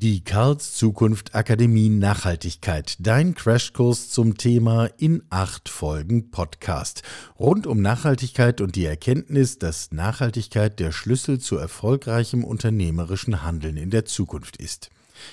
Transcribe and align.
Die 0.00 0.22
Karls 0.22 0.74
Zukunft 0.74 1.34
Akademie 1.34 1.88
Nachhaltigkeit, 1.88 2.94
dein 3.00 3.34
Crashkurs 3.34 4.10
zum 4.10 4.36
Thema 4.36 4.88
in 4.96 5.24
acht 5.28 5.68
Folgen 5.68 6.30
Podcast. 6.30 7.02
Rund 7.36 7.66
um 7.66 7.82
Nachhaltigkeit 7.82 8.60
und 8.60 8.76
die 8.76 8.84
Erkenntnis, 8.84 9.58
dass 9.58 9.90
Nachhaltigkeit 9.90 10.78
der 10.78 10.92
Schlüssel 10.92 11.40
zu 11.40 11.56
erfolgreichem 11.56 12.44
unternehmerischen 12.44 13.42
Handeln 13.42 13.76
in 13.76 13.90
der 13.90 14.04
Zukunft 14.04 14.58
ist. 14.58 14.90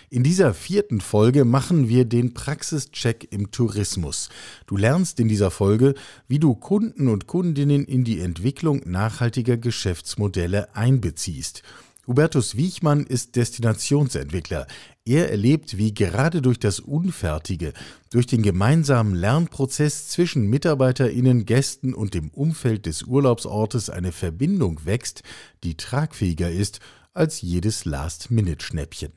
In 0.09 0.23
dieser 0.23 0.55
vierten 0.55 0.99
Folge 0.99 1.45
machen 1.45 1.87
wir 1.87 2.05
den 2.05 2.33
Praxischeck 2.33 3.27
im 3.29 3.51
Tourismus. 3.51 4.29
Du 4.65 4.77
lernst 4.77 5.19
in 5.19 5.27
dieser 5.27 5.51
Folge, 5.51 5.93
wie 6.27 6.39
du 6.39 6.55
Kunden 6.55 7.07
und 7.07 7.27
Kundinnen 7.27 7.85
in 7.85 8.03
die 8.03 8.19
Entwicklung 8.19 8.81
nachhaltiger 8.83 9.57
Geschäftsmodelle 9.57 10.75
einbeziehst. 10.75 11.61
Hubertus 12.07 12.55
Wiechmann 12.55 13.05
ist 13.05 13.35
Destinationsentwickler. 13.35 14.67
Er 15.05 15.31
erlebt, 15.31 15.77
wie 15.77 15.93
gerade 15.93 16.41
durch 16.41 16.59
das 16.59 16.79
Unfertige, 16.79 17.73
durch 18.11 18.27
den 18.27 18.43
gemeinsamen 18.43 19.15
Lernprozess 19.15 20.09
zwischen 20.09 20.47
Mitarbeiterinnen, 20.47 21.45
Gästen 21.45 21.93
und 21.93 22.13
dem 22.13 22.29
Umfeld 22.29 22.85
des 22.85 23.03
Urlaubsortes 23.03 23.89
eine 23.89 24.11
Verbindung 24.11 24.85
wächst, 24.85 25.23
die 25.63 25.75
tragfähiger 25.75 26.51
ist 26.51 26.79
als 27.13 27.41
jedes 27.41 27.85
Last-Minute-Schnäppchen. 27.85 29.11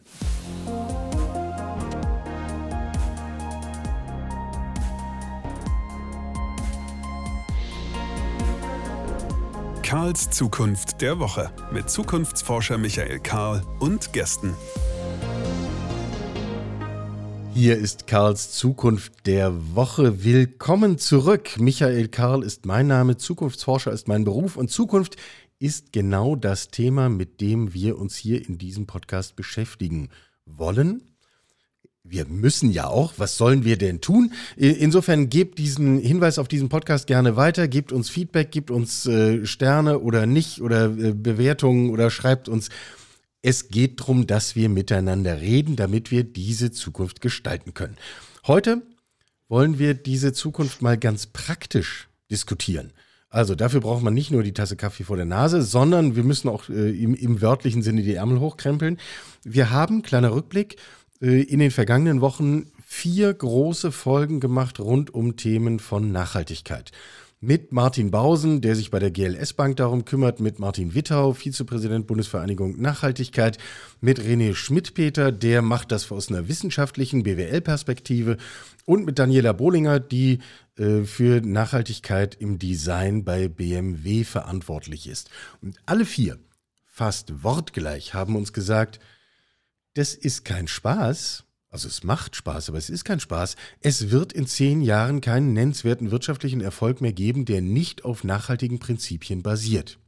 Karls 9.89 10.29
Zukunft 10.29 11.01
der 11.01 11.19
Woche 11.19 11.51
mit 11.73 11.89
Zukunftsforscher 11.89 12.77
Michael 12.77 13.21
Karl 13.21 13.63
und 13.81 14.13
Gästen. 14.13 14.55
Hier 17.55 17.79
ist 17.79 18.07
Karls 18.07 18.53
Zukunft 18.53 19.27
der 19.27 19.75
Woche. 19.75 20.23
Willkommen 20.23 20.99
zurück. 20.99 21.59
Michael 21.59 22.09
Karl 22.09 22.43
ist 22.43 22.67
mein 22.67 22.87
Name, 22.87 23.17
Zukunftsforscher 23.17 23.91
ist 23.91 24.09
mein 24.09 24.25
Beruf 24.25 24.59
und 24.59 24.71
Zukunft 24.71 25.17
ist 25.59 25.91
genau 25.91 26.37
das 26.37 26.69
Thema, 26.69 27.09
mit 27.09 27.41
dem 27.41 27.73
wir 27.73 27.97
uns 27.97 28.15
hier 28.15 28.47
in 28.47 28.59
diesem 28.59 28.87
Podcast 28.87 29.37
beschäftigen 29.37 30.11
wollen 30.45 31.01
wir 32.11 32.27
müssen 32.27 32.71
ja 32.71 32.87
auch, 32.87 33.15
was 33.17 33.37
sollen 33.37 33.65
wir 33.65 33.77
denn 33.77 34.01
tun? 34.01 34.33
Insofern 34.57 35.29
gebt 35.29 35.59
diesen 35.59 35.99
Hinweis 35.99 36.39
auf 36.39 36.49
diesen 36.49 36.69
Podcast 36.69 37.07
gerne 37.07 37.37
weiter, 37.37 37.69
gebt 37.69 37.93
uns 37.93 38.11
Feedback, 38.11 38.51
gebt 38.51 38.71
uns 38.71 39.07
äh, 39.07 39.45
Sterne 39.47 40.01
oder 40.01 40.27
nicht 40.27 40.61
oder 40.61 40.87
äh, 40.87 41.13
Bewertungen 41.13 41.91
oder 41.91 42.11
schreibt 42.11 42.49
uns. 42.49 42.69
Es 43.43 43.69
geht 43.69 44.01
darum, 44.01 44.27
dass 44.27 44.57
wir 44.57 44.69
miteinander 44.69 45.41
reden, 45.41 45.77
damit 45.77 46.11
wir 46.11 46.25
diese 46.25 46.71
Zukunft 46.71 47.21
gestalten 47.21 47.75
können. 47.75 47.97
Heute 48.47 48.83
wollen 49.49 49.79
wir 49.79 49.95
diese 49.95 50.33
Zukunft 50.33 50.83
mal 50.83 50.99
ganz 50.99 51.27
praktisch 51.27 52.09
diskutieren. 52.31 52.93
Also 53.31 53.55
dafür 53.55 53.81
braucht 53.81 54.03
man 54.03 54.15
nicht 54.15 54.31
nur 54.31 54.43
die 54.43 54.55
Tasse 54.55 54.77
Kaffee 54.77 55.05
vor 55.05 55.17
der 55.17 55.27
Nase, 55.27 55.63
sondern 55.63 56.17
wir 56.17 56.25
müssen 56.25 56.49
auch 56.49 56.69
äh, 56.71 56.91
im, 56.91 57.15
im 57.15 57.43
wörtlichen 57.43 57.83
Sinne 57.83 58.03
die 58.03 58.15
Ärmel 58.15 58.41
hochkrempeln. 58.41 58.99
Wir 59.45 59.71
haben, 59.71 60.03
kleiner 60.03 60.33
Rückblick, 60.33 60.77
in 61.21 61.59
den 61.59 61.71
vergangenen 61.71 62.21
Wochen 62.21 62.71
vier 62.87 63.33
große 63.35 63.93
Folgen 63.93 64.41
gemacht 64.41 64.81
rund 64.81 65.13
um 65.13 65.37
Themen 65.37 65.79
von 65.79 66.13
Nachhaltigkeit. 66.13 66.93
Mit 67.41 67.71
Martin 67.71 68.11
Bausen, 68.11 68.63
der 68.63 68.75
sich 68.75 68.91
bei 68.91 68.99
der 68.99 69.13
GLS 69.13 69.53
Bank 69.53 69.77
darum 69.77 70.05
kümmert, 70.05 70.41
mit 70.41 70.59
Martin 70.59 70.95
Wittau, 70.95 71.35
Vizepräsident 71.35 72.09
Bundesvereinigung 72.09 72.81
Nachhaltigkeit, 72.81 73.59
mit 74.01 74.21
René 74.21 74.57
Schmidt-Peter, 74.57 75.31
der 75.31 75.63
macht 75.63 75.93
das 75.93 76.11
aus 76.11 76.31
einer 76.31 76.49
wissenschaftlichen 76.49 77.23
BWL-Perspektive 77.23 78.39
und 78.87 79.05
mit 79.05 79.21
Daniela 79.21 79.53
Bohlinger, 79.53 80.01
die 80.01 80.41
äh, 80.79 81.03
für 81.05 81.41
Nachhaltigkeit 81.41 82.35
im 82.41 82.59
Design 82.59 83.25
bei 83.25 83.47
BMW 83.47 84.25
verantwortlich 84.25 85.07
ist. 85.07 85.31
Und 85.63 85.77
alle 85.87 86.07
vier, 86.07 86.39
fast 86.87 87.45
wortgleich, 87.45 88.15
haben 88.15 88.35
uns 88.35 88.53
gesagt, 88.53 88.99
das 89.99 90.15
ist 90.15 90.45
kein 90.45 90.69
Spaß. 90.69 91.45
Also 91.71 91.89
es 91.89 92.03
macht 92.03 92.37
Spaß, 92.37 92.69
aber 92.69 92.79
es 92.79 92.89
ist 92.89 93.05
kein 93.05 93.21
Spaß. 93.21 93.57
Es 93.81 94.11
wird 94.11 94.33
in 94.33 94.47
zehn 94.47 94.81
Jahren 94.81 95.21
keinen 95.21 95.53
nennenswerten 95.53 96.11
wirtschaftlichen 96.11 96.61
Erfolg 96.61 97.01
mehr 97.01 97.13
geben, 97.13 97.45
der 97.45 97.61
nicht 97.61 98.05
auf 98.05 98.25
nachhaltigen 98.25 98.79
Prinzipien 98.79 99.43
basiert. 99.43 99.99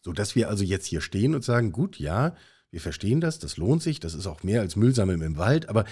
So 0.00 0.12
dass 0.12 0.34
wir 0.34 0.48
also 0.48 0.64
jetzt 0.64 0.86
hier 0.86 1.00
stehen 1.00 1.34
und 1.34 1.44
sagen, 1.44 1.70
gut, 1.70 1.98
ja, 2.00 2.34
wir 2.70 2.80
verstehen 2.80 3.20
das, 3.20 3.38
das 3.38 3.56
lohnt 3.56 3.82
sich, 3.82 4.00
das 4.00 4.14
ist 4.14 4.26
auch 4.26 4.42
mehr 4.42 4.62
als 4.62 4.74
Müllsammeln 4.74 5.20
im 5.20 5.36
Wald, 5.36 5.68
aber 5.68 5.84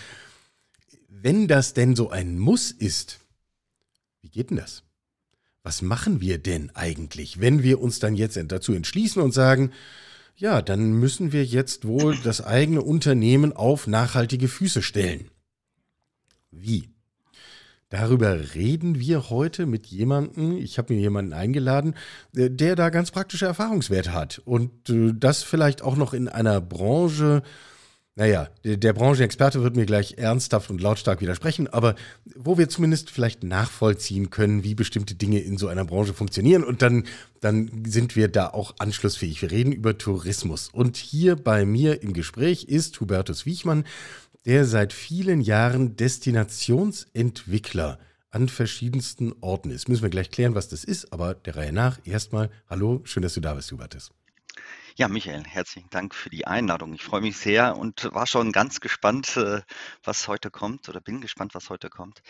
wenn 1.08 1.46
das 1.46 1.74
denn 1.74 1.94
so 1.94 2.10
ein 2.10 2.38
Muss 2.38 2.70
ist, 2.70 3.20
wie 4.22 4.30
geht 4.30 4.50
denn 4.50 4.56
das? 4.56 4.82
Was 5.62 5.82
machen 5.82 6.20
wir 6.20 6.38
denn 6.38 6.70
eigentlich, 6.74 7.40
wenn 7.40 7.62
wir 7.62 7.80
uns 7.80 7.98
dann 7.98 8.16
jetzt 8.16 8.40
dazu 8.48 8.72
entschließen 8.72 9.22
und 9.22 9.32
sagen, 9.32 9.70
ja, 10.36 10.62
dann 10.62 10.92
müssen 10.92 11.32
wir 11.32 11.44
jetzt 11.44 11.86
wohl 11.86 12.16
das 12.22 12.40
eigene 12.40 12.82
Unternehmen 12.82 13.52
auf 13.52 13.86
nachhaltige 13.86 14.48
Füße 14.48 14.82
stellen. 14.82 15.30
Wie? 16.50 16.90
Darüber 17.90 18.54
reden 18.54 19.00
wir 19.00 19.30
heute 19.30 19.66
mit 19.66 19.88
jemandem, 19.88 20.56
ich 20.56 20.78
habe 20.78 20.94
mir 20.94 21.00
jemanden 21.00 21.32
eingeladen, 21.32 21.94
äh, 22.36 22.48
der 22.48 22.76
da 22.76 22.88
ganz 22.88 23.10
praktische 23.10 23.46
Erfahrungswerte 23.46 24.12
hat 24.12 24.40
und 24.44 24.88
äh, 24.88 25.12
das 25.12 25.42
vielleicht 25.42 25.82
auch 25.82 25.96
noch 25.96 26.14
in 26.14 26.28
einer 26.28 26.60
Branche, 26.60 27.42
naja, 28.16 28.48
der, 28.64 28.76
der 28.76 28.92
Branchenexperte 28.92 29.62
wird 29.62 29.76
mir 29.76 29.86
gleich 29.86 30.18
ernsthaft 30.18 30.68
und 30.68 30.80
lautstark 30.80 31.20
widersprechen, 31.20 31.68
aber 31.68 31.94
wo 32.34 32.58
wir 32.58 32.68
zumindest 32.68 33.10
vielleicht 33.10 33.44
nachvollziehen 33.44 34.30
können, 34.30 34.64
wie 34.64 34.74
bestimmte 34.74 35.14
Dinge 35.14 35.38
in 35.38 35.56
so 35.56 35.68
einer 35.68 35.84
Branche 35.84 36.12
funktionieren 36.12 36.64
und 36.64 36.82
dann, 36.82 37.04
dann 37.40 37.84
sind 37.86 38.16
wir 38.16 38.28
da 38.28 38.48
auch 38.48 38.74
anschlussfähig. 38.78 39.40
Wir 39.42 39.52
reden 39.52 39.72
über 39.72 39.96
Tourismus 39.96 40.70
und 40.72 40.96
hier 40.96 41.36
bei 41.36 41.64
mir 41.64 42.02
im 42.02 42.12
Gespräch 42.12 42.64
ist 42.64 43.00
Hubertus 43.00 43.46
Wiechmann, 43.46 43.84
der 44.44 44.64
seit 44.64 44.92
vielen 44.92 45.40
Jahren 45.40 45.96
Destinationsentwickler 45.96 47.98
an 48.30 48.48
verschiedensten 48.48 49.34
Orten 49.40 49.70
ist. 49.70 49.88
Müssen 49.88 50.02
wir 50.02 50.10
gleich 50.10 50.30
klären, 50.30 50.54
was 50.54 50.68
das 50.68 50.84
ist, 50.84 51.12
aber 51.12 51.34
der 51.34 51.56
Reihe 51.56 51.72
nach 51.72 51.98
erstmal, 52.04 52.50
hallo, 52.68 53.00
schön, 53.04 53.22
dass 53.22 53.34
du 53.34 53.40
da 53.40 53.54
bist, 53.54 53.72
Hubertus. 53.72 54.12
Ja, 55.00 55.08
Michael, 55.08 55.44
herzlichen 55.44 55.88
Dank 55.88 56.14
für 56.14 56.28
die 56.28 56.46
Einladung. 56.46 56.92
Ich 56.92 57.02
freue 57.02 57.22
mich 57.22 57.38
sehr 57.38 57.78
und 57.78 58.12
war 58.12 58.26
schon 58.26 58.52
ganz 58.52 58.80
gespannt, 58.80 59.34
äh, 59.38 59.62
was 60.04 60.28
heute 60.28 60.50
kommt 60.50 60.90
oder 60.90 61.00
bin 61.00 61.22
gespannt, 61.22 61.54
was 61.54 61.70
heute 61.70 61.88
kommt. 61.88 62.20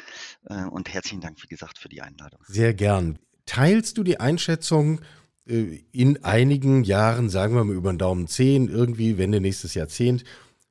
Äh, 0.45 0.67
und 0.67 0.89
herzlichen 0.95 1.21
Dank, 1.21 1.43
wie 1.43 1.49
gesagt, 1.49 1.81
für 1.81 1.89
die 1.89 2.01
Einladung. 2.01 2.41
Sehr 2.47 2.73
gern. 2.73 3.19
Teilst 3.45 3.99
du 3.99 4.05
die 4.05 4.21
Einschätzung, 4.21 5.01
äh, 5.49 5.81
in 5.91 6.23
einigen 6.23 6.85
Jahren, 6.85 7.29
sagen 7.29 7.57
wir 7.57 7.65
mal 7.65 7.75
über 7.75 7.93
den 7.93 7.99
Daumen 7.99 8.29
10, 8.29 8.69
irgendwie 8.69 9.19
Wende 9.19 9.41
nächstes 9.41 9.75
Jahrzehnt, 9.75 10.23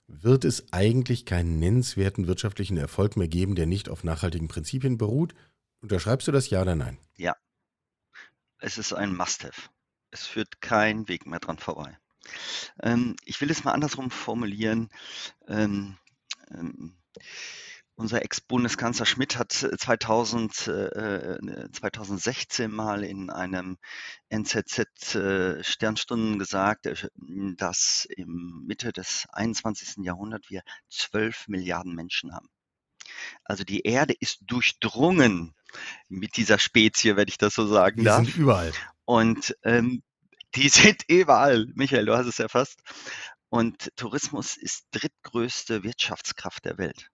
wird 0.07 0.45
es 0.45 0.71
eigentlich 0.71 1.25
keinen 1.25 1.59
nennenswerten 1.59 2.27
wirtschaftlichen 2.27 2.77
Erfolg 2.77 3.17
mehr 3.17 3.27
geben, 3.27 3.55
der 3.55 3.65
nicht 3.65 3.89
auf 3.89 4.05
nachhaltigen 4.05 4.47
Prinzipien 4.47 4.97
beruht? 4.97 5.35
Unterschreibst 5.81 6.29
du 6.29 6.31
das 6.31 6.49
ja 6.49 6.61
oder 6.61 6.77
nein? 6.77 6.97
Ja, 7.17 7.35
es 8.59 8.77
ist 8.77 8.93
ein 8.93 9.13
Must-Have. 9.13 9.69
Es 10.11 10.25
führt 10.25 10.61
kein 10.61 11.07
Weg 11.07 11.25
mehr 11.25 11.39
dran 11.39 11.57
vorbei. 11.57 11.97
Ähm, 12.81 13.15
ich 13.25 13.41
will 13.41 13.51
es 13.51 13.63
mal 13.63 13.73
andersrum 13.73 14.11
formulieren. 14.11 14.89
Ähm, 15.47 15.97
ähm, 16.51 16.95
unser 17.99 18.23
Ex-Bundeskanzler 18.23 19.05
Schmidt 19.05 19.37
hat 19.37 19.51
2000, 19.51 20.67
äh, 20.67 21.37
2016 21.73 22.71
mal 22.71 23.03
in 23.03 23.29
einem 23.29 23.77
NZZ 24.29 25.15
äh, 25.15 26.37
gesagt, 26.37 26.85
äh, 26.85 26.95
dass 27.57 28.07
im 28.15 28.63
Mitte 28.65 28.93
des 28.93 29.27
21. 29.33 30.05
Jahrhunderts 30.05 30.49
wir 30.49 30.61
12 30.89 31.49
Milliarden 31.49 31.93
Menschen 31.93 32.33
haben. 32.33 32.47
Also 33.43 33.65
die 33.65 33.81
Erde 33.81 34.13
ist 34.17 34.39
durchdrungen 34.45 35.53
mit 36.07 36.37
dieser 36.37 36.57
Spezie, 36.57 37.17
wenn 37.17 37.27
ich 37.27 37.37
das 37.37 37.53
so 37.53 37.67
sagen 37.67 38.05
darf. 38.05 38.21
Die 38.21 38.31
sind 38.31 38.37
überall. 38.37 38.71
Und 39.03 39.57
ähm, 39.63 40.03
die 40.55 40.69
sind 40.69 41.03
überall. 41.07 41.67
Michael, 41.75 42.05
du 42.05 42.17
hast 42.17 42.27
es 42.27 42.39
erfasst. 42.39 42.79
Und 43.49 43.89
Tourismus 43.95 44.57
ist 44.57 44.85
drittgrößte 44.91 45.83
Wirtschaftskraft 45.83 46.65
der 46.65 46.77
Welt. 46.77 47.09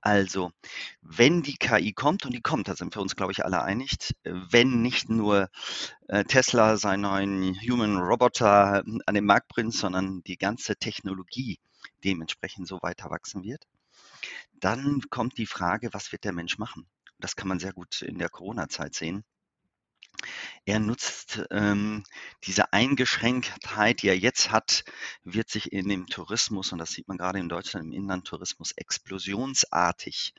Also, 0.00 0.52
wenn 1.00 1.42
die 1.42 1.56
KI 1.56 1.94
kommt, 1.94 2.26
und 2.26 2.34
die 2.34 2.42
kommt, 2.42 2.68
da 2.68 2.76
sind 2.76 2.94
wir 2.94 3.00
uns, 3.00 3.16
glaube 3.16 3.32
ich, 3.32 3.42
alle 3.42 3.62
einig, 3.62 4.14
wenn 4.24 4.82
nicht 4.82 5.08
nur 5.08 5.48
äh, 6.08 6.24
Tesla 6.24 6.76
seinen 6.76 7.00
neuen 7.00 7.54
Human 7.60 7.96
Roboter 7.96 8.82
hm, 8.84 9.00
an 9.06 9.14
den 9.14 9.24
Markt 9.24 9.48
bringt, 9.48 9.72
sondern 9.72 10.22
die 10.24 10.36
ganze 10.36 10.76
Technologie 10.76 11.58
dementsprechend 12.04 12.68
so 12.68 12.80
weiter 12.82 13.08
wachsen 13.08 13.44
wird, 13.44 13.64
dann 14.60 15.00
kommt 15.08 15.38
die 15.38 15.46
Frage, 15.46 15.88
was 15.92 16.12
wird 16.12 16.24
der 16.24 16.32
Mensch 16.34 16.58
machen? 16.58 16.86
Das 17.18 17.34
kann 17.34 17.48
man 17.48 17.58
sehr 17.58 17.72
gut 17.72 18.02
in 18.02 18.18
der 18.18 18.28
Corona-Zeit 18.28 18.94
sehen. 18.94 19.24
Er 20.64 20.78
nutzt 20.78 21.42
ähm, 21.50 22.04
diese 22.44 22.72
Eingeschränktheit, 22.72 24.02
die 24.02 24.08
er 24.08 24.18
jetzt 24.18 24.50
hat, 24.50 24.84
wird 25.22 25.50
sich 25.50 25.72
in 25.72 25.88
dem 25.88 26.06
Tourismus, 26.06 26.72
und 26.72 26.78
das 26.78 26.90
sieht 26.90 27.08
man 27.08 27.18
gerade 27.18 27.38
in 27.38 27.48
Deutschland 27.48 27.86
im 27.86 27.92
Inlandtourismus, 27.92 28.72
explosionsartig 28.72 30.34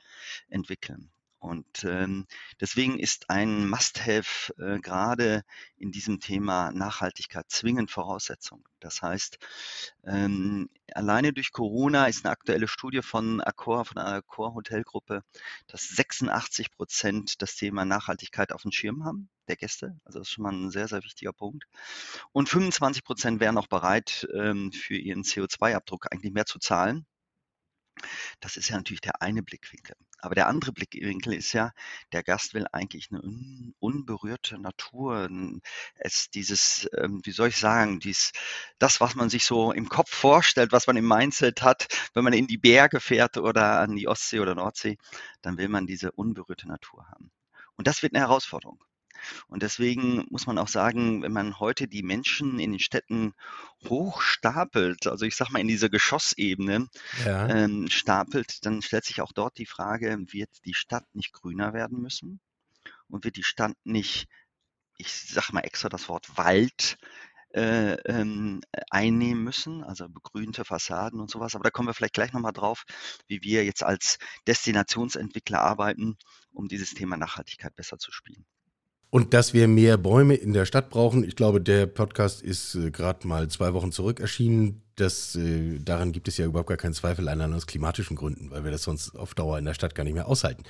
entwickeln. 0.48 1.10
Und 1.38 1.84
ähm, 1.84 2.26
deswegen 2.60 2.98
ist 2.98 3.28
ein 3.30 3.68
Must-Have 3.68 4.54
äh, 4.58 4.78
gerade 4.80 5.42
in 5.76 5.92
diesem 5.92 6.18
Thema 6.18 6.72
Nachhaltigkeit 6.72 7.50
zwingend 7.50 7.90
Voraussetzung. 7.90 8.66
Das 8.80 9.02
heißt, 9.02 9.38
ähm, 10.04 10.70
alleine 10.94 11.32
durch 11.32 11.52
Corona 11.52 12.06
ist 12.06 12.24
eine 12.24 12.32
aktuelle 12.32 12.68
Studie 12.68 13.02
von 13.02 13.40
Accor, 13.42 13.84
von 13.84 13.98
einer 13.98 14.16
Accor 14.16 14.54
Hotelgruppe, 14.54 15.22
dass 15.66 15.88
86 15.88 16.70
Prozent 16.72 17.42
das 17.42 17.54
Thema 17.56 17.84
Nachhaltigkeit 17.84 18.52
auf 18.52 18.62
dem 18.62 18.72
Schirm 18.72 19.04
haben, 19.04 19.28
der 19.46 19.56
Gäste. 19.56 20.00
Also 20.04 20.18
das 20.18 20.28
ist 20.28 20.32
schon 20.32 20.44
mal 20.44 20.52
ein 20.52 20.70
sehr, 20.70 20.88
sehr 20.88 21.04
wichtiger 21.04 21.32
Punkt. 21.32 21.64
Und 22.32 22.48
25 22.48 23.04
Prozent 23.04 23.40
wären 23.40 23.58
auch 23.58 23.68
bereit, 23.68 24.26
ähm, 24.34 24.72
für 24.72 24.96
ihren 24.96 25.22
CO2-Abdruck 25.22 26.12
eigentlich 26.12 26.32
mehr 26.32 26.46
zu 26.46 26.58
zahlen. 26.58 27.06
Das 28.40 28.56
ist 28.56 28.68
ja 28.68 28.76
natürlich 28.76 29.00
der 29.00 29.22
eine 29.22 29.42
Blickwinkel. 29.42 29.96
Aber 30.18 30.34
der 30.34 30.48
andere 30.48 30.72
Blickwinkel 30.72 31.34
ist 31.34 31.52
ja, 31.52 31.72
der 32.12 32.22
Gast 32.22 32.54
will 32.54 32.66
eigentlich 32.72 33.08
eine 33.10 33.22
un 33.22 33.74
unberührte 33.78 34.58
Natur. 34.58 35.28
Es 35.96 36.30
dieses, 36.30 36.88
ähm, 36.96 37.20
wie 37.24 37.32
soll 37.32 37.48
ich 37.48 37.56
sagen, 37.58 38.00
dies, 38.00 38.32
das, 38.78 39.00
was 39.00 39.14
man 39.14 39.30
sich 39.30 39.44
so 39.44 39.72
im 39.72 39.88
Kopf 39.88 40.10
vorstellt, 40.10 40.72
was 40.72 40.86
man 40.86 40.96
im 40.96 41.06
Mindset 41.06 41.62
hat, 41.62 41.86
wenn 42.14 42.24
man 42.24 42.32
in 42.32 42.46
die 42.46 42.58
Berge 42.58 43.00
fährt 43.00 43.36
oder 43.36 43.80
an 43.80 43.96
die 43.96 44.08
Ostsee 44.08 44.40
oder 44.40 44.54
Nordsee, 44.54 44.98
dann 45.42 45.58
will 45.58 45.68
man 45.68 45.86
diese 45.86 46.12
unberührte 46.12 46.68
Natur 46.68 47.06
haben. 47.08 47.30
Und 47.76 47.86
das 47.86 48.02
wird 48.02 48.14
eine 48.14 48.24
Herausforderung. 48.24 48.82
Und 49.48 49.62
deswegen 49.62 50.26
muss 50.30 50.46
man 50.46 50.58
auch 50.58 50.68
sagen, 50.68 51.22
wenn 51.22 51.32
man 51.32 51.58
heute 51.60 51.88
die 51.88 52.02
Menschen 52.02 52.58
in 52.58 52.72
den 52.72 52.80
Städten 52.80 53.34
hochstapelt, 53.88 55.06
also 55.06 55.24
ich 55.24 55.36
sag 55.36 55.50
mal 55.50 55.60
in 55.60 55.68
dieser 55.68 55.88
Geschossebene 55.88 56.88
Ja. 57.24 57.48
ähm, 57.48 57.88
stapelt, 57.88 58.64
dann 58.66 58.82
stellt 58.82 59.04
sich 59.04 59.20
auch 59.20 59.32
dort 59.32 59.58
die 59.58 59.66
Frage, 59.66 60.16
wird 60.28 60.50
die 60.64 60.74
Stadt 60.74 61.04
nicht 61.14 61.32
grüner 61.32 61.72
werden 61.72 62.00
müssen? 62.00 62.40
Und 63.08 63.24
wird 63.24 63.36
die 63.36 63.44
Stadt 63.44 63.76
nicht, 63.84 64.28
ich 64.98 65.12
sag 65.12 65.52
mal 65.52 65.60
extra 65.60 65.88
das 65.88 66.08
Wort 66.08 66.36
Wald, 66.36 66.98
äh, 67.54 67.94
ähm, 68.04 68.60
einnehmen 68.90 69.42
müssen, 69.44 69.82
also 69.84 70.08
begrünte 70.08 70.64
Fassaden 70.64 71.20
und 71.20 71.30
sowas. 71.30 71.54
Aber 71.54 71.64
da 71.64 71.70
kommen 71.70 71.88
wir 71.88 71.94
vielleicht 71.94 72.14
gleich 72.14 72.32
nochmal 72.32 72.52
drauf, 72.52 72.84
wie 73.28 73.42
wir 73.42 73.64
jetzt 73.64 73.82
als 73.82 74.18
Destinationsentwickler 74.46 75.60
arbeiten, 75.62 76.18
um 76.52 76.68
dieses 76.68 76.94
Thema 76.94 77.16
Nachhaltigkeit 77.16 77.74
besser 77.74 77.98
zu 77.98 78.12
spielen. 78.12 78.46
Und 79.10 79.34
dass 79.34 79.54
wir 79.54 79.68
mehr 79.68 79.96
Bäume 79.96 80.34
in 80.34 80.52
der 80.52 80.66
Stadt 80.66 80.90
brauchen, 80.90 81.24
ich 81.24 81.36
glaube, 81.36 81.60
der 81.60 81.86
Podcast 81.86 82.42
ist 82.42 82.74
äh, 82.74 82.90
gerade 82.90 83.26
mal 83.26 83.48
zwei 83.48 83.72
Wochen 83.72 83.92
zurück 83.92 84.20
erschienen. 84.20 84.82
Das, 84.96 85.36
äh, 85.36 85.78
daran 85.78 86.12
gibt 86.12 86.28
es 86.28 86.36
ja 86.36 86.46
überhaupt 86.46 86.68
gar 86.68 86.76
keinen 86.76 86.94
Zweifel, 86.94 87.28
allein 87.28 87.52
aus 87.52 87.66
klimatischen 87.66 88.16
Gründen, 88.16 88.50
weil 88.50 88.64
wir 88.64 88.70
das 88.70 88.82
sonst 88.82 89.16
auf 89.16 89.34
Dauer 89.34 89.58
in 89.58 89.64
der 89.64 89.74
Stadt 89.74 89.94
gar 89.94 90.04
nicht 90.04 90.14
mehr 90.14 90.26
aushalten. 90.26 90.64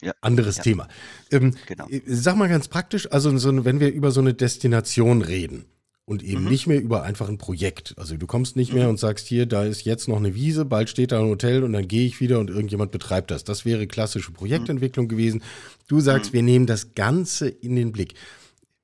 Ja, 0.00 0.12
Anderes 0.20 0.58
ja, 0.58 0.62
Thema. 0.62 0.88
Ähm, 1.30 1.54
genau. 1.66 1.88
äh, 1.88 2.02
Sag 2.06 2.36
mal 2.36 2.48
ganz 2.48 2.68
praktisch, 2.68 3.10
also 3.12 3.36
so, 3.38 3.64
wenn 3.64 3.80
wir 3.80 3.92
über 3.92 4.10
so 4.10 4.20
eine 4.20 4.34
Destination 4.34 5.22
reden 5.22 5.66
und 6.06 6.22
eben 6.22 6.44
Mhm. 6.44 6.48
nicht 6.50 6.66
mehr 6.66 6.80
über 6.80 7.02
einfach 7.02 7.28
ein 7.28 7.36
Projekt. 7.36 7.94
Also 7.98 8.16
du 8.16 8.26
kommst 8.26 8.56
nicht 8.56 8.72
mehr 8.72 8.84
Mhm. 8.84 8.90
und 8.90 8.98
sagst 8.98 9.26
hier, 9.26 9.44
da 9.44 9.64
ist 9.64 9.84
jetzt 9.84 10.08
noch 10.08 10.16
eine 10.16 10.34
Wiese, 10.34 10.64
bald 10.64 10.88
steht 10.88 11.12
da 11.12 11.18
ein 11.20 11.26
Hotel 11.28 11.64
und 11.64 11.72
dann 11.72 11.86
gehe 11.88 12.06
ich 12.06 12.20
wieder 12.20 12.38
und 12.38 12.48
irgendjemand 12.48 12.92
betreibt 12.92 13.30
das. 13.30 13.42
Das 13.44 13.64
wäre 13.64 13.86
klassische 13.88 14.30
Projektentwicklung 14.32 15.08
gewesen. 15.08 15.42
Du 15.88 16.00
sagst, 16.00 16.30
Mhm. 16.30 16.34
wir 16.36 16.42
nehmen 16.42 16.66
das 16.66 16.94
Ganze 16.94 17.48
in 17.48 17.74
den 17.76 17.92
Blick. 17.92 18.14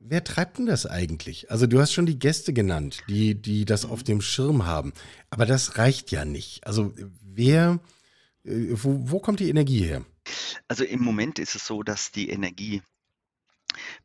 Wer 0.00 0.24
treibt 0.24 0.58
denn 0.58 0.66
das 0.66 0.84
eigentlich? 0.84 1.48
Also 1.48 1.68
du 1.68 1.80
hast 1.80 1.92
schon 1.92 2.06
die 2.06 2.18
Gäste 2.18 2.52
genannt, 2.52 2.98
die, 3.08 3.36
die 3.36 3.64
das 3.64 3.84
auf 3.84 4.02
dem 4.02 4.20
Schirm 4.20 4.66
haben. 4.66 4.92
Aber 5.30 5.46
das 5.46 5.78
reicht 5.78 6.10
ja 6.10 6.24
nicht. 6.24 6.66
Also 6.66 6.92
wer, 7.24 7.78
äh, 8.44 8.66
wo, 8.72 9.10
wo 9.12 9.20
kommt 9.20 9.38
die 9.38 9.48
Energie 9.48 9.84
her? 9.84 10.04
Also 10.66 10.82
im 10.82 11.02
Moment 11.02 11.38
ist 11.38 11.54
es 11.54 11.64
so, 11.66 11.84
dass 11.84 12.10
die 12.10 12.30
Energie 12.30 12.82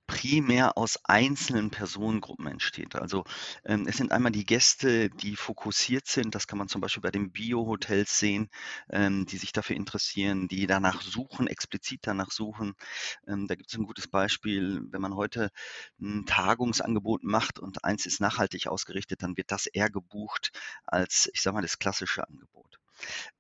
primär 0.08 0.78
aus 0.78 1.00
einzelnen 1.04 1.70
Personengruppen 1.70 2.48
entsteht. 2.48 2.96
Also 2.96 3.26
ähm, 3.66 3.86
es 3.88 3.98
sind 3.98 4.12
einmal 4.12 4.32
die 4.32 4.46
Gäste, 4.46 5.10
die 5.10 5.36
fokussiert 5.36 6.08
sind. 6.08 6.34
Das 6.36 6.48
kann 6.48 6.58
man 6.58 6.68
zum 6.70 6.82
Beispiel 6.82 7.02
bei 7.02 7.12
den 7.12 7.32
Bio-Hotels 7.32 8.18
sehen, 8.20 8.50
ähm, 8.90 9.26
die 9.26 9.38
sich 9.38 9.52
dafür 9.52 9.76
interessieren, 9.76 10.48
die 10.48 10.68
danach 10.68 11.02
suchen, 11.02 11.48
explizit 11.48 12.02
danach 12.04 12.32
suchen. 12.32 12.74
Ähm, 13.28 13.48
da 13.48 13.56
gibt 13.56 13.70
es 13.70 13.78
ein 13.78 13.86
gutes 13.86 14.08
Beispiel, 14.08 14.82
wenn 14.92 15.02
man 15.02 15.16
heute 15.16 15.52
ein 16.00 16.26
Tagungsangebot 16.26 17.24
macht 17.24 17.60
und 17.60 17.84
eins 17.84 18.06
ist 18.06 18.22
nachhaltig 18.22 18.68
ausgerichtet, 18.68 19.24
dann 19.24 19.38
wird 19.38 19.52
das 19.52 19.68
eher 19.68 19.90
gebucht 19.90 20.52
als, 20.86 21.30
ich 21.34 21.42
sage 21.42 21.56
mal, 21.56 21.62
das 21.62 21.80
klassische 21.80 22.28
Angebot. 22.28 22.80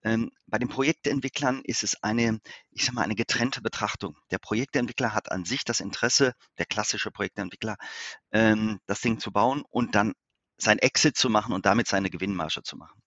Ähm, 0.03 0.31
bei 0.45 0.57
den 0.57 0.69
Projektentwicklern 0.69 1.61
ist 1.63 1.83
es 1.83 2.01
eine, 2.03 2.39
ich 2.71 2.85
sage 2.85 2.95
mal, 2.95 3.03
eine 3.03 3.15
getrennte 3.15 3.61
Betrachtung. 3.61 4.17
Der 4.31 4.37
Projektentwickler 4.39 5.13
hat 5.13 5.31
an 5.31 5.45
sich 5.45 5.63
das 5.63 5.79
Interesse, 5.79 6.33
der 6.57 6.65
klassische 6.65 7.11
Projektentwickler, 7.11 7.77
ähm, 8.31 8.79
das 8.85 9.01
Ding 9.01 9.19
zu 9.19 9.31
bauen 9.31 9.63
und 9.69 9.95
dann 9.95 10.13
sein 10.57 10.79
Exit 10.79 11.17
zu 11.17 11.29
machen 11.29 11.53
und 11.53 11.65
damit 11.65 11.87
seine 11.87 12.09
Gewinnmarge 12.09 12.63
zu 12.63 12.77
machen. 12.77 13.01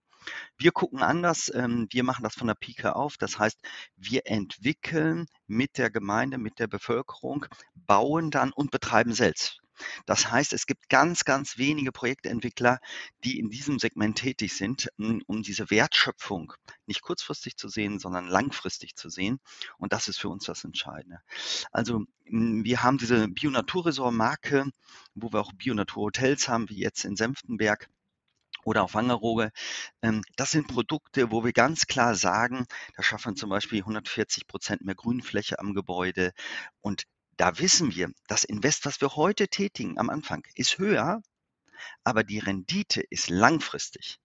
Wir 0.58 0.72
gucken 0.72 1.02
anders, 1.02 1.50
ähm, 1.54 1.86
wir 1.90 2.04
machen 2.04 2.22
das 2.22 2.34
von 2.34 2.46
der 2.46 2.54
Pike 2.54 2.94
auf. 2.94 3.16
Das 3.16 3.38
heißt, 3.38 3.58
wir 3.96 4.26
entwickeln 4.26 5.26
mit 5.46 5.78
der 5.78 5.90
Gemeinde, 5.90 6.38
mit 6.38 6.58
der 6.58 6.66
Bevölkerung, 6.66 7.46
bauen 7.74 8.30
dann 8.30 8.52
und 8.52 8.70
betreiben 8.70 9.14
selbst. 9.14 9.59
Das 10.06 10.30
heißt, 10.30 10.52
es 10.52 10.66
gibt 10.66 10.88
ganz, 10.88 11.24
ganz 11.24 11.58
wenige 11.58 11.92
Projektentwickler, 11.92 12.80
die 13.24 13.38
in 13.38 13.50
diesem 13.50 13.78
Segment 13.78 14.18
tätig 14.18 14.54
sind, 14.54 14.88
um 14.98 15.42
diese 15.42 15.70
Wertschöpfung 15.70 16.52
nicht 16.86 17.02
kurzfristig 17.02 17.56
zu 17.56 17.68
sehen, 17.68 17.98
sondern 17.98 18.26
langfristig 18.26 18.96
zu 18.96 19.08
sehen. 19.08 19.40
Und 19.78 19.92
das 19.92 20.08
ist 20.08 20.18
für 20.18 20.28
uns 20.28 20.44
das 20.44 20.64
Entscheidende. 20.64 21.20
Also 21.72 22.04
wir 22.24 22.82
haben 22.82 22.98
diese 22.98 23.28
Bio-Naturresort-Marke, 23.28 24.70
wo 25.14 25.32
wir 25.32 25.40
auch 25.40 25.52
Bio-Natur-Hotels 25.52 26.48
haben, 26.48 26.68
wie 26.68 26.78
jetzt 26.78 27.04
in 27.04 27.16
Senftenberg 27.16 27.88
oder 28.64 28.82
auf 28.84 28.94
Wangerooge. 28.94 29.50
Ähm, 30.02 30.22
Das 30.36 30.50
sind 30.50 30.68
Produkte, 30.68 31.30
wo 31.30 31.44
wir 31.44 31.52
ganz 31.52 31.86
klar 31.86 32.14
sagen, 32.14 32.66
da 32.96 33.02
schaffen 33.02 33.32
wir 33.32 33.36
zum 33.36 33.50
Beispiel 33.50 33.80
140 33.80 34.46
Prozent 34.46 34.82
mehr 34.82 34.94
Grünfläche 34.94 35.58
am 35.58 35.74
Gebäude. 35.74 36.32
Und 36.80 37.04
da 37.40 37.58
wissen 37.58 37.94
wir, 37.94 38.10
das 38.28 38.44
Invest, 38.44 38.84
was 38.84 39.00
wir 39.00 39.16
heute 39.16 39.48
tätigen 39.48 39.96
am 39.96 40.10
Anfang, 40.10 40.42
ist 40.56 40.76
höher, 40.76 41.22
aber 42.04 42.22
die 42.22 42.38
Rendite 42.38 43.00
ist 43.00 43.30
langfristig 43.30 44.18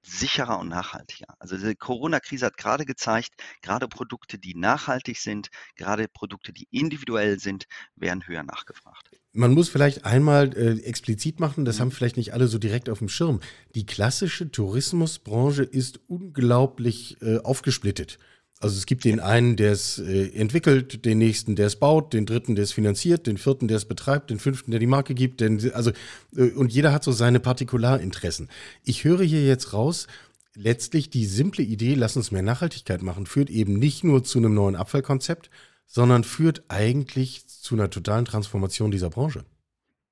sicherer 0.00 0.58
und 0.58 0.68
nachhaltiger. 0.68 1.34
Also 1.40 1.58
die 1.58 1.74
Corona-Krise 1.74 2.46
hat 2.46 2.56
gerade 2.56 2.86
gezeigt, 2.86 3.34
gerade 3.60 3.86
Produkte, 3.86 4.38
die 4.38 4.54
nachhaltig 4.54 5.18
sind, 5.18 5.48
gerade 5.76 6.08
Produkte, 6.08 6.54
die 6.54 6.66
individuell 6.70 7.38
sind, 7.38 7.66
werden 7.96 8.26
höher 8.26 8.44
nachgefragt. 8.44 9.10
Man 9.32 9.52
muss 9.52 9.68
vielleicht 9.68 10.06
einmal 10.06 10.56
äh, 10.56 10.80
explizit 10.80 11.40
machen, 11.40 11.66
das 11.66 11.76
Mhm. 11.76 11.80
haben 11.82 11.90
vielleicht 11.90 12.16
nicht 12.16 12.32
alle 12.32 12.48
so 12.48 12.56
direkt 12.56 12.88
auf 12.88 13.00
dem 13.00 13.10
Schirm. 13.10 13.40
Die 13.74 13.84
klassische 13.84 14.50
Tourismusbranche 14.50 15.64
ist 15.64 16.00
unglaublich 16.08 17.20
äh, 17.20 17.40
aufgesplittet. 17.40 18.18
Also 18.60 18.76
es 18.76 18.86
gibt 18.86 19.04
den 19.04 19.20
einen, 19.20 19.54
der 19.54 19.72
es 19.72 19.98
äh, 19.98 20.30
entwickelt, 20.34 21.04
den 21.04 21.18
nächsten, 21.18 21.54
der 21.54 21.68
es 21.68 21.76
baut, 21.76 22.12
den 22.12 22.26
dritten, 22.26 22.56
der 22.56 22.64
es 22.64 22.72
finanziert, 22.72 23.28
den 23.28 23.38
vierten, 23.38 23.68
der 23.68 23.76
es 23.76 23.84
betreibt, 23.84 24.30
den 24.30 24.40
fünften, 24.40 24.72
der 24.72 24.80
die 24.80 24.86
Marke 24.86 25.14
gibt. 25.14 25.40
Den, 25.40 25.72
also, 25.74 25.92
äh, 26.36 26.50
und 26.50 26.72
jeder 26.72 26.92
hat 26.92 27.04
so 27.04 27.12
seine 27.12 27.38
Partikularinteressen. 27.38 28.48
Ich 28.82 29.04
höre 29.04 29.22
hier 29.22 29.44
jetzt 29.44 29.72
raus, 29.72 30.08
letztlich 30.54 31.08
die 31.08 31.24
simple 31.24 31.62
Idee, 31.62 31.94
lass 31.94 32.16
uns 32.16 32.32
mehr 32.32 32.42
Nachhaltigkeit 32.42 33.00
machen, 33.00 33.26
führt 33.26 33.48
eben 33.48 33.78
nicht 33.78 34.02
nur 34.02 34.24
zu 34.24 34.38
einem 34.38 34.54
neuen 34.54 34.74
Abfallkonzept, 34.74 35.50
sondern 35.86 36.24
führt 36.24 36.64
eigentlich 36.68 37.46
zu 37.46 37.76
einer 37.76 37.90
totalen 37.90 38.24
Transformation 38.24 38.90
dieser 38.90 39.08
Branche. 39.08 39.44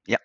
Ja, 0.06 0.18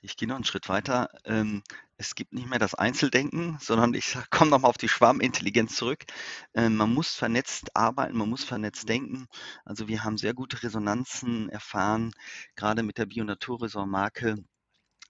ich 0.00 0.16
gehe 0.16 0.28
noch 0.28 0.36
einen 0.36 0.44
Schritt 0.44 0.68
weiter. 0.68 1.08
Ähm, 1.24 1.62
es 1.96 2.14
gibt 2.14 2.32
nicht 2.32 2.48
mehr 2.48 2.58
das 2.58 2.74
Einzeldenken, 2.74 3.58
sondern 3.60 3.94
ich 3.94 4.16
komme 4.30 4.50
nochmal 4.50 4.68
auf 4.68 4.78
die 4.78 4.88
Schwarmintelligenz 4.88 5.76
zurück. 5.76 6.04
Ähm, 6.54 6.76
man 6.76 6.92
muss 6.92 7.14
vernetzt 7.14 7.76
arbeiten, 7.76 8.16
man 8.16 8.28
muss 8.28 8.44
vernetzt 8.44 8.88
denken. 8.88 9.26
Also 9.64 9.88
wir 9.88 10.04
haben 10.04 10.18
sehr 10.18 10.34
gute 10.34 10.62
Resonanzen 10.62 11.48
erfahren, 11.48 12.12
gerade 12.56 12.82
mit 12.82 12.98
der 12.98 13.06
Bio-Naturresort-Marke 13.06 14.36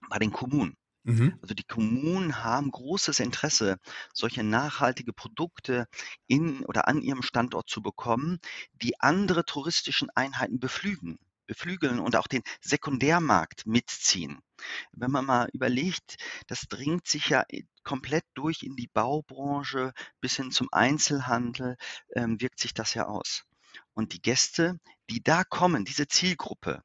bei 0.09 0.19
den 0.19 0.31
Kommunen. 0.31 0.77
Mhm. 1.03 1.37
Also 1.41 1.53
die 1.53 1.63
Kommunen 1.63 2.43
haben 2.43 2.71
großes 2.71 3.19
Interesse, 3.19 3.77
solche 4.13 4.43
nachhaltige 4.43 5.13
Produkte 5.13 5.87
in 6.27 6.65
oder 6.65 6.87
an 6.87 7.01
ihrem 7.01 7.21
Standort 7.21 7.69
zu 7.69 7.81
bekommen, 7.81 8.39
die 8.73 8.99
andere 8.99 9.45
touristischen 9.45 10.09
Einheiten 10.15 10.59
beflügen, 10.59 11.19
beflügeln 11.47 11.99
und 11.99 12.15
auch 12.15 12.27
den 12.27 12.41
Sekundärmarkt 12.61 13.65
mitziehen. 13.65 14.39
Wenn 14.93 15.11
man 15.11 15.25
mal 15.25 15.49
überlegt, 15.53 16.17
das 16.47 16.61
dringt 16.69 17.07
sich 17.07 17.29
ja 17.29 17.43
i- 17.51 17.67
komplett 17.83 18.25
durch 18.33 18.63
in 18.63 18.75
die 18.75 18.87
Baubranche 18.87 19.93
bis 20.21 20.35
hin 20.37 20.51
zum 20.51 20.69
Einzelhandel, 20.71 21.77
ähm, 22.15 22.41
wirkt 22.41 22.59
sich 22.59 22.73
das 22.73 22.93
ja 22.93 23.05
aus. 23.07 23.43
Und 23.93 24.13
die 24.13 24.21
Gäste, 24.21 24.79
die 25.09 25.21
da 25.23 25.43
kommen, 25.43 25.85
diese 25.85 26.07
Zielgruppe, 26.07 26.81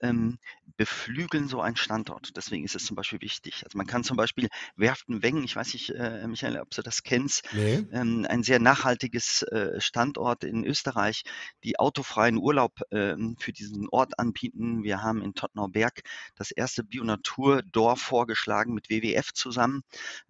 ähm, 0.00 0.38
beflügeln 0.76 1.48
so 1.48 1.60
einen 1.60 1.76
Standort. 1.76 2.36
Deswegen 2.36 2.64
ist 2.64 2.74
es 2.74 2.84
zum 2.84 2.96
Beispiel 2.96 3.20
wichtig. 3.20 3.62
Also 3.64 3.78
man 3.78 3.86
kann 3.86 4.04
zum 4.04 4.16
Beispiel 4.16 4.48
Werften 4.76 5.22
Wengen, 5.22 5.44
ich 5.44 5.56
weiß 5.56 5.72
nicht, 5.72 5.90
äh, 5.90 6.26
Michael, 6.26 6.58
ob 6.58 6.70
du 6.70 6.82
das 6.82 7.02
kennst, 7.02 7.44
Nee. 7.52 7.86
ähm, 7.92 8.26
ein 8.28 8.42
sehr 8.42 8.58
nachhaltiges 8.58 9.42
äh, 9.42 9.80
Standort 9.80 10.44
in 10.44 10.64
Österreich, 10.64 11.22
die 11.62 11.78
autofreien 11.78 12.36
Urlaub 12.38 12.80
ähm, 12.90 13.36
für 13.38 13.52
diesen 13.52 13.88
Ort 13.88 14.18
anbieten. 14.18 14.82
Wir 14.82 15.02
haben 15.02 15.22
in 15.22 15.34
Tottenauberg 15.34 16.02
das 16.34 16.50
erste 16.50 16.82
Bionaturdorf 16.84 18.00
vorgeschlagen 18.00 18.74
mit 18.74 18.90
WWF 18.90 19.32
zusammen, 19.32 19.82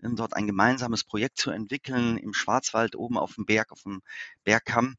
ähm, 0.03 0.17
dort 0.17 0.35
ein 0.35 0.47
gemeinsames 0.47 1.05
Projekt 1.05 1.39
zu 1.39 1.51
entwickeln 1.51 2.19
im 2.19 2.35
Schwarzwald 2.35 2.97
oben 2.97 3.19
auf 3.19 3.35
dem 3.35 3.47
Berg, 3.47 3.73
auf 3.73 3.83
dem 3.83 4.03
Bergkamm 4.45 4.97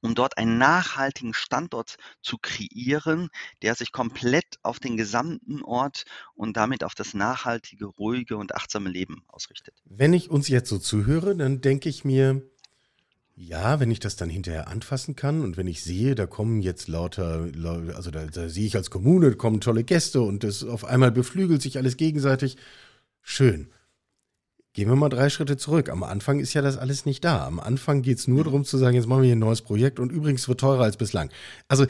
um 0.00 0.14
dort 0.14 0.38
einen 0.38 0.58
nachhaltigen 0.58 1.34
Standort 1.34 1.96
zu 2.22 2.38
kreieren, 2.38 3.28
der 3.62 3.74
sich 3.74 3.92
komplett 3.92 4.58
auf 4.62 4.80
den 4.80 4.96
gesamten 4.96 5.62
Ort 5.62 6.04
und 6.34 6.56
damit 6.56 6.84
auf 6.84 6.94
das 6.94 7.14
nachhaltige, 7.14 7.86
ruhige 7.86 8.36
und 8.36 8.54
achtsame 8.54 8.90
Leben 8.90 9.22
ausrichtet. 9.28 9.74
Wenn 9.84 10.12
ich 10.12 10.30
uns 10.30 10.48
jetzt 10.48 10.68
so 10.68 10.78
zuhöre, 10.78 11.36
dann 11.36 11.60
denke 11.60 11.88
ich 11.88 12.04
mir, 12.04 12.42
ja, 13.36 13.80
wenn 13.80 13.90
ich 13.90 14.00
das 14.00 14.16
dann 14.16 14.28
hinterher 14.28 14.68
anfassen 14.68 15.16
kann 15.16 15.40
und 15.40 15.56
wenn 15.56 15.66
ich 15.66 15.82
sehe, 15.82 16.14
da 16.14 16.26
kommen 16.26 16.60
jetzt 16.60 16.88
lauter, 16.88 17.46
lau- 17.46 17.94
also 17.94 18.10
da, 18.10 18.26
da 18.26 18.48
sehe 18.50 18.66
ich 18.66 18.76
als 18.76 18.90
Kommune, 18.90 19.34
kommen 19.34 19.62
tolle 19.62 19.82
Gäste 19.82 20.20
und 20.20 20.44
das 20.44 20.62
auf 20.62 20.84
einmal 20.84 21.10
beflügelt 21.10 21.62
sich 21.62 21.78
alles 21.78 21.96
gegenseitig. 21.96 22.58
Schön. 23.22 23.72
Gehen 24.72 24.88
wir 24.88 24.94
mal 24.94 25.08
drei 25.08 25.30
Schritte 25.30 25.56
zurück. 25.56 25.88
Am 25.88 26.04
Anfang 26.04 26.38
ist 26.38 26.54
ja 26.54 26.62
das 26.62 26.76
alles 26.76 27.04
nicht 27.04 27.24
da. 27.24 27.44
Am 27.44 27.58
Anfang 27.58 28.02
geht 28.02 28.18
es 28.18 28.28
nur 28.28 28.44
darum 28.44 28.64
zu 28.64 28.78
sagen, 28.78 28.94
jetzt 28.94 29.08
machen 29.08 29.22
wir 29.22 29.26
hier 29.26 29.36
ein 29.36 29.40
neues 29.40 29.62
Projekt 29.62 29.98
und 29.98 30.12
übrigens 30.12 30.46
wird 30.46 30.60
teurer 30.60 30.84
als 30.84 30.96
bislang. 30.96 31.30
Also, 31.66 31.86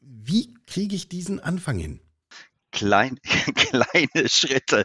wie 0.00 0.52
kriege 0.66 0.96
ich 0.96 1.08
diesen 1.08 1.38
Anfang 1.38 1.78
hin? 1.78 2.00
Klein, 2.74 3.18
kleine 3.54 4.28
Schritte 4.28 4.84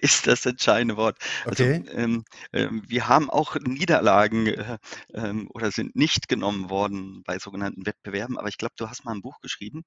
ist 0.00 0.26
das 0.26 0.46
entscheidende 0.46 0.96
Wort. 0.96 1.18
Also 1.44 1.64
Okay. 1.64 1.84
ähm, 1.92 2.24
ähm, 2.52 2.82
wir 2.88 3.08
haben 3.08 3.28
auch 3.30 3.56
Niederlagen 3.60 4.46
äh, 4.46 4.78
ähm, 5.12 5.48
oder 5.52 5.70
sind 5.70 5.94
nicht 5.96 6.28
genommen 6.28 6.70
worden 6.70 7.22
bei 7.24 7.38
sogenannten 7.38 7.84
Wettbewerben, 7.86 8.38
aber 8.38 8.48
ich 8.48 8.56
glaube, 8.58 8.74
du 8.78 8.88
hast 8.88 9.04
mal 9.04 9.14
ein 9.14 9.20
Buch 9.22 9.40
geschrieben, 9.40 9.84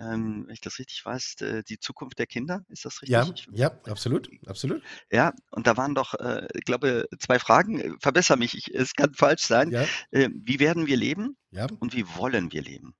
ähm, 0.00 0.44
wenn 0.46 0.54
ich 0.54 0.60
das 0.60 0.78
richtig 0.78 1.04
weiß, 1.04 1.40
äh, 1.42 1.62
die 1.68 1.78
Zukunft 1.78 2.18
der 2.18 2.26
Kinder, 2.26 2.64
ist 2.68 2.84
das 2.84 3.00
Ja, 3.04 3.20
richtig? 3.20 3.48
Ich, 3.52 3.58
ja, 3.58 3.70
absolut, 3.86 4.30
absolut. 4.46 4.82
ja, 5.10 5.32
und 5.50 5.66
da 5.66 5.76
waren 5.76 5.94
doch, 5.94 6.14
äh, 6.14 6.46
ich 6.54 6.64
glaube, 6.64 7.06
zwei 7.18 7.38
Fragen. 7.38 7.80
Äh, 7.80 7.90
Verbessere 8.00 8.38
mich, 8.38 8.56
ich, 8.56 8.74
es 8.74 8.94
kann 8.94 9.14
falsch 9.14 9.42
sein. 9.42 9.70
Ja, 9.70 9.84
Äh, 10.10 10.30
wie 10.32 10.58
werden 10.58 10.86
wir 10.86 10.96
leben 10.96 11.36
ja. 11.50 11.66
und 11.80 11.94
wie 11.94 12.06
wollen 12.16 12.52
wir 12.52 12.62
leben? 12.62 12.94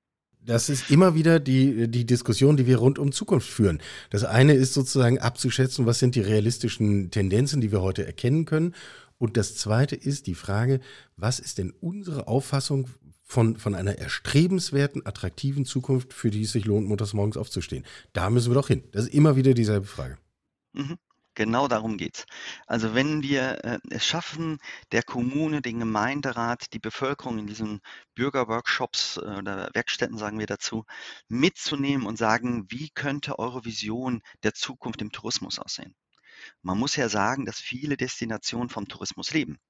Das 0.48 0.70
ist 0.70 0.90
immer 0.90 1.14
wieder 1.14 1.40
die, 1.40 1.88
die 1.88 2.06
Diskussion, 2.06 2.56
die 2.56 2.66
wir 2.66 2.78
rund 2.78 2.98
um 2.98 3.12
Zukunft 3.12 3.50
führen. 3.50 3.82
Das 4.08 4.24
eine 4.24 4.54
ist 4.54 4.72
sozusagen 4.72 5.18
abzuschätzen, 5.18 5.84
was 5.84 5.98
sind 5.98 6.14
die 6.14 6.22
realistischen 6.22 7.10
Tendenzen, 7.10 7.60
die 7.60 7.70
wir 7.70 7.82
heute 7.82 8.06
erkennen 8.06 8.46
können. 8.46 8.74
Und 9.18 9.36
das 9.36 9.56
zweite 9.56 9.94
ist 9.94 10.26
die 10.26 10.34
Frage, 10.34 10.80
was 11.18 11.38
ist 11.38 11.58
denn 11.58 11.74
unsere 11.82 12.28
Auffassung 12.28 12.88
von, 13.24 13.58
von 13.58 13.74
einer 13.74 13.98
erstrebenswerten, 13.98 15.04
attraktiven 15.04 15.66
Zukunft, 15.66 16.14
für 16.14 16.30
die 16.30 16.44
es 16.44 16.52
sich 16.52 16.64
lohnt, 16.64 16.88
montags 16.88 17.12
morgens 17.12 17.36
aufzustehen? 17.36 17.84
Da 18.14 18.30
müssen 18.30 18.50
wir 18.50 18.54
doch 18.54 18.68
hin. 18.68 18.84
Das 18.92 19.04
ist 19.04 19.12
immer 19.12 19.36
wieder 19.36 19.52
dieselbe 19.52 19.86
Frage. 19.86 20.16
Mhm. 20.72 20.96
Genau 21.38 21.68
darum 21.68 21.99
geht's. 21.99 22.26
Also 22.66 22.97
wenn 22.97 23.23
wir 23.23 23.64
äh, 23.64 23.78
es 23.90 24.04
schaffen, 24.04 24.59
der 24.90 25.04
Kommune, 25.04 25.62
den 25.62 25.78
Gemeinderat, 25.78 26.73
die 26.73 26.80
Bevölkerung 26.80 27.38
in 27.38 27.47
diesen 27.47 27.80
Bürgerworkshops 28.16 29.18
äh, 29.18 29.21
oder 29.21 29.71
Werkstätten, 29.73 30.18
sagen 30.18 30.40
wir 30.40 30.49
dazu, 30.49 30.85
mitzunehmen 31.28 32.09
und 32.09 32.18
sagen, 32.18 32.66
wie 32.71 32.90
könnte 32.90 33.38
eure 33.38 33.64
Vision 33.64 34.21
der 34.42 34.52
Zukunft 34.52 35.00
im 35.00 35.12
Tourismus 35.12 35.61
aussehen? 35.61 35.95
Man 36.62 36.76
muss 36.76 36.97
ja 36.97 37.09
sagen, 37.09 37.45
dass 37.45 37.61
viele 37.61 37.97
Destinationen 37.97 38.68
vom 38.68 38.88
Tourismus 38.88 39.33
leben. 39.33 39.61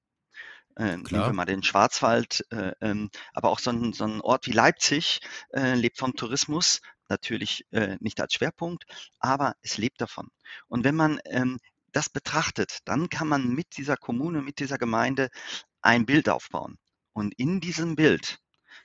Äh, 0.77 0.97
nehmen 0.97 1.11
wir 1.11 1.33
mal 1.35 1.45
den 1.45 1.63
Schwarzwald, 1.63 2.47
äh, 2.49 2.73
ähm, 2.81 3.11
aber 3.35 3.51
auch 3.51 3.59
so 3.59 3.73
ein, 3.73 3.93
so 3.93 4.05
ein 4.05 4.23
Ort 4.23 4.47
wie 4.47 4.53
Leipzig 4.53 5.21
äh, 5.53 5.75
lebt 5.75 5.99
vom 5.99 6.15
Tourismus, 6.15 6.81
natürlich 7.09 7.65
äh, 7.71 7.97
nicht 8.01 8.21
als 8.21 8.35
Schwerpunkt, 8.35 8.85
aber 9.19 9.55
es 9.63 9.79
lebt 9.79 10.01
davon. 10.01 10.29
Und 10.69 10.85
wenn 10.85 10.95
man 10.95 11.21
ähm, 11.27 11.59
das 11.93 12.11
betrachtet, 12.11 12.79
dann 12.85 13.09
kann 13.09 13.29
man 13.29 13.49
mit 13.49 13.77
dieser 13.77 13.97
Kommune, 13.97 14.43
mit 14.43 14.59
dieser 14.59 14.79
Gemeinde 14.79 15.29
ein 15.81 16.07
Bild 16.07 16.29
aufbauen. 16.29 16.79
Und 17.13 17.35
in 17.39 17.61
diesem 17.61 17.97
Bild 17.97 18.39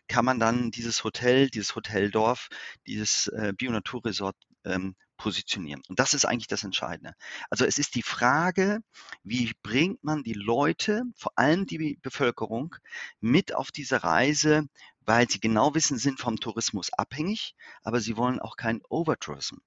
kann 0.08 0.26
man 0.26 0.40
dann 0.40 0.72
dieses 0.72 1.04
Hotel, 1.04 1.50
dieses 1.50 1.76
Hoteldorf, 1.76 2.50
dieses 2.88 3.28
äh, 3.28 3.54
Bionaturresort 3.58 4.36
ähm, 4.66 4.96
positionieren. 5.18 5.82
Und 5.88 6.00
das 6.00 6.14
ist 6.14 6.26
eigentlich 6.26 6.48
das 6.48 6.64
Entscheidende. 6.64 7.14
Also 7.50 7.66
es 7.66 7.78
ist 7.78 7.96
die 7.96 8.04
Frage, 8.04 8.80
wie 9.24 9.54
bringt 9.62 10.04
man 10.04 10.24
die 10.24 10.34
Leute, 10.34 11.04
vor 11.16 11.32
allem 11.36 11.66
die 11.66 11.98
Bevölkerung, 12.02 12.76
mit 13.22 13.54
auf 13.54 13.72
diese 13.72 14.04
Reise, 14.04 14.64
weil 15.06 15.30
sie 15.30 15.40
genau 15.40 15.76
wissen, 15.76 15.98
sind 15.98 16.20
vom 16.20 16.38
Tourismus 16.38 16.92
abhängig, 16.94 17.56
aber 17.84 18.00
sie 18.00 18.18
wollen 18.18 18.40
auch 18.40 18.56
keinen 18.56 18.82
Overtourism. 18.90 19.58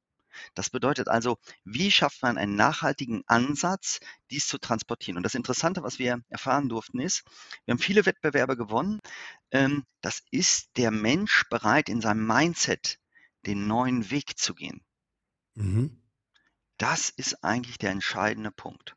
Das 0.55 0.71
bedeutet 0.71 1.09
also, 1.09 1.39
wie 1.65 1.91
schafft 1.91 2.23
man 2.23 2.39
einen 2.39 2.57
nachhaltigen 2.57 3.23
Ansatz, 3.27 4.01
dies 4.31 4.47
zu 4.47 4.59
transportieren? 4.59 5.17
Und 5.17 5.23
das 5.23 5.35
Interessante, 5.35 5.83
was 5.83 5.99
wir 5.99 6.23
erfahren 6.29 6.69
durften, 6.69 7.01
ist, 7.01 7.25
wir 7.65 7.73
haben 7.73 7.79
viele 7.79 8.07
Wettbewerbe 8.07 8.57
gewonnen. 8.57 9.01
Ähm, 9.51 9.85
das 10.01 10.23
ist 10.31 10.77
der 10.77 10.91
Mensch 10.91 11.45
bereit, 11.49 11.89
in 11.89 12.01
seinem 12.01 12.27
Mindset 12.27 12.99
den 13.47 13.67
neuen 13.67 14.11
Weg 14.11 14.39
zu 14.39 14.55
gehen. 14.55 14.85
Mhm. 15.55 16.03
Das 16.77 17.09
ist 17.09 17.43
eigentlich 17.43 17.79
der 17.79 17.91
entscheidende 17.91 18.51
Punkt. 18.51 18.97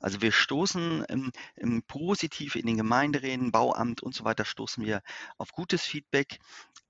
Also 0.00 0.22
wir 0.22 0.32
stoßen 0.32 1.04
ähm, 1.08 1.32
ähm, 1.56 1.82
positiv 1.86 2.56
in 2.56 2.66
den 2.66 2.76
Gemeinderäten, 2.76 3.52
Bauamt 3.52 4.02
und 4.02 4.14
so 4.14 4.24
weiter, 4.24 4.44
stoßen 4.44 4.84
wir 4.84 5.02
auf 5.36 5.52
gutes 5.52 5.82
Feedback. 5.82 6.38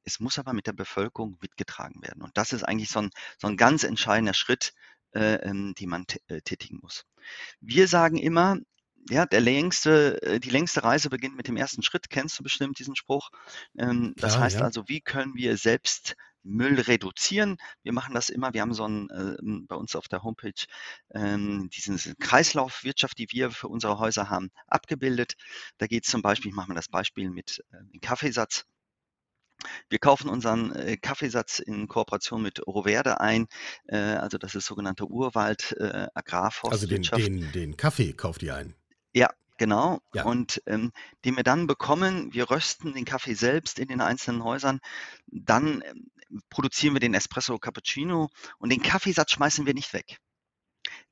Es 0.05 0.21
muss 0.21 0.39
aber 0.39 0.53
mit 0.53 0.67
der 0.67 0.73
Bevölkerung 0.73 1.37
mitgetragen 1.41 2.03
werden. 2.03 2.23
Und 2.23 2.37
das 2.37 2.53
ist 2.53 2.63
eigentlich 2.63 2.91
so 2.91 3.01
ein, 3.01 3.11
so 3.39 3.47
ein 3.49 3.57
ganz 3.57 3.85
entscheidender 3.85 4.35
Schritt, 4.35 4.73
äh, 5.13 5.35
ähm, 5.37 5.75
den 5.75 5.89
man 5.89 6.05
äh, 6.29 6.41
tätigen 6.41 6.79
muss. 6.83 7.05
Wir 7.61 7.89
sagen 7.89 8.17
immer, 8.17 8.59
ja, 9.11 9.27
der 9.27 9.41
längste, 9.41 10.21
äh, 10.23 10.41
die 10.41 10.51
längste 10.51 10.85
Reise 10.85 11.09
beginnt 11.11 11.37
mit 11.37 11.49
dem 11.49 11.57
ersten 11.57 11.83
Schritt. 11.83 12.11
Kennst 12.11 12.39
du 12.39 12.43
bestimmt 12.43 12.79
diesen 12.79 12.97
Spruch? 12.97 13.31
Ähm, 13.79 14.15
das 14.17 14.33
Klar, 14.33 14.45
heißt 14.45 14.57
ja. 14.57 14.65
also, 14.65 14.89
wie 14.89 15.01
können 15.01 15.35
wir 15.35 15.57
selbst 15.57 16.17
Müll 16.43 16.81
reduzieren? 16.81 17.57
Wir 17.83 17.93
machen 17.93 18.15
das 18.15 18.29
immer. 18.29 18.55
Wir 18.55 18.63
haben 18.63 18.75
so 18.75 18.87
ein, 18.87 19.11
äh, 19.11 19.37
bei 19.67 19.77
uns 19.77 19.97
auf 19.97 20.09
der 20.09 20.23
Homepage 20.23 20.65
ähm, 21.15 21.71
diese 21.73 22.15
Kreislaufwirtschaft, 22.17 23.19
die 23.19 23.29
wir 23.31 23.51
für 23.51 23.69
unsere 23.69 23.99
Häuser 23.99 24.31
haben, 24.31 24.51
abgebildet. 24.67 25.35
Da 25.79 25.87
geht 25.87 26.05
es 26.05 26.11
zum 26.11 26.23
Beispiel, 26.23 26.51
ich 26.51 26.57
mache 26.57 26.69
mal 26.69 26.75
das 26.75 26.89
Beispiel 26.89 27.31
mit 27.31 27.65
äh, 27.73 27.79
dem 27.93 28.01
Kaffeesatz. 28.01 28.65
Wir 29.89 29.99
kaufen 29.99 30.29
unseren 30.29 30.73
äh, 30.75 30.97
Kaffeesatz 30.97 31.59
in 31.59 31.89
Kooperation 31.89 32.43
mit 32.43 32.65
Roverde 32.67 33.21
ein. 33.21 33.47
Äh, 33.87 33.97
also 33.97 34.39
das 34.39 34.55
ist 34.55 34.67
sogenannte 34.67 35.07
Urwald, 35.07 35.73
äh, 35.79 36.07
Also 36.15 36.87
den, 36.87 37.03
den, 37.03 37.53
den 37.53 37.77
Kaffee 37.77 38.13
kauft 38.13 38.43
ihr 38.43 38.55
ein. 38.55 38.75
Ja, 39.13 39.31
genau. 39.57 40.01
Ja. 40.15 40.25
Und 40.25 40.63
ähm, 40.67 40.93
den 41.25 41.37
wir 41.37 41.43
dann 41.43 41.67
bekommen, 41.67 42.33
wir 42.33 42.51
rösten 42.51 42.95
den 42.95 43.05
Kaffee 43.05 43.35
selbst 43.35 43.79
in 43.79 43.89
den 43.89 44.01
einzelnen 44.01 44.45
Häusern, 44.45 44.81
dann 45.27 45.83
ähm, 45.85 46.11
produzieren 46.51 46.95
wir 46.95 47.01
den 47.01 47.15
Espresso 47.15 47.59
Cappuccino 47.59 48.29
und 48.59 48.71
den 48.71 48.83
Kaffeesatz 48.83 49.33
schmeißen 49.33 49.67
wir 49.67 49.75
nicht 49.75 49.93
weg. 49.93 50.19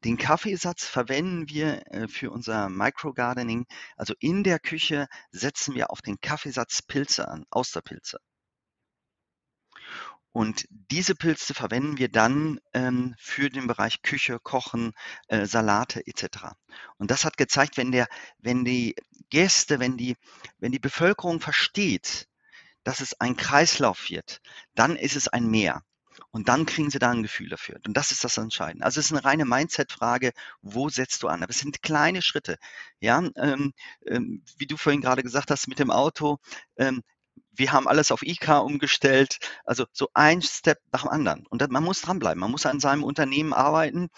Den 0.04 0.16
Kaffeesatz 0.16 0.86
verwenden 0.86 1.48
wir 1.48 1.82
äh, 1.92 2.08
für 2.08 2.30
unser 2.30 2.68
Microgardening. 2.68 3.66
Also 3.96 4.14
in 4.20 4.44
der 4.44 4.58
Küche 4.58 5.06
setzen 5.30 5.74
wir 5.74 5.90
auf 5.90 6.02
den 6.02 6.20
Kaffeesatz 6.20 6.82
Pilze 6.82 7.28
an, 7.28 7.44
Austerpilze. 7.50 8.18
Und 10.32 10.66
diese 10.68 11.14
Pilze 11.14 11.54
verwenden 11.54 11.96
wir 11.96 12.10
dann 12.10 12.60
ähm, 12.74 13.14
für 13.18 13.48
den 13.48 13.66
Bereich 13.66 14.02
Küche, 14.02 14.38
Kochen, 14.38 14.92
äh, 15.28 15.46
Salate 15.46 16.06
etc. 16.06 16.52
Und 16.98 17.10
das 17.10 17.24
hat 17.24 17.38
gezeigt, 17.38 17.78
wenn 17.78 17.90
der, 17.90 18.06
wenn 18.36 18.62
die 18.62 18.94
Gäste, 19.30 19.80
wenn 19.80 19.96
die, 19.96 20.14
wenn 20.58 20.72
die 20.72 20.78
Bevölkerung 20.78 21.40
versteht, 21.40 22.28
dass 22.86 23.00
es 23.00 23.20
ein 23.20 23.36
Kreislauf 23.36 24.10
wird, 24.10 24.40
dann 24.76 24.94
ist 24.94 25.16
es 25.16 25.26
ein 25.26 25.48
Meer. 25.48 25.82
Und 26.30 26.48
dann 26.48 26.66
kriegen 26.66 26.90
sie 26.90 26.98
da 26.98 27.10
ein 27.10 27.22
Gefühl 27.22 27.48
dafür. 27.48 27.80
Und 27.84 27.96
das 27.96 28.12
ist 28.12 28.22
das 28.22 28.36
Entscheidende. 28.36 28.84
Also 28.84 29.00
es 29.00 29.06
ist 29.06 29.12
eine 29.12 29.24
reine 29.24 29.44
Mindset-Frage, 29.44 30.32
wo 30.62 30.88
setzt 30.88 31.22
du 31.22 31.28
an? 31.28 31.42
Aber 31.42 31.50
es 31.50 31.58
sind 31.58 31.82
kleine 31.82 32.22
Schritte. 32.22 32.58
Ja, 33.00 33.22
ähm, 33.36 33.72
ähm, 34.06 34.44
wie 34.56 34.66
du 34.66 34.76
vorhin 34.76 35.00
gerade 35.00 35.22
gesagt 35.22 35.50
hast 35.50 35.66
mit 35.66 35.78
dem 35.78 35.90
Auto, 35.90 36.38
ähm, 36.76 37.02
wir 37.50 37.72
haben 37.72 37.88
alles 37.88 38.12
auf 38.12 38.22
IK 38.22 38.48
umgestellt, 38.62 39.38
also 39.64 39.86
so 39.92 40.08
ein 40.14 40.42
Step 40.42 40.78
nach 40.92 41.02
dem 41.02 41.10
anderen. 41.10 41.46
Und 41.46 41.68
man 41.70 41.82
muss 41.82 42.02
dranbleiben, 42.02 42.38
man 42.38 42.50
muss 42.50 42.66
an 42.66 42.80
seinem 42.80 43.02
Unternehmen 43.02 43.52
arbeiten 43.52 44.08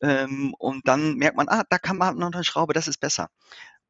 ähm, 0.00 0.54
und 0.58 0.86
dann 0.86 1.14
merkt 1.14 1.36
man, 1.36 1.48
ah, 1.48 1.64
da 1.70 1.78
kann 1.78 1.96
man 1.96 2.18
noch 2.18 2.32
eine 2.32 2.44
Schraube, 2.44 2.74
das 2.74 2.88
ist 2.88 2.98
besser. 2.98 3.28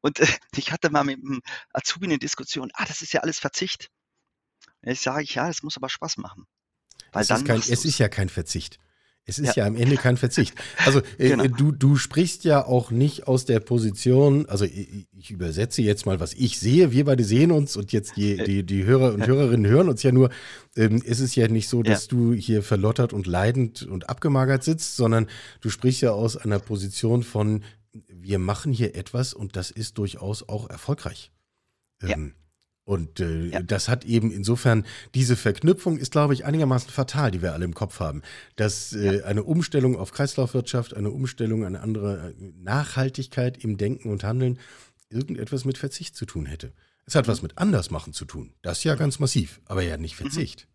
Und 0.01 0.19
äh, 0.19 0.27
ich 0.55 0.71
hatte 0.71 0.89
mal 0.91 1.03
mit 1.03 1.17
einem 1.17 1.41
Azubi 1.73 2.05
eine 2.05 2.19
Diskussion, 2.19 2.71
ah, 2.73 2.85
das 2.85 3.01
ist 3.01 3.13
ja 3.13 3.21
alles 3.21 3.39
Verzicht. 3.39 3.89
Jetzt 4.83 5.03
sage 5.03 5.23
ich, 5.23 5.35
ja, 5.35 5.47
das 5.47 5.63
muss 5.63 5.77
aber 5.77 5.89
Spaß 5.89 6.17
machen. 6.17 6.45
Weil 7.11 7.23
es, 7.23 7.27
dann 7.27 7.41
ist 7.41 7.47
kein, 7.47 7.59
es 7.59 7.85
ist 7.85 7.97
ja 7.97 8.07
kein 8.07 8.29
Verzicht. 8.29 8.79
Es 9.25 9.37
ist 9.37 9.55
Ja. 9.55 9.63
ja, 9.63 9.65
am 9.67 9.75
Ende 9.75 9.95
kein 9.95 10.17
Verzicht. 10.17 10.55
Also 10.77 11.01
äh, 11.19 11.29
Genau. 11.29 11.45
du, 11.47 11.71
du 11.71 11.97
sprichst 11.97 12.45
ja 12.45 12.65
auch 12.65 12.89
nicht 12.89 13.27
aus 13.27 13.45
der 13.45 13.59
Position, 13.59 14.47
also 14.47 14.65
ich, 14.65 15.07
ich 15.15 15.29
übersetze 15.29 15.83
jetzt 15.83 16.05
mal, 16.07 16.19
was 16.19 16.33
ich 16.33 16.57
sehe. 16.59 16.91
Wir 16.91 17.05
beide 17.05 17.23
sehen 17.23 17.51
uns 17.51 17.75
und 17.77 17.91
jetzt 17.91 18.17
die, 18.17 18.37
die, 18.37 18.65
die 18.65 18.85
Hörer 18.85 19.13
und 19.13 19.27
Hörerinnen 19.27 19.69
hören 19.69 19.89
uns 19.89 20.01
ja 20.01 20.11
nur. 20.11 20.31
Ähm, 20.75 21.03
es 21.05 21.19
ist 21.19 21.35
ja 21.35 21.47
nicht 21.47 21.67
so, 21.69 21.83
dass 21.83 22.07
du 22.07 22.33
hier 22.33 22.63
verlottert 22.63 23.13
und 23.13 23.27
leidend 23.27 23.83
und 23.83 24.09
abgemagert 24.09 24.63
sitzt, 24.63 24.95
sondern 24.95 25.27
du 25.61 25.69
sprichst 25.69 26.01
ja 26.01 26.11
aus 26.11 26.35
einer 26.37 26.59
Position 26.59 27.21
von, 27.21 27.63
wir 28.07 28.39
machen 28.39 28.71
hier 28.71 28.95
etwas 28.95 29.33
und 29.33 29.55
das 29.55 29.69
ist 29.69 29.97
durchaus 29.99 30.47
auch 30.47 30.69
erfolgreich. 30.69 31.31
Ja. 32.01 32.09
Ähm, 32.09 32.33
Und 32.89 33.19
äh, 33.19 33.49
Ja. 33.49 33.61
das 33.61 33.87
hat 33.87 34.03
eben 34.03 34.31
insofern, 34.31 34.83
diese 35.13 35.35
Verknüpfung 35.35 35.99
ist, 35.99 36.11
glaube 36.11 36.33
ich, 36.33 36.43
einigermaßen 36.45 36.89
fatal, 36.89 37.29
die 37.29 37.43
wir 37.43 37.53
alle 37.53 37.65
im 37.65 37.75
Kopf 37.75 37.99
haben. 37.99 38.23
Dass 38.55 38.93
äh, 38.93 39.21
eine 39.21 39.43
Umstellung 39.43 39.95
auf 39.95 40.11
Kreislaufwirtschaft, 40.11 40.97
eine 40.97 41.11
Umstellung, 41.11 41.63
eine 41.65 41.81
andere 41.81 42.31
äh, 42.31 42.51
Nachhaltigkeit 42.63 43.63
im 43.63 43.77
Denken 43.77 44.09
und 44.09 44.23
Handeln 44.23 44.57
irgendetwas 45.11 45.65
mit 45.65 45.77
Verzicht 45.77 46.15
zu 46.15 46.25
tun 46.25 46.47
hätte. 46.47 46.73
Es 47.05 47.13
hat 47.13 47.27
was 47.27 47.43
mit 47.43 47.59
Andersmachen 47.59 48.11
zu 48.11 48.25
tun. 48.25 48.53
Das 48.63 48.83
ja 48.83 48.95
ganz 48.95 49.19
massiv, 49.19 49.61
aber 49.65 49.83
ja 49.83 49.97
nicht 49.97 50.15
Verzicht. 50.15 50.67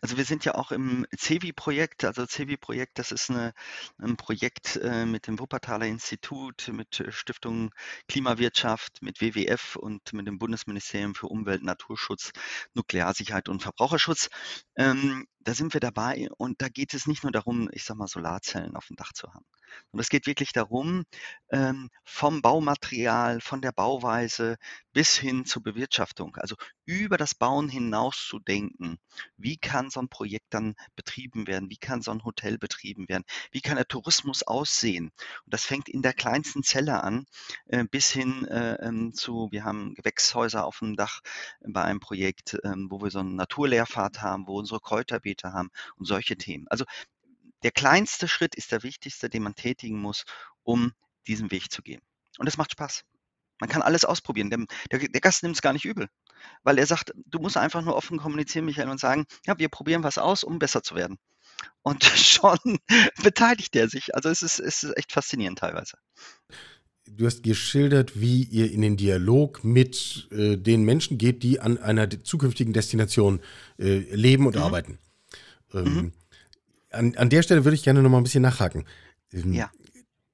Also 0.00 0.16
wir 0.16 0.24
sind 0.24 0.44
ja 0.44 0.54
auch 0.54 0.72
im 0.72 1.06
CEVI-Projekt. 1.16 2.04
Also 2.04 2.26
CEVI-Projekt, 2.26 2.98
das 2.98 3.12
ist 3.12 3.30
eine, 3.30 3.52
ein 3.98 4.16
Projekt 4.16 4.76
äh, 4.76 5.06
mit 5.06 5.26
dem 5.26 5.38
Wuppertaler 5.38 5.86
Institut, 5.86 6.68
mit 6.72 7.00
äh, 7.00 7.12
Stiftung 7.12 7.72
Klimawirtschaft, 8.08 9.02
mit 9.02 9.20
WWF 9.20 9.76
und 9.76 10.12
mit 10.12 10.26
dem 10.26 10.38
Bundesministerium 10.38 11.14
für 11.14 11.26
Umwelt, 11.26 11.62
Naturschutz, 11.62 12.32
Nuklearsicherheit 12.74 13.48
und 13.48 13.62
Verbraucherschutz. 13.62 14.30
Ähm, 14.76 15.26
da 15.40 15.54
sind 15.54 15.72
wir 15.72 15.80
dabei 15.80 16.28
und 16.36 16.60
da 16.60 16.68
geht 16.68 16.94
es 16.94 17.06
nicht 17.06 17.22
nur 17.22 17.32
darum, 17.32 17.68
ich 17.72 17.84
sag 17.84 17.96
mal, 17.96 18.08
Solarzellen 18.08 18.76
auf 18.76 18.86
dem 18.86 18.96
Dach 18.96 19.12
zu 19.12 19.32
haben. 19.32 19.46
Und 19.90 20.00
es 20.00 20.08
geht 20.08 20.26
wirklich 20.26 20.52
darum, 20.52 21.04
ähm, 21.50 21.90
vom 22.04 22.42
Baumaterial, 22.42 23.40
von 23.40 23.60
der 23.62 23.72
Bauweise 23.72 24.56
bis 24.92 25.16
hin 25.16 25.44
zur 25.44 25.62
Bewirtschaftung, 25.62 26.36
also 26.36 26.56
über 26.84 27.16
das 27.16 27.34
Bauen 27.34 27.68
hinaus 27.68 28.26
zu 28.28 28.40
denken. 28.40 28.98
Wie 29.36 29.56
kann 29.56 29.90
so 29.90 30.00
ein 30.00 30.08
Projekt 30.08 30.46
dann 30.50 30.74
betrieben 30.96 31.46
werden? 31.46 31.70
Wie 31.70 31.76
kann 31.76 32.02
so 32.02 32.10
ein 32.10 32.24
Hotel 32.24 32.58
betrieben 32.58 33.08
werden? 33.08 33.24
Wie 33.52 33.60
kann 33.60 33.76
der 33.76 33.86
Tourismus 33.86 34.42
aussehen? 34.42 35.12
Und 35.44 35.54
das 35.54 35.64
fängt 35.64 35.88
in 35.88 36.02
der 36.02 36.14
kleinsten 36.14 36.62
Zelle 36.62 37.02
an, 37.02 37.26
äh, 37.66 37.84
bis 37.84 38.10
hin 38.10 38.44
äh, 38.46 38.74
ähm, 38.80 39.12
zu, 39.14 39.48
wir 39.52 39.64
haben 39.64 39.94
Gewächshäuser 39.94 40.64
auf 40.64 40.80
dem 40.80 40.96
Dach 40.96 41.20
bei 41.66 41.82
einem 41.82 42.00
Projekt, 42.00 42.58
ähm, 42.64 42.88
wo 42.90 43.00
wir 43.00 43.10
so 43.10 43.20
einen 43.20 43.36
Naturlehrpfad 43.36 44.20
haben, 44.20 44.46
wo 44.46 44.58
unsere 44.58 44.80
Kräuterbeete 45.30 45.52
haben 45.52 45.70
und 45.96 46.06
solche 46.06 46.36
Themen. 46.36 46.66
Also 46.68 46.84
der 47.62 47.70
kleinste 47.70 48.28
Schritt 48.28 48.54
ist 48.54 48.72
der 48.72 48.82
wichtigste, 48.82 49.28
den 49.28 49.42
man 49.42 49.54
tätigen 49.54 50.00
muss, 50.00 50.24
um 50.62 50.92
diesen 51.26 51.50
Weg 51.50 51.70
zu 51.70 51.82
gehen. 51.82 52.00
Und 52.38 52.46
es 52.46 52.56
macht 52.56 52.72
Spaß. 52.72 53.04
Man 53.60 53.68
kann 53.68 53.82
alles 53.82 54.06
ausprobieren. 54.06 54.48
Der, 54.48 54.64
der, 54.90 55.08
der 55.08 55.20
Gast 55.20 55.42
nimmt 55.42 55.56
es 55.56 55.62
gar 55.62 55.74
nicht 55.74 55.84
übel, 55.84 56.08
weil 56.62 56.78
er 56.78 56.86
sagt, 56.86 57.12
du 57.26 57.38
musst 57.38 57.58
einfach 57.58 57.82
nur 57.82 57.94
offen 57.94 58.18
kommunizieren, 58.18 58.64
Michael, 58.64 58.88
und 58.88 58.98
sagen, 58.98 59.26
ja, 59.46 59.58
wir 59.58 59.68
probieren 59.68 60.02
was 60.02 60.16
aus, 60.16 60.44
um 60.44 60.58
besser 60.58 60.82
zu 60.82 60.94
werden. 60.94 61.18
Und 61.82 62.02
schon 62.16 62.78
beteiligt 63.22 63.76
er 63.76 63.90
sich. 63.90 64.14
Also 64.14 64.30
es 64.30 64.40
ist, 64.40 64.58
es 64.58 64.82
ist 64.82 64.96
echt 64.96 65.12
faszinierend 65.12 65.58
teilweise. 65.58 65.98
Du 67.06 67.26
hast 67.26 67.42
geschildert, 67.42 68.18
wie 68.20 68.44
ihr 68.44 68.70
in 68.70 68.82
den 68.82 68.96
Dialog 68.96 69.64
mit 69.64 70.28
äh, 70.30 70.56
den 70.56 70.84
Menschen 70.84 71.18
geht, 71.18 71.42
die 71.42 71.60
an 71.60 71.76
einer 71.76 72.08
zukünftigen 72.08 72.72
Destination 72.72 73.40
äh, 73.78 73.98
leben 74.14 74.46
und 74.46 74.54
Mhm. 74.54 74.62
arbeiten. 74.62 74.98
Ähm, 75.74 75.84
Mhm. 75.84 76.12
an, 76.90 77.16
an 77.16 77.30
der 77.30 77.42
Stelle 77.42 77.64
würde 77.64 77.74
ich 77.74 77.82
gerne 77.82 78.02
noch 78.02 78.10
mal 78.10 78.18
ein 78.18 78.24
bisschen 78.24 78.42
nachhaken. 78.42 78.84
Ähm, 79.32 79.52
Ja. 79.52 79.70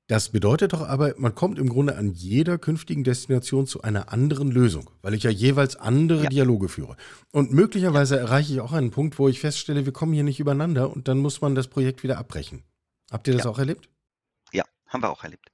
Das 0.09 0.29
bedeutet 0.29 0.73
doch 0.73 0.83
aber, 0.83 1.15
man 1.19 1.35
kommt 1.35 1.59
im 1.59 1.69
Grunde 1.69 1.97
an 1.97 2.13
jeder 2.13 2.59
künftigen 2.59 3.03
Destination 3.03 3.67
zu 3.67 3.83
einer 3.83 4.13
anderen 4.13 4.53
Lösung, 4.53 4.89
weil 5.03 5.15
ich 5.15 5.25
ja 5.25 5.31
jeweils 5.31 5.75
andere 5.75 6.23
Ja. 6.25 6.29
Dialoge 6.29 6.69
führe. 6.69 6.97
Und 7.33 7.51
möglicherweise 7.53 8.17
erreiche 8.17 8.53
ich 8.53 8.61
auch 8.61 8.73
einen 8.73 8.93
Punkt, 8.93 9.19
wo 9.19 9.29
ich 9.29 9.41
feststelle, 9.41 9.85
wir 9.85 9.93
kommen 9.93 10.13
hier 10.13 10.23
nicht 10.23 10.39
übereinander 10.39 10.91
und 10.91 11.09
dann 11.09 11.19
muss 11.19 11.41
man 11.41 11.57
das 11.57 11.67
Projekt 11.67 12.05
wieder 12.05 12.19
abbrechen. 12.19 12.63
Habt 13.11 13.27
ihr 13.27 13.35
das 13.35 13.45
Ja. 13.45 13.51
auch 13.51 13.59
erlebt? 13.59 13.89
Ja, 14.53 14.63
haben 14.87 15.03
wir 15.03 15.11
auch 15.11 15.25
erlebt. 15.25 15.51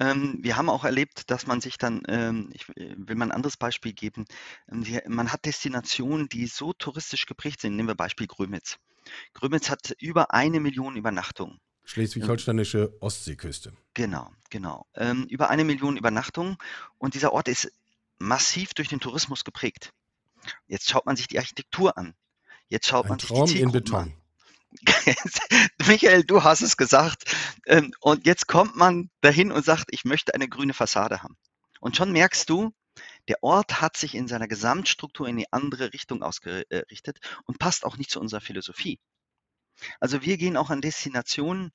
Ähm, 0.00 0.40
wir 0.42 0.56
haben 0.56 0.70
auch 0.70 0.82
erlebt, 0.84 1.30
dass 1.30 1.46
man 1.46 1.60
sich 1.60 1.78
dann, 1.78 2.02
ähm, 2.08 2.50
ich 2.52 2.68
äh, 2.76 2.96
will 2.98 3.14
mal 3.14 3.26
ein 3.26 3.30
anderes 3.32 3.56
Beispiel 3.56 3.92
geben, 3.92 4.24
ähm, 4.72 4.84
man 5.06 5.30
hat 5.32 5.44
Destinationen, 5.44 6.28
die 6.28 6.46
so 6.48 6.72
touristisch 6.72 7.26
geprägt 7.26 7.60
sind. 7.60 7.76
Nehmen 7.76 7.88
wir 7.88 7.94
Beispiel 7.94 8.26
Grömitz. 8.26 8.76
Grömitz 9.32 9.70
hat 9.70 9.94
über 10.00 10.32
eine 10.32 10.60
Million 10.60 10.96
Übernachtungen. 10.96 11.60
Schleswig-Holsteinische 11.84 12.96
Ostseeküste. 13.00 13.74
Genau, 13.92 14.30
genau. 14.50 14.86
Ähm, 14.94 15.26
über 15.28 15.50
eine 15.50 15.64
Million 15.64 15.96
Übernachtungen 15.96 16.56
und 16.98 17.14
dieser 17.14 17.32
Ort 17.32 17.48
ist 17.48 17.70
massiv 18.18 18.74
durch 18.74 18.88
den 18.88 19.00
Tourismus 19.00 19.44
geprägt. 19.44 19.92
Jetzt 20.66 20.88
schaut 20.88 21.06
man 21.06 21.16
sich 21.16 21.28
die 21.28 21.38
Architektur 21.38 21.96
an. 21.98 22.14
Jetzt 22.68 22.86
schaut 22.86 23.04
Ein 23.06 23.10
man 23.10 23.18
sich 23.18 23.28
Traum 23.28 23.46
die 23.46 23.60
in 23.60 23.70
Zielgruppen 23.70 23.94
an. 23.94 24.14
Beton. 24.14 24.24
Michael, 25.86 26.24
du 26.24 26.42
hast 26.42 26.62
es 26.62 26.76
gesagt. 26.76 27.24
Ähm, 27.66 27.92
und 28.00 28.26
jetzt 28.26 28.48
kommt 28.48 28.76
man 28.76 29.10
dahin 29.20 29.52
und 29.52 29.64
sagt, 29.64 29.86
ich 29.90 30.04
möchte 30.04 30.34
eine 30.34 30.48
grüne 30.48 30.74
Fassade 30.74 31.22
haben. 31.22 31.36
Und 31.80 31.96
schon 31.96 32.12
merkst 32.12 32.48
du, 32.48 32.72
der 33.28 33.42
Ort 33.42 33.80
hat 33.80 33.96
sich 33.96 34.14
in 34.14 34.28
seiner 34.28 34.48
Gesamtstruktur 34.48 35.28
in 35.28 35.36
die 35.36 35.52
andere 35.52 35.92
Richtung 35.92 36.22
ausgerichtet 36.22 37.18
und 37.44 37.58
passt 37.58 37.84
auch 37.84 37.96
nicht 37.96 38.10
zu 38.10 38.20
unserer 38.20 38.40
Philosophie. 38.40 38.98
Also 40.00 40.22
wir 40.22 40.36
gehen 40.36 40.56
auch 40.56 40.70
an 40.70 40.80
Destinationen, 40.80 41.72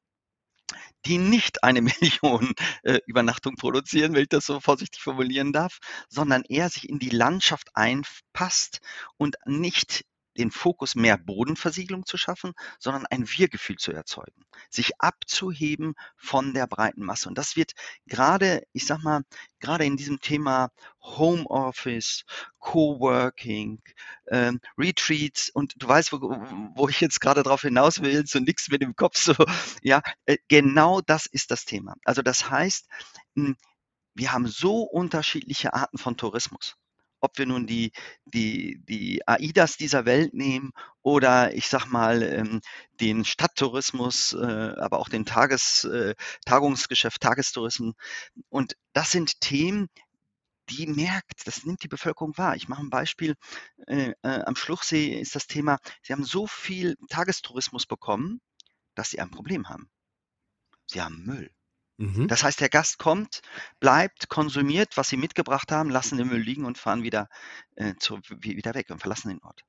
die 1.05 1.17
nicht 1.17 1.63
eine 1.63 1.81
Million 2.01 2.53
äh, 2.83 2.99
Übernachtung 3.05 3.55
produzieren, 3.55 4.13
wenn 4.13 4.23
ich 4.23 4.29
das 4.29 4.45
so 4.45 4.59
vorsichtig 4.59 5.01
formulieren 5.01 5.51
darf, 5.51 5.79
sondern 6.09 6.43
eher 6.47 6.69
sich 6.69 6.87
in 6.87 6.99
die 6.99 7.09
Landschaft 7.09 7.69
einpasst 7.73 8.79
und 9.17 9.37
nicht 9.45 10.05
den 10.37 10.51
Fokus 10.51 10.95
mehr 10.95 11.17
Bodenversiegelung 11.17 12.05
zu 12.05 12.17
schaffen, 12.17 12.53
sondern 12.79 13.05
ein 13.07 13.27
Wir-Gefühl 13.29 13.77
zu 13.77 13.91
erzeugen, 13.91 14.45
sich 14.69 14.99
abzuheben 14.99 15.95
von 16.17 16.53
der 16.53 16.67
breiten 16.67 17.03
Masse. 17.03 17.29
Und 17.29 17.37
das 17.37 17.55
wird 17.55 17.73
gerade, 18.05 18.63
ich 18.71 18.85
sag 18.85 19.03
mal, 19.03 19.23
gerade 19.59 19.85
in 19.85 19.97
diesem 19.97 20.19
Thema 20.19 20.69
Homeoffice, 21.01 22.23
Coworking, 22.59 23.81
ähm, 24.27 24.59
Retreats 24.77 25.49
und 25.49 25.73
du 25.77 25.87
weißt, 25.87 26.11
wo, 26.11 26.19
wo 26.75 26.89
ich 26.89 27.01
jetzt 27.01 27.21
gerade 27.21 27.43
drauf 27.43 27.61
hinaus 27.61 28.01
will, 28.01 28.25
so 28.25 28.39
nichts 28.39 28.69
mit 28.69 28.81
dem 28.81 28.95
Kopf, 28.95 29.17
so, 29.17 29.33
ja, 29.81 30.01
äh, 30.25 30.37
genau 30.47 31.01
das 31.01 31.25
ist 31.25 31.51
das 31.51 31.65
Thema. 31.65 31.95
Also 32.03 32.21
das 32.21 32.49
heißt, 32.49 32.87
wir 34.15 34.33
haben 34.33 34.47
so 34.47 34.83
unterschiedliche 34.83 35.73
Arten 35.73 35.97
von 35.97 36.17
Tourismus 36.17 36.75
ob 37.21 37.37
wir 37.37 37.45
nun 37.45 37.67
die, 37.67 37.91
die, 38.25 38.79
die 38.87 39.27
AIDAs 39.27 39.77
dieser 39.77 40.05
Welt 40.05 40.33
nehmen 40.33 40.71
oder 41.01 41.53
ich 41.53 41.67
sag 41.67 41.87
mal 41.87 42.23
ähm, 42.23 42.61
den 42.99 43.25
Stadttourismus, 43.25 44.33
äh, 44.33 44.75
aber 44.77 44.99
auch 44.99 45.09
den 45.09 45.25
Tages, 45.25 45.83
äh, 45.85 46.15
Tagungsgeschäft, 46.45 47.21
Tagestourismus. 47.21 47.95
Und 48.49 48.75
das 48.93 49.11
sind 49.11 49.41
Themen, 49.41 49.87
die 50.69 50.87
merkt, 50.87 51.47
das 51.47 51.65
nimmt 51.65 51.83
die 51.83 51.87
Bevölkerung 51.87 52.37
wahr. 52.37 52.55
Ich 52.55 52.67
mache 52.67 52.81
ein 52.81 52.89
Beispiel. 52.89 53.35
Äh, 53.87 54.13
äh, 54.21 54.41
am 54.45 54.55
Schluchsee 54.55 55.19
ist 55.19 55.35
das 55.35 55.47
Thema, 55.47 55.79
sie 56.03 56.13
haben 56.13 56.23
so 56.23 56.47
viel 56.47 56.95
Tagestourismus 57.09 57.85
bekommen, 57.85 58.41
dass 58.95 59.09
sie 59.09 59.19
ein 59.19 59.31
Problem 59.31 59.69
haben. 59.69 59.89
Sie 60.87 61.01
haben 61.01 61.23
Müll. 61.23 61.51
Mhm. 61.99 62.29
Das 62.29 62.43
heißt, 62.43 62.61
der 62.61 62.69
Gast 62.69 62.97
kommt, 62.97 63.41
bleibt, 63.81 64.29
konsumiert, 64.29 64.95
was 64.95 65.09
sie 65.09 65.17
mitgebracht 65.17 65.69
haben, 65.71 65.89
lassen 65.89 66.17
den 66.17 66.29
Müll 66.29 66.39
liegen 66.41 66.63
und 66.65 66.77
fahren 66.77 67.03
wieder, 67.03 67.27
äh, 67.75 67.93
zu, 67.99 68.19
wie- 68.29 68.55
wieder 68.55 68.73
weg 68.73 68.89
und 68.89 68.99
verlassen 69.01 69.27
den 69.29 69.43
Ort. 69.43 69.63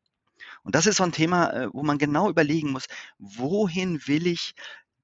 Und 0.62 0.77
das 0.77 0.87
ist 0.87 0.99
so 0.99 1.05
ein 1.05 1.12
Thema, 1.12 1.51
äh, 1.53 1.69
wo 1.73 1.83
man 1.83 1.99
genau 1.99 2.31
überlegen 2.31 2.71
muss, 2.71 2.87
wohin 3.19 4.07
will 4.07 4.29
ich 4.29 4.55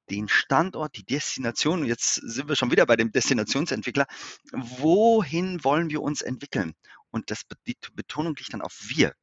den 0.09 0.29
Standort, 0.29 0.97
die 0.97 1.05
Destination, 1.05 1.85
jetzt 1.85 2.15
sind 2.15 2.49
wir 2.49 2.55
schon 2.55 2.71
wieder 2.71 2.87
bei 2.87 2.95
dem 2.95 3.11
Destinationsentwickler, 3.11 4.07
wohin 4.53 5.65
wollen 5.65 5.91
wir 5.91 6.03
uns 6.03 6.23
entwickeln? 6.23 6.75
Und 7.11 7.33
das, 7.33 7.43
die 7.67 7.77
Betonung 7.95 8.37
liegt 8.37 8.53
dann 8.53 8.63
auf 8.63 8.79
wir, 8.83 9.15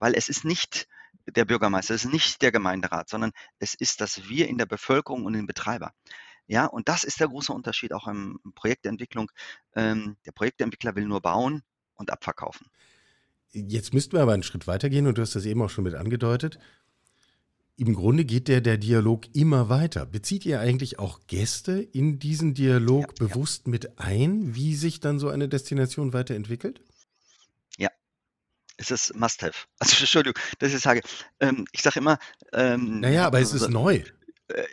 weil 0.00 0.14
es 0.16 0.28
ist 0.28 0.44
nicht 0.44 0.88
der 1.26 1.44
Bürgermeister, 1.44 1.94
es 1.94 2.04
ist 2.06 2.12
nicht 2.12 2.42
der 2.42 2.50
Gemeinderat, 2.50 3.08
sondern 3.08 3.30
es 3.60 3.74
ist 3.74 4.00
das 4.00 4.28
Wir 4.28 4.48
in 4.48 4.58
der 4.58 4.66
Bevölkerung 4.66 5.24
und 5.24 5.34
den 5.34 5.46
Betreiber. 5.46 5.92
Ja, 6.52 6.66
und 6.66 6.88
das 6.88 7.02
ist 7.02 7.18
der 7.18 7.28
große 7.28 7.50
Unterschied 7.50 7.94
auch 7.94 8.06
in 8.08 8.38
Projektentwicklung. 8.54 9.30
Ähm, 9.74 10.18
der 10.26 10.32
Projektentwickler 10.32 10.94
will 10.94 11.06
nur 11.06 11.22
bauen 11.22 11.62
und 11.94 12.10
abverkaufen. 12.10 12.66
Jetzt 13.52 13.94
müssten 13.94 14.12
wir 14.12 14.20
aber 14.20 14.34
einen 14.34 14.42
Schritt 14.42 14.66
weitergehen 14.66 15.06
und 15.06 15.16
du 15.16 15.22
hast 15.22 15.34
das 15.34 15.46
eben 15.46 15.62
auch 15.62 15.70
schon 15.70 15.84
mit 15.84 15.94
angedeutet. 15.94 16.58
Im 17.76 17.94
Grunde 17.94 18.26
geht 18.26 18.48
der, 18.48 18.60
der 18.60 18.76
Dialog 18.76 19.34
immer 19.34 19.70
weiter. 19.70 20.04
Bezieht 20.04 20.44
ihr 20.44 20.60
eigentlich 20.60 20.98
auch 20.98 21.20
Gäste 21.26 21.80
in 21.80 22.18
diesen 22.18 22.52
Dialog 22.52 23.14
Ja, 23.18 23.26
ja. 23.26 23.28
bewusst 23.28 23.66
mit 23.66 23.98
ein, 23.98 24.54
wie 24.54 24.74
sich 24.74 25.00
dann 25.00 25.18
so 25.18 25.30
eine 25.30 25.48
Destination 25.48 26.12
weiterentwickelt? 26.12 26.82
Es 28.82 28.90
ist 28.90 29.14
Must-Have. 29.14 29.66
Also 29.78 29.96
Entschuldigung, 30.00 30.42
dass 30.58 30.74
ich 30.74 30.80
sage. 30.80 31.02
Ähm, 31.40 31.66
ich 31.72 31.82
sage 31.82 32.00
immer. 32.00 32.18
Ähm, 32.52 33.00
naja, 33.00 33.26
aber 33.26 33.40
es 33.40 33.52
ist 33.52 33.68
neu. 33.68 34.02
Äh, 34.48 34.64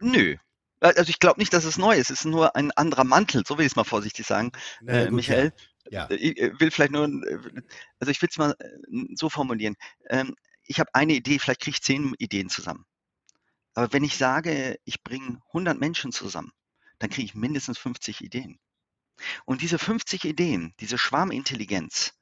nö. 0.00 0.36
Also 0.82 1.10
ich 1.10 1.20
glaube 1.20 1.40
nicht, 1.40 1.52
dass 1.52 1.64
es 1.64 1.78
neu 1.78 1.96
ist. 1.96 2.10
Es 2.10 2.20
ist 2.20 2.24
nur 2.24 2.56
ein 2.56 2.72
anderer 2.72 3.04
Mantel, 3.04 3.44
so 3.46 3.56
will 3.56 3.64
ich 3.64 3.72
es 3.72 3.76
mal 3.76 3.84
vorsichtig 3.84 4.26
sagen, 4.26 4.50
naja, 4.80 5.02
äh, 5.02 5.04
gut, 5.04 5.14
Michael. 5.14 5.52
Ja. 5.90 6.08
ja. 6.10 6.16
Ich 6.16 6.36
will 6.58 6.70
vielleicht 6.70 6.92
nur, 6.92 7.04
also 7.04 8.10
ich 8.10 8.20
will 8.20 8.28
es 8.30 8.38
mal 8.38 8.56
so 9.14 9.28
formulieren. 9.28 9.76
Ähm, 10.10 10.34
ich 10.64 10.80
habe 10.80 10.94
eine 10.94 11.12
Idee, 11.14 11.38
vielleicht 11.38 11.60
kriege 11.60 11.76
ich 11.76 11.82
zehn 11.82 12.14
Ideen 12.18 12.48
zusammen. 12.48 12.84
Aber 13.74 13.92
wenn 13.92 14.04
ich 14.04 14.16
sage, 14.16 14.78
ich 14.84 15.02
bringe 15.02 15.40
100 15.48 15.78
Menschen 15.78 16.12
zusammen, 16.12 16.52
dann 16.98 17.10
kriege 17.10 17.26
ich 17.26 17.34
mindestens 17.34 17.78
50 17.78 18.22
Ideen. 18.22 18.58
Und 19.44 19.62
diese 19.62 19.78
50 19.78 20.24
Ideen, 20.24 20.74
diese 20.80 20.98
Schwarmintelligenz, 20.98 22.14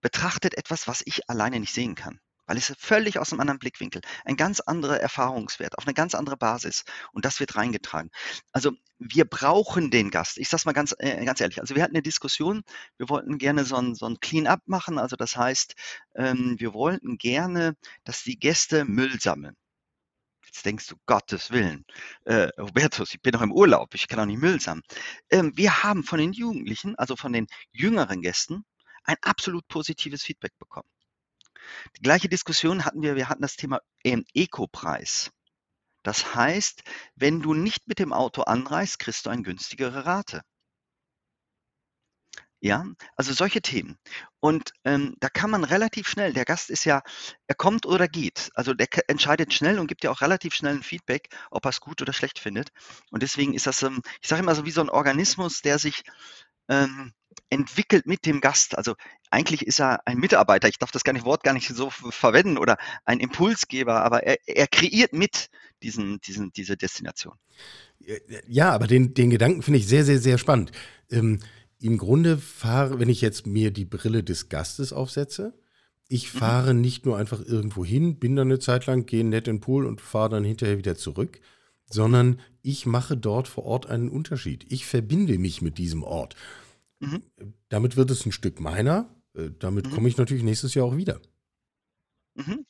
betrachtet 0.00 0.56
etwas, 0.56 0.88
was 0.88 1.02
ich 1.04 1.28
alleine 1.28 1.60
nicht 1.60 1.74
sehen 1.74 1.94
kann. 1.94 2.20
Weil 2.46 2.56
es 2.56 2.74
völlig 2.78 3.18
aus 3.18 3.32
einem 3.32 3.40
anderen 3.40 3.58
Blickwinkel, 3.58 4.02
ein 4.24 4.36
ganz 4.36 4.60
anderer 4.60 5.00
Erfahrungswert, 5.00 5.78
auf 5.78 5.86
eine 5.86 5.94
ganz 5.94 6.14
andere 6.14 6.36
Basis. 6.36 6.84
Und 7.12 7.24
das 7.24 7.40
wird 7.40 7.56
reingetragen. 7.56 8.10
Also 8.52 8.72
wir 8.98 9.24
brauchen 9.24 9.90
den 9.90 10.10
Gast. 10.10 10.38
Ich 10.38 10.48
sage 10.48 10.60
es 10.60 10.64
mal 10.66 10.72
ganz, 10.72 10.94
äh, 10.98 11.24
ganz 11.24 11.40
ehrlich. 11.40 11.60
Also 11.60 11.74
wir 11.74 11.82
hatten 11.82 11.94
eine 11.94 12.02
Diskussion, 12.02 12.62
wir 12.98 13.08
wollten 13.08 13.38
gerne 13.38 13.64
so 13.64 13.76
ein, 13.76 13.94
so 13.94 14.06
ein 14.06 14.18
Clean-up 14.20 14.60
machen. 14.66 14.98
Also 14.98 15.16
das 15.16 15.36
heißt, 15.36 15.74
ähm, 16.16 16.56
wir 16.58 16.74
wollten 16.74 17.18
gerne, 17.18 17.76
dass 18.04 18.22
die 18.22 18.38
Gäste 18.38 18.84
Müll 18.84 19.20
sammeln. 19.20 19.56
Jetzt 20.46 20.64
denkst 20.66 20.86
du, 20.88 20.96
Gottes 21.06 21.50
Willen, 21.50 21.84
äh, 22.26 22.48
Hubertus, 22.58 23.12
ich 23.14 23.20
bin 23.22 23.32
noch 23.32 23.42
im 23.42 23.52
Urlaub, 23.52 23.94
ich 23.94 24.06
kann 24.08 24.20
auch 24.20 24.26
nicht 24.26 24.40
Müll 24.40 24.60
sammeln. 24.60 24.84
Ähm, 25.30 25.52
wir 25.56 25.82
haben 25.82 26.04
von 26.04 26.18
den 26.18 26.32
Jugendlichen, 26.32 26.94
also 26.96 27.16
von 27.16 27.32
den 27.32 27.46
jüngeren 27.72 28.20
Gästen, 28.22 28.64
ein 29.04 29.16
absolut 29.22 29.66
positives 29.68 30.22
Feedback 30.22 30.52
bekommen. 30.58 30.88
Die 31.96 32.02
gleiche 32.02 32.28
Diskussion 32.28 32.84
hatten 32.84 33.02
wir, 33.02 33.16
wir 33.16 33.28
hatten 33.28 33.42
das 33.42 33.56
Thema 33.56 33.80
ähm, 34.04 34.24
Eco-Preis. 34.34 35.30
Das 36.02 36.34
heißt, 36.34 36.82
wenn 37.16 37.40
du 37.40 37.54
nicht 37.54 37.88
mit 37.88 37.98
dem 37.98 38.12
Auto 38.12 38.42
anreist, 38.42 38.98
kriegst 38.98 39.26
du 39.26 39.30
eine 39.30 39.42
günstigere 39.42 40.04
Rate. 40.04 40.42
Ja, 42.60 42.86
also 43.16 43.34
solche 43.34 43.60
Themen. 43.60 43.98
Und 44.40 44.72
ähm, 44.84 45.16
da 45.20 45.28
kann 45.28 45.50
man 45.50 45.64
relativ 45.64 46.08
schnell, 46.08 46.32
der 46.32 46.46
Gast 46.46 46.70
ist 46.70 46.84
ja, 46.86 47.02
er 47.46 47.54
kommt 47.54 47.84
oder 47.84 48.08
geht. 48.08 48.50
Also 48.54 48.72
der 48.72 48.88
entscheidet 49.08 49.52
schnell 49.52 49.78
und 49.78 49.86
gibt 49.86 50.02
ja 50.02 50.10
auch 50.10 50.22
relativ 50.22 50.54
schnell 50.54 50.76
ein 50.76 50.82
Feedback, 50.82 51.28
ob 51.50 51.66
er 51.66 51.70
es 51.70 51.80
gut 51.80 52.00
oder 52.00 52.14
schlecht 52.14 52.38
findet. 52.38 52.70
Und 53.10 53.22
deswegen 53.22 53.52
ist 53.52 53.66
das, 53.66 53.82
ähm, 53.82 54.00
ich 54.22 54.28
sage 54.28 54.42
immer 54.42 54.54
so 54.54 54.64
wie 54.64 54.70
so 54.70 54.80
ein 54.80 54.88
Organismus, 54.88 55.60
der 55.60 55.78
sich 55.78 56.04
ähm, 56.68 57.12
entwickelt 57.50 58.06
mit 58.06 58.26
dem 58.26 58.40
Gast. 58.40 58.76
Also 58.76 58.94
eigentlich 59.30 59.66
ist 59.66 59.80
er 59.80 60.06
ein 60.06 60.18
Mitarbeiter. 60.18 60.68
Ich 60.68 60.78
darf 60.78 60.90
das 60.90 61.04
gar 61.04 61.12
nicht, 61.12 61.24
Wort 61.24 61.42
gar 61.42 61.54
nicht 61.54 61.68
so 61.68 61.90
verwenden 61.90 62.58
oder 62.58 62.76
ein 63.04 63.20
Impulsgeber, 63.20 64.02
aber 64.02 64.22
er, 64.24 64.38
er 64.46 64.66
kreiert 64.66 65.12
mit 65.12 65.50
diesen, 65.82 66.20
diesen, 66.20 66.52
diese 66.52 66.76
Destination. 66.76 67.34
Ja, 68.48 68.70
aber 68.70 68.86
den, 68.86 69.14
den 69.14 69.30
Gedanken 69.30 69.62
finde 69.62 69.78
ich 69.78 69.86
sehr, 69.86 70.04
sehr, 70.04 70.18
sehr 70.18 70.38
spannend. 70.38 70.72
Ähm, 71.10 71.40
im 71.80 71.98
Grunde 71.98 72.38
fahre, 72.38 72.98
wenn 72.98 73.08
ich 73.08 73.20
jetzt 73.20 73.46
mir 73.46 73.70
die 73.70 73.84
Brille 73.84 74.22
des 74.22 74.48
Gastes 74.48 74.92
aufsetze, 74.92 75.54
ich 76.08 76.32
mhm. 76.32 76.38
fahre 76.38 76.74
mhm. 76.74 76.80
nicht 76.80 77.06
nur 77.06 77.16
einfach 77.16 77.44
irgendwo 77.44 77.84
hin, 77.84 78.18
bin 78.18 78.36
dann 78.36 78.48
eine 78.48 78.58
Zeit 78.58 78.86
lang, 78.86 79.06
gehe 79.06 79.24
nett 79.24 79.48
in 79.48 79.56
den 79.56 79.60
Pool 79.60 79.86
und 79.86 80.00
fahre 80.00 80.30
dann 80.30 80.44
hinterher 80.44 80.78
wieder 80.78 80.96
zurück, 80.96 81.40
sondern 81.90 82.40
ich 82.62 82.86
mache 82.86 83.16
dort 83.16 83.48
vor 83.48 83.64
Ort 83.64 83.86
einen 83.86 84.08
Unterschied. 84.08 84.64
Ich 84.70 84.86
verbinde 84.86 85.38
mich 85.38 85.62
mit 85.62 85.78
diesem 85.78 86.02
Ort. 86.02 86.36
Mhm. 87.00 87.22
Damit 87.68 87.96
wird 87.96 88.10
es 88.10 88.24
ein 88.26 88.32
Stück 88.32 88.60
meiner. 88.60 89.14
Äh, 89.34 89.50
damit 89.58 89.86
mhm. 89.86 89.90
komme 89.90 90.08
ich 90.08 90.16
natürlich 90.16 90.42
nächstes 90.42 90.74
Jahr 90.74 90.86
auch 90.86 90.96
wieder. 90.96 91.20
Mhm. 92.34 92.66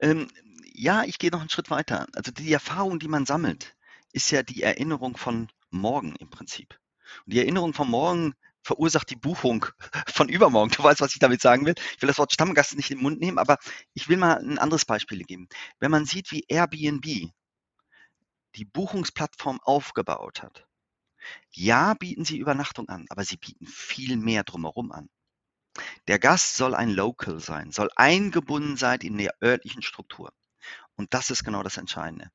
Ähm, 0.00 0.28
ja, 0.72 1.04
ich 1.04 1.18
gehe 1.18 1.30
noch 1.30 1.40
einen 1.40 1.50
Schritt 1.50 1.70
weiter. 1.70 2.06
Also 2.14 2.32
die 2.32 2.52
Erfahrung, 2.52 2.98
die 2.98 3.08
man 3.08 3.26
sammelt, 3.26 3.76
ist 4.12 4.30
ja 4.30 4.42
die 4.42 4.62
Erinnerung 4.62 5.16
von 5.16 5.48
morgen 5.70 6.16
im 6.16 6.30
Prinzip. 6.30 6.78
Und 7.26 7.34
die 7.34 7.38
Erinnerung 7.38 7.74
von 7.74 7.88
morgen 7.88 8.34
verursacht 8.62 9.10
die 9.10 9.16
Buchung 9.16 9.66
von 10.06 10.28
übermorgen. 10.28 10.72
Du 10.72 10.82
weißt, 10.82 11.00
was 11.00 11.12
ich 11.14 11.18
damit 11.18 11.40
sagen 11.40 11.66
will. 11.66 11.74
Ich 11.96 12.02
will 12.02 12.08
das 12.08 12.18
Wort 12.18 12.32
Stammgast 12.32 12.76
nicht 12.76 12.90
in 12.90 12.98
den 12.98 13.02
Mund 13.02 13.20
nehmen, 13.20 13.38
aber 13.38 13.58
ich 13.94 14.08
will 14.08 14.16
mal 14.16 14.38
ein 14.38 14.58
anderes 14.58 14.84
Beispiel 14.84 15.24
geben. 15.24 15.48
Wenn 15.78 15.90
man 15.90 16.06
sieht, 16.06 16.30
wie 16.30 16.44
Airbnb 16.48 17.32
die 18.56 18.64
Buchungsplattform 18.64 19.60
aufgebaut 19.62 20.42
hat. 20.42 20.66
Ja, 21.50 21.94
bieten 21.94 22.24
sie 22.24 22.38
Übernachtung 22.38 22.88
an, 22.88 23.06
aber 23.10 23.24
sie 23.24 23.36
bieten 23.36 23.66
viel 23.66 24.16
mehr 24.16 24.44
drumherum 24.44 24.92
an. 24.92 25.08
Der 26.08 26.18
Gast 26.18 26.56
soll 26.56 26.74
ein 26.74 26.90
Local 26.90 27.40
sein, 27.40 27.70
soll 27.70 27.90
eingebunden 27.96 28.76
sein 28.76 29.00
in 29.00 29.18
der 29.18 29.34
örtlichen 29.42 29.82
Struktur. 29.82 30.32
Und 30.96 31.14
das 31.14 31.30
ist 31.30 31.44
genau 31.44 31.62
das 31.62 31.76
Entscheidende. 31.76 32.30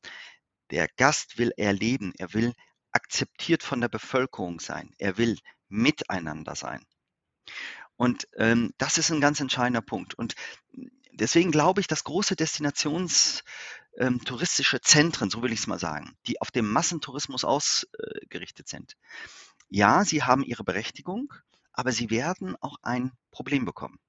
Der 0.71 0.87
Gast 0.87 1.37
will 1.37 1.51
erleben, 1.57 2.13
er 2.17 2.33
will 2.33 2.53
akzeptiert 2.91 3.61
von 3.61 3.81
der 3.81 3.89
Bevölkerung 3.89 4.59
sein. 4.59 4.93
Er 4.97 5.17
will 5.17 5.37
miteinander 5.67 6.55
sein. 6.55 6.83
Und 7.97 8.27
ähm, 8.37 8.73
das 8.77 8.97
ist 8.97 9.11
ein 9.11 9.21
ganz 9.21 9.39
entscheidender 9.39 9.81
Punkt. 9.81 10.13
Und 10.15 10.35
deswegen 11.11 11.51
glaube 11.51 11.81
ich, 11.81 11.87
dass 11.87 12.03
große 12.03 12.35
Destinationstouristische 12.35 13.43
ähm, 13.97 14.21
Zentren, 14.81 15.29
so 15.29 15.41
will 15.41 15.51
ich 15.51 15.59
es 15.59 15.67
mal 15.67 15.79
sagen, 15.79 16.15
die 16.27 16.41
auf 16.41 16.51
dem 16.51 16.71
Massentourismus 16.71 17.45
ausgerichtet 17.45 18.67
sind, 18.67 18.95
ja, 19.69 20.03
sie 20.05 20.23
haben 20.23 20.43
ihre 20.43 20.63
Berechtigung, 20.63 21.33
aber 21.73 21.91
sie 21.91 22.09
werden 22.09 22.55
auch 22.61 22.77
ein 22.83 23.11
Problem 23.31 23.65
bekommen. 23.65 23.99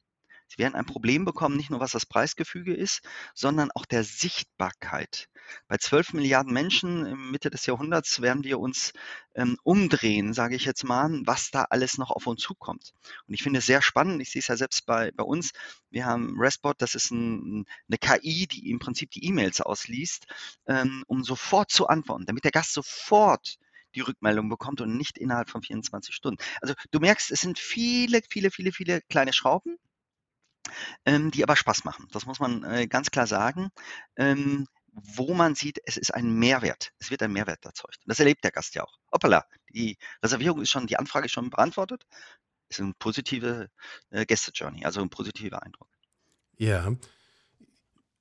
Sie 0.48 0.59
werden 0.59 0.74
ein 0.74 0.87
Problem 0.87 1.24
bekommen, 1.24 1.56
nicht 1.56 1.70
nur 1.70 1.80
was 1.80 1.92
das 1.92 2.06
Preisgefüge 2.06 2.74
ist, 2.74 3.02
sondern 3.35 3.70
auch 3.72 3.85
der 3.85 4.04
Sichtbarkeit. 4.04 5.28
Bei 5.68 5.76
12 5.76 6.14
Milliarden 6.14 6.52
Menschen 6.52 7.30
Mitte 7.30 7.50
des 7.50 7.66
Jahrhunderts 7.66 8.20
werden 8.20 8.44
wir 8.44 8.59
uns 8.59 8.92
ähm, 9.35 9.56
umdrehen, 9.62 10.32
sage 10.35 10.56
ich 10.56 10.64
jetzt 10.64 10.85
mal, 10.85 11.11
was 11.24 11.50
da 11.50 11.66
alles 11.70 11.98
noch 11.98 12.11
auf 12.11 12.26
uns 12.26 12.42
zukommt. 12.42 12.94
Und 13.26 13.35
ich 13.35 13.42
finde 13.42 13.59
es 13.59 13.66
sehr 13.66 13.82
spannend. 13.82 14.20
Ich 14.22 14.30
sehe 14.30 14.40
es 14.40 14.48
ja 14.48 14.56
selbst 14.56 14.87
bei, 14.87 15.12
bei 15.12 15.24
uns. 15.24 15.52
Wir 15.90 16.04
haben 16.04 16.35
Respot, 16.38 16.76
das 16.78 16.94
ist 16.94 17.11
ein, 17.11 17.66
eine 17.88 17.98
KI, 17.98 18.46
die 18.46 18.70
im 18.70 18.78
Prinzip 18.78 19.11
die 19.11 19.24
E-Mails 19.24 19.61
ausliest, 19.61 20.26
ähm, 20.66 21.04
um 21.06 21.22
sofort 21.22 21.70
zu 21.70 21.87
antworten, 21.87 22.26
damit 22.26 22.44
der 22.44 22.50
Gast 22.50 22.72
sofort 22.72 23.59
die 23.94 24.00
Rückmeldung 24.00 24.48
bekommt 24.48 24.80
und 24.80 24.96
nicht 24.96 25.18
innerhalb 25.18 25.48
von 25.48 25.62
24 25.62 26.14
Stunden. 26.14 26.42
Also 26.61 26.74
du 26.90 27.00
merkst, 27.00 27.30
es 27.30 27.40
sind 27.40 27.59
viele, 27.59 28.20
viele, 28.28 28.50
viele, 28.50 28.72
viele 28.72 29.00
kleine 29.02 29.32
Schrauben, 29.32 29.78
ähm, 31.05 31.31
die 31.31 31.42
aber 31.42 31.57
Spaß 31.57 31.85
machen. 31.85 32.07
Das 32.12 32.26
muss 32.26 32.40
man 32.40 32.64
äh, 32.64 32.87
ganz 32.87 33.11
klar 33.11 33.26
sagen. 33.26 33.70
Ähm, 34.16 34.66
wo 34.96 35.35
man 35.35 35.55
sieht, 35.55 35.79
es 35.85 35.98
ist 35.98 36.14
ein 36.14 36.33
Mehrwert. 36.38 36.92
Es 36.98 37.11
wird 37.11 37.22
ein 37.22 37.33
Mehrwert 37.33 37.64
erzeugt. 37.64 37.98
Das 38.07 38.18
erlebt 38.18 38.44
der 38.44 38.50
Gast 38.50 38.74
ja 38.74 38.83
auch. 38.83 38.98
Hoppala, 39.12 39.44
die 39.70 39.98
Reservierung 40.22 40.62
ist 40.62 40.70
schon, 40.70 40.87
die 40.87 40.96
Anfrage 40.96 41.26
ist 41.26 41.33
schon 41.33 41.50
beantwortet. 41.50 42.05
Ist 42.68 42.81
eine 42.81 42.94
positive 42.98 43.68
äh, 44.11 44.24
Gäste-Journey, 44.24 44.85
also 44.85 45.02
ein 45.02 45.11
positiver 45.11 45.62
Eindruck. 45.62 45.88
Ja, 46.57 46.90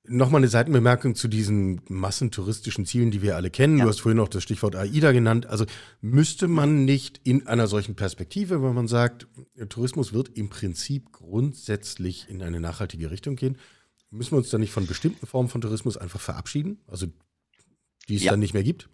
Nochmal 0.08 0.40
eine 0.40 0.48
Seitenbemerkung 0.48 1.14
zu 1.14 1.28
diesen 1.28 1.80
massentouristischen 1.88 2.86
Zielen, 2.86 3.10
die 3.10 3.22
wir 3.22 3.36
alle 3.36 3.50
kennen. 3.50 3.78
Ja. 3.78 3.84
Du 3.84 3.90
hast 3.90 4.00
vorhin 4.00 4.18
noch 4.18 4.28
das 4.28 4.42
Stichwort 4.42 4.76
AIDA 4.76 5.12
genannt. 5.12 5.46
Also 5.46 5.66
müsste 6.00 6.48
man 6.48 6.84
nicht 6.84 7.20
in 7.24 7.46
einer 7.46 7.66
solchen 7.66 7.96
Perspektive, 7.96 8.62
wenn 8.62 8.74
man 8.74 8.88
sagt, 8.88 9.26
Tourismus 9.68 10.12
wird 10.12 10.28
im 10.36 10.48
Prinzip 10.48 11.12
grundsätzlich 11.12 12.28
in 12.28 12.42
eine 12.42 12.60
nachhaltige 12.60 13.10
Richtung 13.10 13.36
gehen, 13.36 13.58
müssen 14.10 14.32
wir 14.32 14.38
uns 14.38 14.50
dann 14.50 14.60
nicht 14.60 14.72
von 14.72 14.86
bestimmten 14.86 15.26
Formen 15.26 15.48
von 15.48 15.60
Tourismus 15.60 15.96
einfach 15.96 16.20
verabschieden? 16.20 16.80
Also 16.86 17.06
die 18.08 18.16
es 18.16 18.22
ja. 18.22 18.30
dann 18.32 18.40
nicht 18.40 18.54
mehr 18.54 18.62
gibt? 18.62 18.88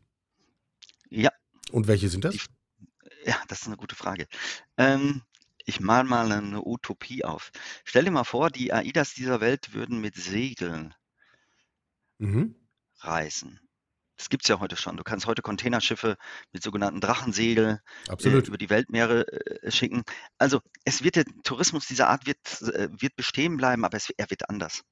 Ja. 1.11 1.31
Und 1.71 1.87
welche 1.87 2.09
sind 2.09 2.25
das? 2.25 2.35
ja, 3.25 3.37
das 3.49 3.61
ist 3.61 3.67
eine 3.67 3.77
gute 3.77 3.97
Frage. 3.97 4.27
Ähm, 4.77 5.23
ich 5.65 5.81
mal 5.81 6.05
mal 6.05 6.31
eine 6.33 6.67
Utopie 6.67 7.25
auf. 7.25 7.51
Stell 7.85 8.05
dir 8.05 8.11
mal 8.11 8.25
vor, 8.25 8.51
die 8.51 8.73
AIDAs 8.73 9.15
dieser 9.15 9.41
Welt 9.41 9.75
würden 9.75 10.01
mit 10.01 10.17
Segeln 10.17 10.95
Mhm. 12.23 12.55
Reisen. 13.01 13.59
Das 14.17 14.29
gibt 14.29 14.45
es 14.45 14.49
ja 14.49 14.61
heute 14.61 14.77
schon. 14.77 14.97
Du 14.97 15.03
kannst 15.03 15.27
heute 15.27 15.43
Containerschiffe 15.43 16.17
mit 16.53 16.63
sogenannten 16.63 17.01
Drachensegel 17.01 17.81
äh, 18.09 18.29
über 18.29 18.57
die 18.59 18.71
Weltmeere 18.71 19.27
äh, 19.27 19.71
schicken. 19.73 20.05
Also 20.39 20.61
es 20.85 21.03
wird 21.03 21.17
der 21.17 21.25
Tourismus 21.43 21.89
dieser 21.89 22.09
Art 22.09 22.25
wird, 22.25 22.39
äh, 22.63 22.89
wird 22.93 23.17
bestehen 23.17 23.57
bleiben, 23.57 23.85
aber 23.85 23.97
es, 23.97 24.11
er 24.17 24.31
wird 24.31 24.49
anders. 24.49 24.85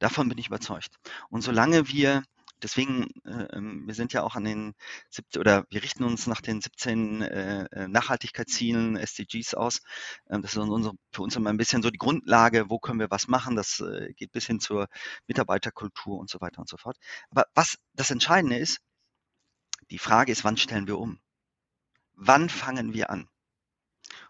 Davon 0.00 0.28
bin 0.28 0.38
ich 0.38 0.48
überzeugt. 0.48 0.96
Und 1.28 1.42
solange 1.42 1.86
wir 1.88 2.24
deswegen, 2.62 3.10
äh, 3.24 3.56
ähm, 3.56 3.86
wir 3.86 3.94
sind 3.94 4.12
ja 4.12 4.22
auch 4.22 4.36
an 4.36 4.44
den 4.44 4.74
17 5.10 5.40
oder 5.40 5.64
wir 5.70 5.82
richten 5.82 6.04
uns 6.04 6.26
nach 6.26 6.40
den 6.40 6.60
17 6.60 7.22
äh, 7.22 7.64
äh, 7.64 7.88
Nachhaltigkeitszielen, 7.88 8.96
SDGs 8.96 9.54
aus. 9.54 9.80
Ähm, 10.28 10.42
das 10.42 10.52
ist 10.52 10.58
unsere, 10.58 10.94
für 11.12 11.22
uns 11.22 11.36
immer 11.36 11.50
ein 11.50 11.56
bisschen 11.56 11.82
so 11.82 11.90
die 11.90 11.98
Grundlage, 11.98 12.70
wo 12.70 12.78
können 12.78 13.00
wir 13.00 13.10
was 13.10 13.28
machen. 13.28 13.56
Das 13.56 13.80
äh, 13.80 14.12
geht 14.14 14.32
bis 14.32 14.46
hin 14.46 14.60
zur 14.60 14.88
Mitarbeiterkultur 15.26 16.18
und 16.18 16.30
so 16.30 16.40
weiter 16.40 16.60
und 16.60 16.68
so 16.68 16.76
fort. 16.76 16.96
Aber 17.30 17.46
was 17.54 17.76
das 17.94 18.10
Entscheidende 18.10 18.58
ist, 18.58 18.80
die 19.90 19.98
Frage 19.98 20.32
ist, 20.32 20.44
wann 20.44 20.56
stellen 20.56 20.86
wir 20.86 20.98
um? 20.98 21.20
Wann 22.14 22.48
fangen 22.48 22.94
wir 22.94 23.10
an? 23.10 23.28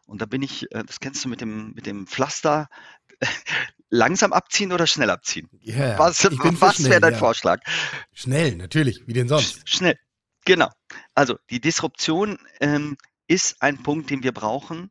Und 0.06 0.20
da 0.20 0.26
bin 0.26 0.42
ich, 0.42 0.70
äh, 0.72 0.84
das 0.84 1.00
kennst 1.00 1.24
du 1.24 1.28
mit 1.28 1.40
dem, 1.40 1.72
mit 1.72 1.86
dem 1.86 2.06
Pflaster, 2.06 2.68
langsam 3.90 4.32
abziehen 4.32 4.72
oder 4.72 4.86
schnell 4.86 5.10
abziehen? 5.10 5.48
Ja, 5.60 5.98
Was, 5.98 6.24
was 6.24 6.84
wäre 6.84 7.00
dein 7.00 7.12
ja. 7.12 7.18
Vorschlag? 7.18 7.60
Schnell, 8.12 8.56
natürlich, 8.56 9.02
wie 9.06 9.12
denn 9.12 9.28
sonst? 9.28 9.68
Schnell. 9.68 9.98
Genau. 10.44 10.68
Also 11.14 11.38
die 11.50 11.60
Disruption 11.60 12.38
ähm, 12.60 12.96
ist 13.26 13.62
ein 13.62 13.82
Punkt, 13.82 14.10
den 14.10 14.22
wir 14.22 14.32
brauchen, 14.32 14.90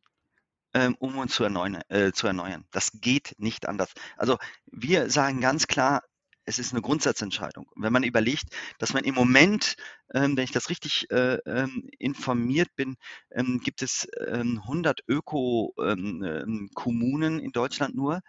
ähm, 0.74 0.96
um 0.98 1.18
uns 1.18 1.34
zu 1.34 1.44
erneuern, 1.44 1.80
äh, 1.88 2.12
zu 2.12 2.26
erneuern. 2.26 2.64
Das 2.72 2.90
geht 2.92 3.34
nicht 3.38 3.68
anders. 3.68 3.90
Also 4.16 4.38
wir 4.66 5.10
sagen 5.10 5.40
ganz 5.40 5.66
klar, 5.66 6.02
es 6.46 6.58
ist 6.58 6.72
eine 6.72 6.82
Grundsatzentscheidung. 6.82 7.66
Und 7.74 7.82
wenn 7.82 7.92
man 7.92 8.02
überlegt, 8.02 8.44
dass 8.78 8.92
man 8.92 9.04
im 9.04 9.14
Moment, 9.14 9.76
ähm, 10.12 10.36
wenn 10.36 10.44
ich 10.44 10.52
das 10.52 10.68
richtig 10.70 11.10
äh, 11.10 11.38
ähm, 11.46 11.88
informiert 11.98 12.68
bin, 12.76 12.96
ähm, 13.30 13.60
gibt 13.60 13.82
es 13.82 14.08
ähm, 14.26 14.60
100 14.62 15.00
Öko-Kommunen 15.08 17.40
in 17.40 17.52
Deutschland 17.52 17.94
nur. 17.94 18.20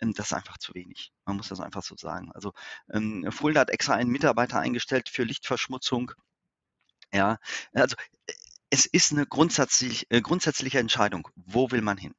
Ähm, 0.00 0.12
das 0.14 0.26
ist 0.26 0.32
einfach 0.32 0.58
zu 0.58 0.74
wenig. 0.74 1.12
Man 1.24 1.36
muss 1.36 1.48
das 1.48 1.60
einfach 1.60 1.82
so 1.82 1.96
sagen. 1.96 2.30
Also 2.32 2.52
ähm, 2.92 3.26
Fulda 3.30 3.60
hat 3.60 3.70
extra 3.70 3.94
einen 3.94 4.10
Mitarbeiter 4.10 4.60
eingestellt 4.60 5.08
für 5.08 5.24
Lichtverschmutzung. 5.24 6.12
Ja, 7.12 7.38
also 7.72 7.96
es 8.70 8.86
ist 8.86 9.12
eine 9.12 9.26
grundsätzlich, 9.26 10.06
äh, 10.10 10.20
grundsätzliche 10.20 10.78
Entscheidung. 10.78 11.28
Wo 11.36 11.70
will 11.70 11.82
man 11.82 11.98
hin? 11.98 12.14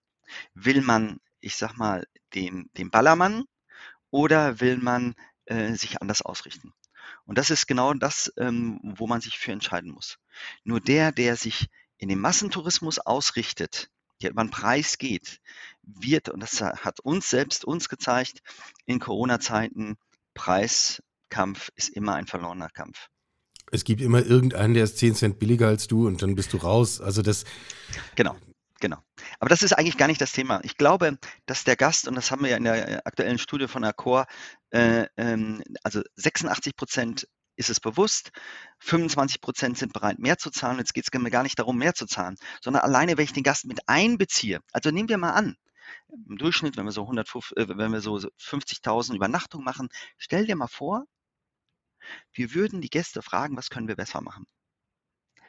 Will 0.53 0.81
man, 0.81 1.19
ich 1.41 1.55
sag 1.55 1.77
mal, 1.77 2.05
den, 2.33 2.69
den 2.77 2.91
Ballermann 2.91 3.45
oder 4.11 4.59
will 4.59 4.77
man 4.77 5.15
äh, 5.49 5.73
sich 5.73 6.01
anders 6.01 6.21
ausrichten? 6.21 6.73
Und 7.25 7.37
das 7.37 7.49
ist 7.49 7.67
genau 7.67 7.93
das, 7.93 8.31
ähm, 8.37 8.79
wo 8.83 9.07
man 9.07 9.21
sich 9.21 9.37
für 9.37 9.51
entscheiden 9.51 9.91
muss. 9.91 10.17
Nur 10.63 10.79
der, 10.79 11.11
der 11.11 11.35
sich 11.35 11.67
in 11.97 12.09
den 12.09 12.19
Massentourismus 12.19 12.99
ausrichtet, 12.99 13.89
der 14.21 14.31
über 14.31 14.43
den 14.43 14.51
Preis 14.51 14.97
geht, 14.97 15.39
wird, 15.83 16.29
und 16.29 16.41
das 16.41 16.61
hat 16.61 16.99
uns 16.99 17.29
selbst 17.29 17.65
uns 17.65 17.89
gezeigt, 17.89 18.41
in 18.85 18.99
Corona-Zeiten, 18.99 19.97
Preiskampf 20.33 21.69
ist 21.75 21.89
immer 21.89 22.15
ein 22.15 22.27
verlorener 22.27 22.69
Kampf. 22.69 23.09
Es 23.71 23.83
gibt 23.83 24.01
immer 24.01 24.25
irgendeinen, 24.25 24.73
der 24.73 24.83
ist 24.83 24.97
10 24.97 25.15
Cent 25.15 25.39
billiger 25.39 25.67
als 25.67 25.87
du 25.87 26.07
und 26.07 26.21
dann 26.21 26.35
bist 26.35 26.53
du 26.53 26.57
raus. 26.57 27.01
Also 27.01 27.21
das, 27.21 27.45
Genau, 28.15 28.35
genau. 28.79 28.97
Aber 29.39 29.49
das 29.49 29.61
ist 29.61 29.73
eigentlich 29.73 29.97
gar 29.97 30.07
nicht 30.07 30.21
das 30.21 30.31
Thema. 30.31 30.61
Ich 30.63 30.77
glaube, 30.77 31.17
dass 31.45 31.63
der 31.63 31.75
Gast, 31.75 32.07
und 32.07 32.15
das 32.15 32.31
haben 32.31 32.43
wir 32.43 32.51
ja 32.51 32.57
in 32.57 32.63
der 32.63 32.89
äh, 32.89 33.01
aktuellen 33.03 33.37
Studie 33.37 33.67
von 33.67 33.83
Accor, 33.83 34.25
äh, 34.71 35.07
ähm, 35.17 35.63
also 35.83 36.01
86 36.15 36.75
Prozent 36.75 37.27
ist 37.55 37.69
es 37.69 37.79
bewusst, 37.81 38.31
25 38.79 39.41
Prozent 39.41 39.77
sind 39.77 39.91
bereit, 39.91 40.17
mehr 40.19 40.37
zu 40.37 40.49
zahlen. 40.49 40.77
Jetzt 40.77 40.93
geht 40.93 41.05
es 41.11 41.19
mir 41.19 41.29
gar 41.29 41.43
nicht 41.43 41.59
darum, 41.59 41.77
mehr 41.77 41.93
zu 41.93 42.05
zahlen, 42.05 42.37
sondern 42.61 42.83
alleine, 42.83 43.17
wenn 43.17 43.25
ich 43.25 43.33
den 43.33 43.43
Gast 43.43 43.65
mit 43.65 43.81
einbeziehe. 43.87 44.61
Also 44.71 44.91
nehmen 44.91 45.09
wir 45.09 45.17
mal 45.17 45.33
an, 45.33 45.57
im 46.27 46.37
Durchschnitt, 46.37 46.77
wenn 46.77 46.85
wir 46.85 46.91
so 46.91 47.01
150, 47.01 47.57
äh, 47.57 47.99
so 47.99 48.15
50.000 48.15 49.15
Übernachtungen 49.15 49.65
machen, 49.65 49.89
stell 50.17 50.45
dir 50.45 50.55
mal 50.55 50.67
vor, 50.67 51.05
wir 52.33 52.53
würden 52.53 52.81
die 52.81 52.89
Gäste 52.89 53.21
fragen, 53.21 53.57
was 53.57 53.69
können 53.69 53.87
wir 53.87 53.95
besser 53.95 54.21
machen? 54.21 54.45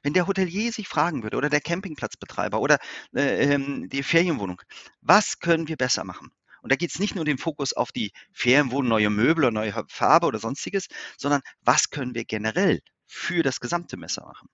Wenn 0.03 0.15
der 0.15 0.27
Hotelier 0.27 0.73
sich 0.73 0.89
fragen 0.89 1.23
würde 1.23 1.37
oder 1.37 1.51
der 1.51 1.61
Campingplatzbetreiber 1.61 2.61
oder 2.61 2.79
äh, 3.15 3.55
ähm, 3.55 3.89
die 3.89 4.03
Ferienwohnung, 4.03 4.61
was 5.01 5.39
können 5.39 5.69
wir 5.69 5.77
besser 5.77 6.05
machen? 6.05 6.33
Und 6.63 6.73
da 6.73 6.77
geht 6.77 6.91
es 6.91 6.99
nicht 6.99 7.15
nur 7.15 7.25
den 7.25 7.39
Fokus 7.39 7.73
auf 7.73 7.93
die 7.93 8.13
Ferienwohnung, 8.33 8.89
neue 8.89 9.11
Möbel 9.11 9.45
oder 9.45 9.53
neue 9.53 9.85
Farbe 9.89 10.27
oder 10.27 10.39
sonstiges, 10.39 10.89
sondern 11.17 11.43
was 11.63 11.91
können 11.91 12.15
wir 12.15 12.25
generell 12.25 12.81
für 13.07 13.43
das 13.43 13.61
gesamte 13.61 13.97
Messer 13.97 14.25
machen? 14.25 14.49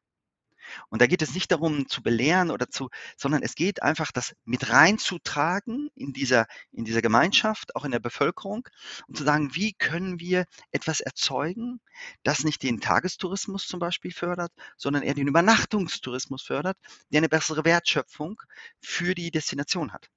Und 0.88 1.02
da 1.02 1.06
geht 1.06 1.22
es 1.22 1.34
nicht 1.34 1.50
darum 1.52 1.88
zu 1.88 2.02
belehren 2.02 2.50
oder 2.50 2.68
zu, 2.68 2.88
sondern 3.16 3.42
es 3.42 3.54
geht 3.54 3.82
einfach, 3.82 4.12
das 4.12 4.34
mit 4.44 4.70
reinzutragen 4.70 5.90
in 5.94 6.12
dieser, 6.12 6.46
in 6.72 6.84
dieser 6.84 7.02
Gemeinschaft, 7.02 7.76
auch 7.76 7.84
in 7.84 7.90
der 7.90 8.00
Bevölkerung 8.00 8.68
und 9.06 9.16
zu 9.16 9.24
sagen, 9.24 9.54
wie 9.54 9.72
können 9.74 10.20
wir 10.20 10.46
etwas 10.70 11.00
erzeugen, 11.00 11.80
das 12.22 12.44
nicht 12.44 12.62
den 12.62 12.80
Tagestourismus 12.80 13.66
zum 13.66 13.80
Beispiel 13.80 14.12
fördert, 14.12 14.52
sondern 14.76 15.02
eher 15.02 15.14
den 15.14 15.28
Übernachtungstourismus 15.28 16.42
fördert, 16.42 16.76
der 17.10 17.18
eine 17.18 17.28
bessere 17.28 17.64
Wertschöpfung 17.64 18.40
für 18.80 19.14
die 19.14 19.30
Destination 19.30 19.92
hat. 19.92 20.08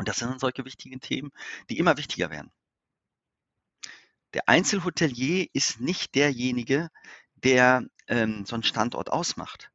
Und 0.00 0.08
das 0.08 0.16
sind 0.16 0.40
solche 0.40 0.64
wichtigen 0.64 0.98
Themen, 0.98 1.30
die 1.68 1.76
immer 1.76 1.98
wichtiger 1.98 2.30
werden. 2.30 2.50
Der 4.32 4.48
Einzelhotelier 4.48 5.46
ist 5.52 5.78
nicht 5.78 6.14
derjenige, 6.14 6.88
der 7.34 7.84
ähm, 8.08 8.46
so 8.46 8.54
einen 8.54 8.62
Standort 8.62 9.12
ausmacht, 9.12 9.70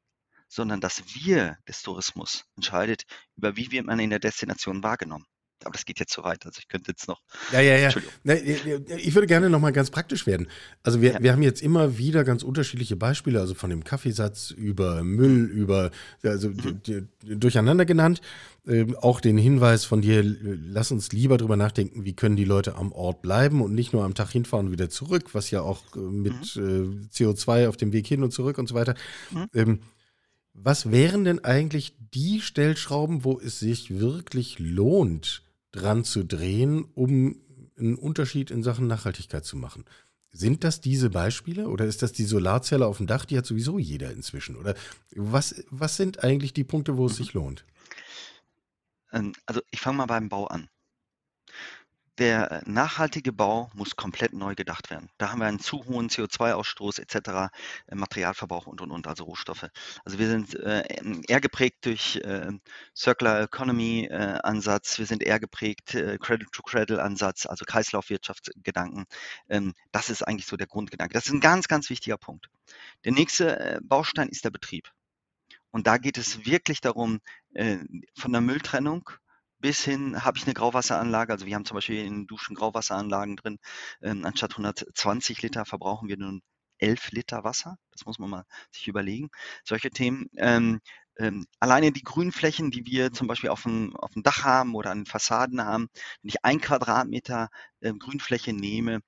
sondern 0.48 0.82
das 0.82 1.14
Wir 1.14 1.60
des 1.68 1.84
Tourismus 1.84 2.46
entscheidet, 2.56 3.04
über 3.36 3.56
wie 3.56 3.70
wird 3.70 3.86
man 3.86 4.00
in 4.00 4.10
der 4.10 4.18
Destination 4.18 4.82
wahrgenommen. 4.82 5.28
Aber 5.64 5.72
das 5.74 5.86
geht 5.86 6.00
jetzt 6.00 6.12
zu 6.14 6.24
weit. 6.24 6.46
Also 6.46 6.60
ich 6.60 6.68
könnte 6.68 6.92
jetzt 6.92 7.08
noch. 7.08 7.22
ja, 7.52 7.62
ja, 7.62 7.78
ja. 7.78 7.90
Ich 8.98 9.16
würde 9.16 9.26
gerne 9.26 9.50
nochmal 9.50 9.72
ganz 9.72 9.90
praktisch 9.90 10.28
werden. 10.28 10.48
Also 10.84 11.02
wir, 11.02 11.14
Ja. 11.14 11.24
wir 11.24 11.32
haben 11.32 11.42
jetzt 11.42 11.62
immer 11.62 11.98
wieder 11.98 12.24
ganz 12.24 12.44
unterschiedliche 12.44 12.96
Beispiele, 12.96 13.40
also 13.40 13.54
von 13.56 13.70
dem 13.70 13.84
Kaffeesatz 13.84 14.52
über 14.52 15.04
Müll, 15.04 15.46
über 15.46 15.92
also 16.24 16.50
Mhm. 16.50 16.82
durcheinander 17.24 17.86
genannt. 17.86 18.22
Ähm, 18.68 18.96
auch 18.98 19.22
den 19.22 19.38
Hinweis 19.38 19.86
von 19.86 20.02
dir, 20.02 20.24
lass 20.24 20.92
uns 20.92 21.12
lieber 21.12 21.38
drüber 21.38 21.56
nachdenken, 21.56 22.04
wie 22.04 22.14
können 22.14 22.36
die 22.36 22.46
Leute 22.46 22.76
am 22.76 22.92
Ort 22.92 23.22
bleiben 23.22 23.62
und 23.62 23.74
nicht 23.76 23.94
nur 23.94 24.04
am 24.04 24.16
Tag 24.16 24.32
hinfahren 24.32 24.68
und 24.68 24.72
wieder 24.72 24.90
zurück, 24.90 25.34
was 25.34 25.52
ja 25.52 25.62
auch 25.62 25.84
äh, 25.96 26.00
mit 26.00 26.56
äh, 26.56 26.60
CO2 27.14 27.68
auf 27.70 27.78
dem 27.78 27.94
Weg 27.94 28.08
hin 28.08 28.24
und 28.24 28.32
zurück 28.32 28.58
und 28.58 28.68
so 28.68 28.74
weiter. 28.76 28.96
Mhm. 29.32 29.46
Ähm, 29.54 29.80
was 30.54 30.90
wären 30.90 31.26
denn 31.26 31.44
eigentlich 31.44 31.94
die 32.14 32.40
Stellschrauben, 32.42 33.24
wo 33.24 33.40
es 33.40 33.60
sich 33.60 34.00
wirklich 34.00 34.58
lohnt, 34.58 35.44
dran 35.76 36.04
zu 36.04 36.24
drehen, 36.24 36.86
um 36.94 37.42
einen 37.78 37.96
Unterschied 37.96 38.52
in 38.52 38.64
Sachen 38.64 38.88
Nachhaltigkeit 38.88 39.46
zu 39.46 39.58
machen? 39.58 39.86
Sind 40.32 40.64
das 40.64 40.82
diese 40.82 41.10
Beispiele 41.10 41.70
oder 41.70 41.86
ist 41.86 42.02
das 42.02 42.12
die 42.12 42.26
Solarzelle 42.26 42.86
auf 42.86 42.98
dem 42.98 43.08
Dach? 43.08 43.26
Die 43.26 43.38
hat 43.38 43.46
sowieso 43.46 43.80
jeder 43.80 44.12
inzwischen. 44.12 44.58
Oder 44.58 44.76
was, 45.16 45.64
was 45.70 45.96
sind 45.96 46.24
eigentlich 46.24 46.52
die 46.54 46.66
Punkte, 46.66 46.98
wo 46.98 47.06
es 47.06 47.16
sich 47.16 47.34
lohnt? 47.34 47.66
Ähm, 49.12 49.34
Also 49.46 49.62
ich 49.72 49.80
fange 49.80 49.98
mal 49.98 50.08
beim 50.08 50.28
Bau 50.28 50.48
an. 50.48 50.68
Der 52.18 52.50
äh, 52.50 52.62
nachhaltige 52.66 53.34
Bau 53.34 53.70
muss 53.74 53.98
komplett 53.98 54.32
neu 54.32 54.56
gedacht 54.56 54.90
werden. 54.90 55.10
Da 55.18 55.32
haben 55.32 55.40
wir 55.40 55.48
einen 55.48 55.60
zu 55.60 55.84
hohen 55.86 56.10
CO2-Ausstoß 56.10 57.02
etc., 57.02 57.52
äh, 57.88 57.96
Materialverbrauch 57.96 58.68
und 58.68 58.80
und 58.80 58.92
und, 58.92 59.08
also 59.08 59.26
Rohstoffe. 59.26 59.68
Also 60.06 60.18
wir 60.18 60.28
sind 60.28 60.56
äh, 60.56 60.82
ähm, 60.84 61.24
eher 61.28 61.42
geprägt 61.42 61.86
durch 61.86 62.16
äh, 62.18 62.52
Circular 62.96 63.42
Economy 63.42 64.06
äh, 64.06 64.40
wir 64.44 65.06
sind 65.06 65.24
eher 65.24 65.40
geprägt 65.42 65.94
äh, 65.96 66.18
Credit 66.18 66.50
to 66.54 66.64
Cradle 66.64 67.04
Ansatz, 67.04 67.46
also 67.46 67.66
Kreislaufwirtschaftsgedanken. 67.66 69.06
Ähm, 69.50 69.74
das 69.92 70.10
ist 70.10 70.24
eigentlich 70.24 70.46
so 70.46 70.56
der 70.56 70.68
Grundgedanke. 70.68 71.14
Das 71.14 71.26
ist 71.26 71.34
ein 71.34 71.42
ganz, 71.42 71.68
ganz 71.68 71.90
wichtiger 71.90 72.18
Punkt. 72.18 72.48
Der 73.04 73.12
nächste 73.12 73.60
äh, 73.60 73.80
Baustein 73.84 74.30
ist 74.30 74.46
der 74.46 74.52
Betrieb. 74.52 74.90
Und 75.72 75.86
da 75.88 75.98
geht 75.98 76.18
es 76.18 76.46
wirklich 76.46 76.80
darum, 76.80 77.20
von 78.16 78.32
der 78.32 78.40
Mülltrennung 78.40 79.10
bis 79.60 79.84
hin, 79.84 80.24
habe 80.24 80.38
ich 80.38 80.46
eine 80.46 80.54
Grauwasseranlage, 80.54 81.34
also 81.34 81.46
wir 81.46 81.56
haben 81.56 81.66
zum 81.66 81.76
Beispiel 81.76 82.04
in 82.06 82.28
Duschen 82.28 82.56
Grauwasseranlagen 82.56 83.36
drin, 83.38 83.58
ähm, 84.02 84.26
anstatt 84.26 84.54
120 84.54 85.42
Liter 85.42 85.66
verbrauchen 85.66 86.08
wir 86.10 86.18
nun 86.18 86.42
11 86.80 87.12
Liter 87.12 87.44
Wasser, 87.44 87.78
das 87.92 88.06
muss 88.06 88.20
man 88.20 88.30
mal 88.30 88.44
sich 88.72 88.88
überlegen. 88.88 89.30
Solche 89.64 89.90
Themen, 89.90 90.30
ähm, 90.38 90.82
ähm, 91.18 91.46
alleine 91.60 91.92
die 91.92 92.04
Grünflächen, 92.04 92.72
die 92.72 92.86
wir 92.86 93.14
zum 93.14 93.28
Beispiel 93.28 93.50
auf 93.50 93.64
dem, 93.64 93.96
auf 93.96 94.12
dem 94.12 94.24
Dach 94.24 94.44
haben 94.44 94.76
oder 94.76 94.92
an 94.92 95.00
den 95.00 95.06
Fassaden 95.06 95.62
haben, 95.64 95.88
wenn 96.22 96.30
ich 96.30 96.44
ein 96.44 96.60
Quadratmeter 96.60 97.50
ähm, 97.82 98.00
Grünfläche 98.00 98.54
nehme, 98.54 99.00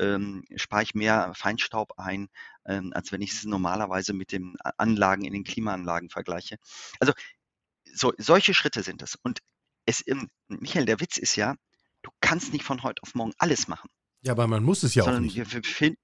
ähm, 0.00 0.44
spare 0.56 0.82
ich 0.82 0.94
mehr 0.94 1.32
Feinstaub 1.34 1.92
ein, 1.98 2.28
ähm, 2.66 2.92
als 2.94 3.12
wenn 3.12 3.22
ich 3.22 3.32
es 3.32 3.44
normalerweise 3.44 4.12
mit 4.14 4.32
den 4.32 4.56
Anlagen 4.78 5.24
in 5.24 5.32
den 5.32 5.44
Klimaanlagen 5.44 6.10
vergleiche. 6.10 6.56
Also 6.98 7.12
so, 7.92 8.12
solche 8.18 8.54
Schritte 8.54 8.82
sind 8.82 9.02
es. 9.02 9.16
Und 9.22 9.40
es, 9.86 10.02
ähm, 10.06 10.28
Michael, 10.48 10.86
der 10.86 11.00
Witz 11.00 11.16
ist 11.18 11.36
ja, 11.36 11.54
du 12.02 12.10
kannst 12.20 12.52
nicht 12.52 12.64
von 12.64 12.82
heute 12.82 13.02
auf 13.02 13.14
morgen 13.14 13.32
alles 13.38 13.68
machen, 13.68 13.88
Ja, 14.22 14.32
aber 14.32 14.46
man 14.46 14.62
muss 14.62 14.82
es 14.82 14.94
ja 14.94 15.04
auch 15.04 15.18
nicht. 15.18 15.36
wir 15.36 15.50
wir 15.52 15.62
befinden. 15.62 15.98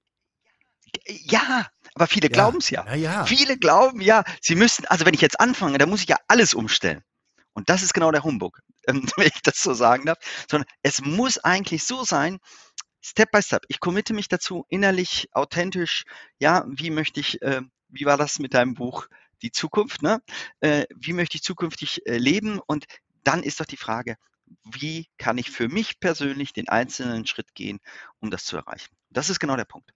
Ja, 1.07 1.67
aber 1.95 2.07
viele 2.07 2.27
Ja, 2.27 2.33
glauben 2.33 2.57
es 2.57 2.69
ja. 2.69 2.85
Ja, 2.87 2.95
ja. 2.95 3.25
Viele 3.25 3.57
glauben 3.57 4.01
ja, 4.01 4.23
sie 4.41 4.55
müssen, 4.55 4.85
also 4.87 5.05
wenn 5.05 5.13
ich 5.13 5.21
jetzt 5.21 5.39
anfange, 5.39 5.77
dann 5.77 5.89
muss 5.89 6.01
ich 6.01 6.09
ja 6.09 6.17
alles 6.27 6.53
umstellen. 6.53 7.01
Und 7.53 7.69
das 7.69 7.83
ist 7.83 7.93
genau 7.93 8.11
der 8.11 8.23
Humbug, 8.23 8.59
ähm, 8.87 9.09
wenn 9.17 9.27
ich 9.27 9.41
das 9.43 9.61
so 9.61 9.73
sagen 9.73 10.05
darf. 10.05 10.17
Sondern 10.49 10.67
es 10.83 11.01
muss 11.01 11.37
eigentlich 11.37 11.83
so 11.83 12.03
sein, 12.03 12.39
Step 13.01 13.31
by 13.31 13.41
Step. 13.41 13.63
Ich 13.67 13.79
committe 13.79 14.13
mich 14.13 14.27
dazu, 14.27 14.65
innerlich, 14.69 15.27
authentisch. 15.31 16.03
Ja, 16.39 16.65
wie 16.67 16.91
möchte 16.91 17.19
ich, 17.19 17.41
äh, 17.41 17.61
wie 17.89 18.05
war 18.05 18.17
das 18.17 18.37
mit 18.39 18.53
deinem 18.53 18.75
Buch 18.75 19.07
Die 19.41 19.51
Zukunft, 19.51 20.03
ne? 20.03 20.21
Äh, 20.59 20.85
wie 20.95 21.13
möchte 21.13 21.35
ich 21.37 21.41
zukünftig 21.43 22.05
äh, 22.05 22.17
leben? 22.17 22.59
Und 22.67 22.85
dann 23.23 23.43
ist 23.43 23.59
doch 23.59 23.65
die 23.65 23.77
Frage, 23.77 24.17
wie 24.71 25.07
kann 25.17 25.37
ich 25.37 25.49
für 25.49 25.69
mich 25.69 25.99
persönlich 25.99 26.53
den 26.53 26.67
einzelnen 26.67 27.25
Schritt 27.25 27.53
gehen, 27.55 27.79
um 28.19 28.31
das 28.31 28.45
zu 28.45 28.57
erreichen? 28.57 28.93
Das 29.09 29.29
ist 29.29 29.39
genau 29.39 29.55
der 29.55 29.65
Punkt. 29.65 29.91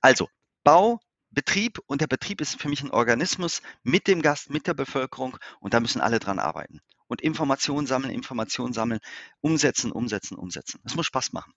Also, 0.00 0.28
Bau, 0.64 1.00
Betrieb 1.30 1.80
und 1.86 2.00
der 2.00 2.06
Betrieb 2.06 2.40
ist 2.40 2.60
für 2.60 2.68
mich 2.68 2.82
ein 2.82 2.90
Organismus 2.90 3.60
mit 3.82 4.06
dem 4.06 4.22
Gast, 4.22 4.50
mit 4.50 4.66
der 4.66 4.74
Bevölkerung 4.74 5.36
und 5.60 5.74
da 5.74 5.80
müssen 5.80 6.00
alle 6.00 6.20
dran 6.20 6.38
arbeiten. 6.38 6.80
Und 7.06 7.20
Informationen 7.20 7.86
sammeln, 7.86 8.12
Informationen 8.12 8.72
sammeln, 8.72 9.00
umsetzen, 9.40 9.92
umsetzen, 9.92 10.36
umsetzen. 10.36 10.80
Es 10.84 10.94
muss 10.94 11.06
Spaß 11.06 11.32
machen. 11.32 11.52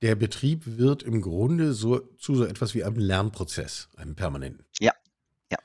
Der 0.00 0.14
Betrieb 0.14 0.62
wird 0.64 1.02
im 1.02 1.20
Grunde 1.20 1.74
so 1.74 1.98
zu 1.98 2.36
so 2.36 2.44
etwas 2.44 2.74
wie 2.74 2.84
einem 2.84 2.98
Lernprozess, 2.98 3.88
einem 3.96 4.14
permanenten. 4.14 4.64
Ja, 4.78 4.92
ja. 5.50 5.58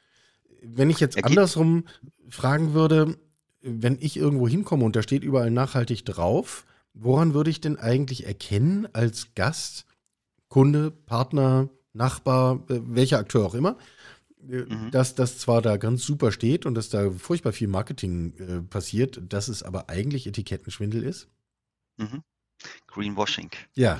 Wenn 0.61 0.89
ich 0.89 0.99
jetzt 0.99 1.17
Er 1.17 1.25
andersrum 1.25 1.87
fragen 2.29 2.73
würde, 2.73 3.17
wenn 3.63 3.97
ich 3.99 4.17
irgendwo 4.17 4.47
hinkomme 4.47 4.83
und 4.83 4.95
da 4.95 5.01
steht 5.01 5.23
überall 5.23 5.49
nachhaltig 5.49 6.05
drauf, 6.05 6.65
woran 6.93 7.33
würde 7.33 7.49
ich 7.49 7.61
denn 7.61 7.77
eigentlich 7.77 8.25
erkennen 8.27 8.87
als 8.93 9.33
Gast, 9.35 9.85
Kunde, 10.49 10.91
Partner, 10.91 11.69
Nachbar, 11.93 12.65
äh, 12.69 12.79
welcher 12.83 13.19
Akteur 13.19 13.45
auch 13.45 13.53
immer, 13.53 13.77
äh, 14.49 14.61
Mhm. 14.63 14.91
dass 14.91 15.15
das 15.15 15.37
zwar 15.37 15.61
da 15.61 15.77
ganz 15.77 16.03
super 16.03 16.31
steht 16.31 16.65
und 16.65 16.75
dass 16.75 16.89
da 16.89 17.11
furchtbar 17.11 17.53
viel 17.53 17.67
Marketing 17.67 18.33
äh, 18.37 18.61
passiert, 18.61 19.21
dass 19.29 19.47
es 19.47 19.63
aber 19.63 19.89
eigentlich 19.89 20.27
Etikettenschwindel 20.27 21.03
ist? 21.03 21.29
Mhm. 21.97 22.23
Greenwashing. 22.87 23.51
Ja, 23.75 23.99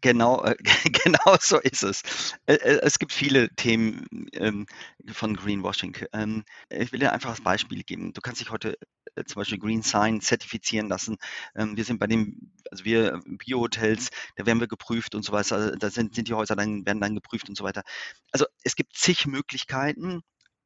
Genau, 0.00 0.42
äh, 0.44 0.56
genau 1.04 1.36
so 1.40 1.58
ist 1.58 1.82
es. 1.82 2.02
Äh, 2.46 2.54
äh, 2.54 2.80
Es 2.82 2.98
gibt 2.98 3.12
viele 3.12 3.48
Themen 3.54 4.06
ähm, 4.32 4.66
von 5.12 5.36
Greenwashing. 5.36 5.96
Ähm, 6.12 6.44
ich 6.70 6.92
will 6.92 7.00
dir 7.00 7.12
einfach 7.12 7.36
ein 7.36 7.44
Beispiel 7.44 7.82
geben. 7.82 8.12
Du 8.12 8.20
kannst 8.20 8.40
dich 8.40 8.50
heute 8.50 8.76
zum 9.26 9.40
Beispiel 9.40 9.58
Green 9.58 9.82
Sign 9.82 10.20
zertifizieren 10.20 10.88
lassen. 10.88 11.16
Ähm, 11.54 11.76
wir 11.76 11.84
sind 11.84 11.98
bei 11.98 12.06
dem, 12.06 12.52
also 12.70 12.84
wir 12.84 13.20
Bio-Hotels, 13.26 14.10
da 14.36 14.46
werden 14.46 14.60
wir 14.60 14.68
geprüft 14.68 15.14
und 15.14 15.24
so 15.24 15.32
weiter. 15.32 15.76
Da 15.76 15.90
sind, 15.90 16.14
sind 16.14 16.28
die 16.28 16.34
Häuser 16.34 16.56
dann, 16.56 16.86
werden 16.86 17.00
dann 17.00 17.14
geprüft 17.14 17.48
und 17.48 17.56
so 17.56 17.64
weiter. 17.64 17.82
Also 18.30 18.46
es 18.64 18.76
gibt 18.76 18.96
zig 18.96 19.26
Möglichkeiten. 19.26 20.22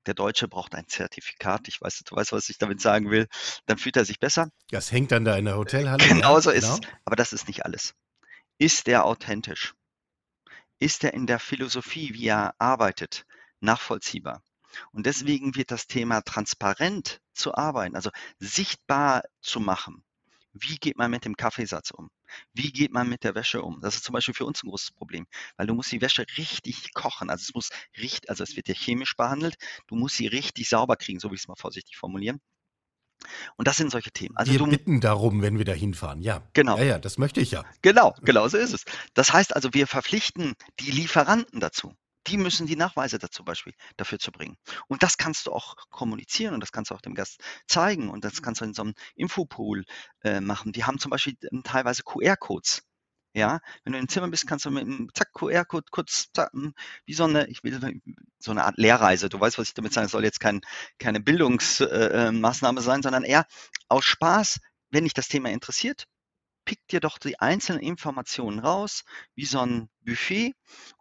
Der 0.06 0.14
Deutsche 0.14 0.46
braucht 0.46 0.76
ein 0.76 0.86
Zertifikat. 0.86 1.66
Ich 1.66 1.80
weiß, 1.80 2.04
du 2.06 2.14
weißt, 2.14 2.30
was 2.30 2.48
ich 2.48 2.58
damit 2.58 2.80
sagen 2.80 3.10
will. 3.10 3.26
Dann 3.66 3.76
fühlt 3.76 3.96
er 3.96 4.04
sich 4.04 4.20
besser. 4.20 4.50
das 4.70 4.92
hängt 4.92 5.10
dann 5.10 5.24
da 5.24 5.36
in 5.36 5.46
der 5.46 5.56
Hotelhalle. 5.56 6.06
Genau 6.06 6.36
ja, 6.36 6.40
so 6.40 6.50
ist 6.50 6.68
es. 6.68 6.80
Aber 7.04 7.16
das 7.16 7.32
ist 7.32 7.48
nicht 7.48 7.64
alles. 7.64 7.94
Ist 8.58 8.88
er 8.88 9.04
authentisch? 9.04 9.74
Ist 10.78 11.04
er 11.04 11.12
in 11.12 11.26
der 11.26 11.38
Philosophie, 11.38 12.14
wie 12.14 12.26
er 12.28 12.54
arbeitet, 12.58 13.26
nachvollziehbar? 13.60 14.42
Und 14.92 15.04
deswegen 15.06 15.54
wird 15.54 15.70
das 15.70 15.86
Thema 15.86 16.22
transparent 16.22 17.20
zu 17.34 17.54
arbeiten, 17.54 17.96
also 17.96 18.10
sichtbar 18.38 19.22
zu 19.40 19.60
machen. 19.60 20.04
Wie 20.52 20.76
geht 20.76 20.96
man 20.96 21.10
mit 21.10 21.26
dem 21.26 21.36
Kaffeesatz 21.36 21.90
um? 21.90 22.10
Wie 22.54 22.72
geht 22.72 22.92
man 22.92 23.08
mit 23.10 23.24
der 23.24 23.34
Wäsche 23.34 23.60
um? 23.60 23.80
Das 23.82 23.96
ist 23.96 24.04
zum 24.04 24.14
Beispiel 24.14 24.34
für 24.34 24.46
uns 24.46 24.62
ein 24.62 24.68
großes 24.70 24.92
Problem, 24.92 25.26
weil 25.56 25.66
du 25.66 25.74
musst 25.74 25.92
die 25.92 26.00
Wäsche 26.00 26.24
richtig 26.38 26.94
kochen. 26.94 27.28
Also 27.28 27.42
es 27.42 27.54
muss 27.54 27.70
richtig, 27.98 28.30
also 28.30 28.42
es 28.42 28.56
wird 28.56 28.68
ja 28.68 28.74
chemisch 28.74 29.16
behandelt. 29.16 29.56
Du 29.86 29.96
musst 29.96 30.16
sie 30.16 30.28
richtig 30.28 30.70
sauber 30.70 30.96
kriegen, 30.96 31.20
so 31.20 31.28
will 31.28 31.34
ich 31.36 31.42
es 31.42 31.48
mal 31.48 31.56
vorsichtig 31.56 31.98
formulieren. 31.98 32.40
Und 33.56 33.68
das 33.68 33.76
sind 33.76 33.90
solche 33.90 34.10
Themen. 34.10 34.36
Also 34.36 34.52
wir 34.52 34.58
du, 34.58 34.66
bitten 34.66 35.00
darum, 35.00 35.42
wenn 35.42 35.58
wir 35.58 35.64
da 35.64 35.72
hinfahren. 35.72 36.20
Ja. 36.20 36.42
Genau. 36.52 36.76
Ja, 36.78 36.84
ja, 36.84 36.98
das 36.98 37.18
möchte 37.18 37.40
ich 37.40 37.50
ja. 37.50 37.64
Genau, 37.82 38.14
genau 38.22 38.46
so 38.48 38.56
ist 38.56 38.72
es. 38.72 38.84
Das 39.14 39.32
heißt 39.32 39.54
also, 39.54 39.72
wir 39.72 39.86
verpflichten 39.86 40.54
die 40.80 40.90
Lieferanten 40.90 41.60
dazu. 41.60 41.94
Die 42.26 42.36
müssen 42.36 42.66
die 42.66 42.76
Nachweise 42.76 43.18
dazu 43.18 43.44
Beispiel 43.44 43.72
dafür 43.96 44.18
zu 44.18 44.32
bringen. 44.32 44.56
Und 44.88 45.02
das 45.04 45.16
kannst 45.16 45.46
du 45.46 45.52
auch 45.52 45.76
kommunizieren 45.90 46.54
und 46.54 46.60
das 46.60 46.72
kannst 46.72 46.90
du 46.90 46.94
auch 46.94 47.00
dem 47.00 47.14
Gast 47.14 47.40
zeigen 47.68 48.10
und 48.10 48.24
das 48.24 48.42
kannst 48.42 48.60
du 48.60 48.64
in 48.64 48.74
so 48.74 48.82
einem 48.82 48.94
Infopool 49.14 49.84
äh, 50.24 50.40
machen. 50.40 50.72
Die 50.72 50.84
haben 50.84 50.98
zum 50.98 51.10
Beispiel 51.10 51.34
ähm, 51.52 51.62
teilweise 51.62 52.02
QR-Codes. 52.02 52.82
Ja, 53.36 53.60
wenn 53.84 53.92
du 53.92 53.98
im 53.98 54.08
Zimmer 54.08 54.28
bist, 54.28 54.46
kannst 54.46 54.64
du 54.64 54.70
mit 54.70 54.84
einem 54.84 55.10
Zack 55.12 55.34
QR-Code 55.34 55.84
kurz 55.90 56.32
zack, 56.32 56.50
hm, 56.54 56.72
wie 57.04 57.12
so 57.12 57.24
eine, 57.24 57.46
ich 57.48 57.62
will 57.62 57.78
so 58.38 58.50
eine 58.50 58.64
Art 58.64 58.78
Lehrreise. 58.78 59.28
Du 59.28 59.38
weißt, 59.38 59.58
was 59.58 59.68
ich 59.68 59.74
damit 59.74 59.92
sage. 59.92 60.06
Es 60.06 60.12
soll 60.12 60.24
jetzt 60.24 60.40
kein, 60.40 60.62
keine 60.98 61.20
Bildungsmaßnahme 61.20 62.80
äh, 62.80 62.82
sein, 62.82 63.02
sondern 63.02 63.24
eher 63.24 63.44
aus 63.88 64.06
Spaß, 64.06 64.60
wenn 64.90 65.04
dich 65.04 65.12
das 65.12 65.28
Thema 65.28 65.50
interessiert, 65.50 66.06
pick 66.66 66.86
dir 66.88 67.00
doch 67.00 67.16
die 67.16 67.40
einzelnen 67.40 67.80
Informationen 67.80 68.58
raus, 68.58 69.04
wie 69.34 69.46
so 69.46 69.60
ein 69.60 69.88
Buffet, 70.02 70.52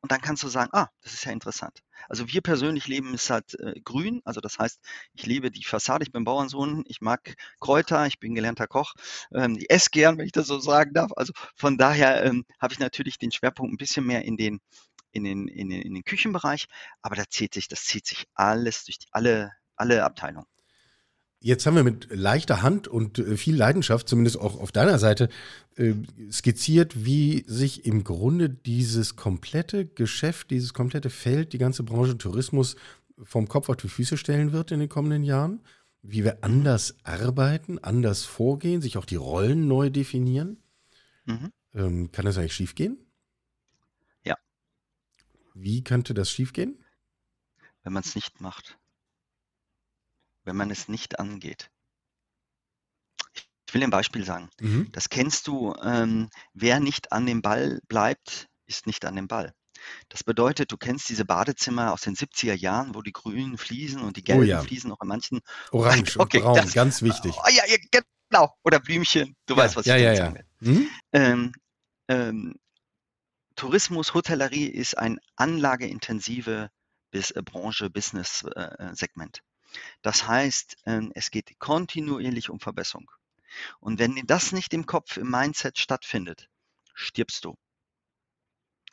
und 0.01 0.11
dann 0.11 0.21
kannst 0.21 0.43
du 0.43 0.47
sagen, 0.47 0.69
ah, 0.73 0.87
das 1.01 1.13
ist 1.13 1.25
ja 1.25 1.31
interessant. 1.33 1.79
Also 2.07 2.27
wir 2.29 2.41
persönlich 2.41 2.87
leben 2.87 3.13
es 3.13 3.29
halt 3.29 3.59
äh, 3.59 3.81
grün, 3.83 4.21
also 4.23 4.39
das 4.39 4.57
heißt, 4.59 4.79
ich 5.13 5.25
liebe 5.25 5.51
die 5.51 5.65
Fassade, 5.65 6.03
ich 6.03 6.11
bin 6.13 6.23
Bauernsohn, 6.23 6.83
ich 6.87 7.01
mag 7.01 7.35
Kräuter, 7.59 8.07
ich 8.07 8.19
bin 8.19 8.35
gelernter 8.35 8.67
Koch, 8.67 8.93
ähm, 9.33 9.57
ich 9.57 9.69
esse 9.69 9.89
gern, 9.91 10.17
wenn 10.17 10.25
ich 10.25 10.31
das 10.31 10.47
so 10.47 10.59
sagen 10.59 10.93
darf. 10.93 11.11
Also 11.17 11.33
von 11.55 11.77
daher 11.77 12.23
ähm, 12.23 12.45
habe 12.61 12.73
ich 12.73 12.79
natürlich 12.79 13.17
den 13.17 13.31
Schwerpunkt 13.31 13.73
ein 13.73 13.77
bisschen 13.77 14.05
mehr 14.05 14.23
in 14.23 14.37
den 14.37 14.61
in 15.11 15.23
den, 15.23 15.47
in 15.47 15.69
den, 15.69 15.81
in 15.81 15.93
den 15.93 16.03
Küchenbereich, 16.03 16.67
aber 17.01 17.15
da 17.15 17.23
zieht 17.29 17.53
sich, 17.53 17.69
das 17.69 17.85
zieht 17.85 18.05
sich 18.05 18.25
alles 18.33 18.83
durch 18.83 18.99
die, 18.99 19.07
alle, 19.11 19.53
alle 19.77 20.03
Abteilungen. 20.03 20.47
Jetzt 21.45 21.67
haben 21.67 21.75
wir 21.75 21.83
mit 21.83 22.07
leichter 22.09 22.63
Hand 22.63 22.87
und 22.87 23.19
äh, 23.19 23.37
viel 23.37 23.55
Leidenschaft, 23.55 24.09
zumindest 24.09 24.39
auch 24.39 24.59
auf 24.59 24.71
deiner 24.71 24.97
Seite, 24.97 25.29
äh, 25.75 25.93
skizziert, 26.31 27.05
wie 27.05 27.43
sich 27.45 27.85
im 27.85 28.03
Grunde 28.03 28.49
dieses 28.49 29.15
komplette 29.15 29.85
Geschäft, 29.85 30.49
dieses 30.49 30.73
komplette 30.73 31.11
Feld, 31.11 31.53
die 31.53 31.59
ganze 31.59 31.83
Branche 31.83 32.17
Tourismus 32.17 32.77
vom 33.21 33.47
Kopf 33.47 33.69
auf 33.69 33.77
die 33.77 33.89
Füße 33.89 34.17
stellen 34.17 34.53
wird 34.53 34.71
in 34.71 34.79
den 34.79 34.89
kommenden 34.89 35.23
Jahren. 35.23 35.61
Wie 36.01 36.23
wir 36.23 36.43
anders 36.43 36.95
arbeiten, 37.03 37.77
anders 37.77 38.23
vorgehen, 38.23 38.81
sich 38.81 38.97
auch 38.97 39.05
die 39.05 39.15
Rollen 39.15 39.67
neu 39.67 39.91
definieren. 39.91 40.57
Mhm. 41.25 41.51
Ähm, 41.75 42.11
kann 42.11 42.25
das 42.25 42.39
eigentlich 42.39 42.55
schiefgehen? 42.55 42.97
Ja. 44.23 44.35
Wie 45.53 45.83
könnte 45.83 46.15
das 46.15 46.31
schiefgehen? 46.31 46.79
wenn 47.83 47.93
man 47.93 48.01
es 48.01 48.15
nicht 48.15 48.41
macht. 48.41 48.79
Wenn 50.45 50.55
man 50.55 50.71
es 50.71 50.87
nicht 50.87 51.19
angeht. 51.19 51.69
Ich 53.67 53.73
will 53.73 53.83
ein 53.83 53.89
Beispiel 53.89 54.23
sagen. 54.23 54.49
Mhm. 54.61 54.89
Das 54.91 55.09
kennst 55.09 55.47
du, 55.47 55.73
ähm, 55.83 56.29
wer 56.53 56.79
nicht 56.79 57.11
an 57.11 57.25
dem 57.25 57.41
Ball 57.41 57.81
bleibt, 57.87 58.47
ist 58.67 58.87
nicht 58.87 59.03
an 59.05 59.15
dem 59.15 59.27
Ball. 59.27 59.53
Das 60.09 60.23
bedeutet, 60.23 60.71
du 60.71 60.77
kennst 60.77 61.09
diese 61.09 61.25
Badezimmer 61.25 61.91
aus 61.91 62.01
den 62.01 62.15
70er 62.15 62.53
Jahren, 62.53 62.95
wo 62.95 63.01
die 63.01 63.11
grünen 63.11 63.57
Fliesen 63.57 64.01
und 64.01 64.17
die 64.17 64.23
gelben 64.23 64.41
Oh 64.41 64.45
ja. 64.45 64.61
Fliesen 64.61 64.89
noch 64.89 65.01
in 65.01 65.07
manchen. 65.07 65.41
Orange 65.71 66.15
Okay, 66.19 66.37
und 66.37 66.43
braun, 66.43 66.55
das- 66.55 66.73
ganz 66.73 67.01
wichtig. 67.01 67.35
Oh, 67.37 67.49
ja, 67.49 67.63
ja, 67.67 67.75
genau. 68.29 68.53
Oder 68.63 68.79
Blümchen. 68.79 69.35
Du 69.47 69.57
weißt, 69.57 69.75
was 69.75 69.85
ja, 69.85 69.97
ich 69.97 70.03
ja, 70.03 70.13
damit 70.13 70.19
ja. 70.19 70.25
sagen 70.25 70.35
will. 70.61 70.73
Mhm. 70.73 70.89
Ähm, 71.11 71.51
ähm, 72.07 72.55
Tourismus, 73.55 74.13
Hotellerie 74.13 74.67
ist 74.67 74.97
ein 74.97 75.19
anlageintensive 75.35 76.69
Bis, 77.11 77.31
äh, 77.31 77.41
Branche, 77.41 77.89
Business-Segment. 77.89 79.41
Das 80.01 80.27
heißt, 80.27 80.77
ähm, 80.85 81.11
es 81.15 81.31
geht 81.31 81.57
kontinuierlich 81.59 82.49
um 82.49 82.59
Verbesserung. 82.59 83.09
Und 83.79 83.99
wenn 83.99 84.15
das 84.27 84.51
nicht 84.51 84.73
im 84.73 84.85
Kopf, 84.85 85.17
im 85.17 85.29
Mindset 85.31 85.79
stattfindet, 85.79 86.49
stirbst 86.95 87.45
du. 87.45 87.55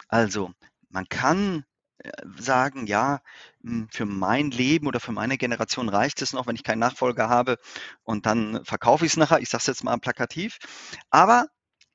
Also, 0.09 0.53
man 0.91 1.09
kann 1.09 1.65
äh, 1.99 2.11
sagen, 2.39 2.87
ja, 2.87 3.21
m, 3.65 3.89
für 3.91 4.05
mein 4.07 4.51
Leben 4.51 4.87
oder 4.87 5.01
für 5.01 5.13
meine 5.13 5.39
Generation 5.39 5.89
reicht 5.89 6.23
es 6.23 6.33
noch, 6.33 6.47
wenn 6.47 6.57
ich 6.57 6.63
keinen 6.65 6.79
Nachfolger 6.81 7.29
habe 7.29 7.59
und 8.05 8.27
dann 8.27 8.65
verkaufe 8.65 9.07
ich 9.07 9.13
es 9.13 9.17
nachher. 9.17 9.41
Ich 9.41 9.49
sage 9.49 9.63
es 9.63 9.67
jetzt 9.69 9.85
mal 9.85 9.97
plakativ. 9.99 10.59
Aber 11.11 11.47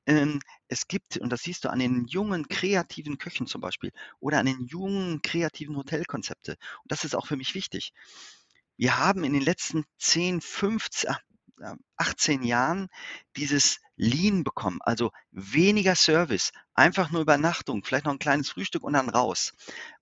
ähm, 0.06 0.40
es 0.68 0.88
gibt, 0.88 1.18
und 1.18 1.30
das 1.30 1.42
siehst 1.42 1.64
du 1.64 1.70
an 1.70 1.78
den 1.80 2.06
jungen 2.06 2.48
kreativen 2.48 3.18
Köchen 3.18 3.46
zum 3.46 3.60
Beispiel 3.60 3.92
oder 4.20 4.38
an 4.40 4.46
den 4.46 4.66
jungen 4.66 5.22
kreativen 5.22 5.76
Hotelkonzepte. 5.76 6.52
Und 6.52 6.92
das 6.92 7.04
ist 7.04 7.14
auch 7.16 7.26
für 7.26 7.36
mich 7.36 7.54
wichtig. 7.54 7.92
Wir 8.78 8.96
haben 8.96 9.24
in 9.24 9.32
den 9.32 9.42
letzten 9.42 9.84
10, 9.98 10.40
15, 10.40 11.10
ach, 11.10 11.20
äh, 11.60 11.74
18 11.96 12.44
Jahren 12.44 12.88
dieses 13.36 13.80
Lean 13.96 14.44
bekommen, 14.44 14.78
also 14.82 15.10
weniger 15.32 15.96
Service, 15.96 16.52
einfach 16.74 17.10
nur 17.10 17.22
Übernachtung, 17.22 17.82
vielleicht 17.84 18.04
noch 18.04 18.12
ein 18.12 18.20
kleines 18.20 18.50
Frühstück 18.50 18.84
und 18.84 18.92
dann 18.92 19.08
raus. 19.08 19.52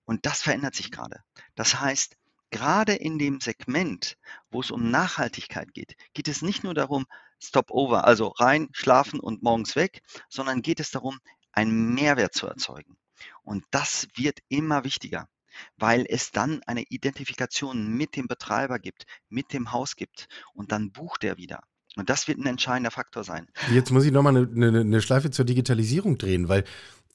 Und 0.05 0.27
das 0.27 0.43
verändert 0.43 0.75
sich 0.75 0.91
gerade. 0.91 1.23
Das 1.55 1.79
heißt, 1.79 2.17
gerade 2.51 2.93
in 2.93 3.17
dem 3.17 3.41
Segment, 3.41 4.15
wo 4.51 4.61
es 4.61 4.69
um 4.69 4.91
Nachhaltigkeit 4.91 5.73
geht, 5.73 5.95
geht 6.13 6.27
es 6.27 6.43
nicht 6.43 6.63
nur 6.63 6.75
darum, 6.75 7.07
Stopover, 7.41 8.05
also 8.05 8.27
rein, 8.27 8.69
schlafen 8.73 9.19
und 9.19 9.41
morgens 9.41 9.75
weg, 9.75 10.03
sondern 10.29 10.61
geht 10.61 10.79
es 10.79 10.91
darum, 10.91 11.19
einen 11.51 11.95
Mehrwert 11.95 12.35
zu 12.35 12.45
erzeugen. 12.45 12.95
Und 13.41 13.65
das 13.71 14.07
wird 14.13 14.37
immer 14.49 14.83
wichtiger, 14.83 15.27
weil 15.77 16.05
es 16.07 16.31
dann 16.31 16.61
eine 16.65 16.83
Identifikation 16.89 17.87
mit 17.89 18.15
dem 18.15 18.27
Betreiber 18.27 18.79
gibt, 18.79 19.05
mit 19.29 19.53
dem 19.53 19.71
Haus 19.71 19.95
gibt 19.95 20.27
und 20.53 20.71
dann 20.71 20.91
bucht 20.91 21.23
er 21.23 21.37
wieder. 21.37 21.61
Und 21.95 22.09
das 22.09 22.27
wird 22.27 22.37
ein 22.37 22.45
entscheidender 22.45 22.91
Faktor 22.91 23.23
sein. 23.23 23.47
Jetzt 23.73 23.91
muss 23.91 24.05
ich 24.05 24.11
nochmal 24.11 24.37
eine, 24.37 24.67
eine, 24.67 24.81
eine 24.81 25.01
Schleife 25.01 25.31
zur 25.31 25.45
Digitalisierung 25.45 26.17
drehen, 26.17 26.47
weil 26.47 26.63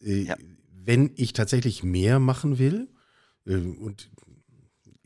äh, 0.00 0.24
Ja. 0.24 0.36
wenn 0.72 1.12
ich 1.16 1.32
tatsächlich 1.32 1.82
mehr 1.84 2.18
machen 2.18 2.58
will, 2.58 2.88
äh, 3.46 3.54
und 3.54 4.10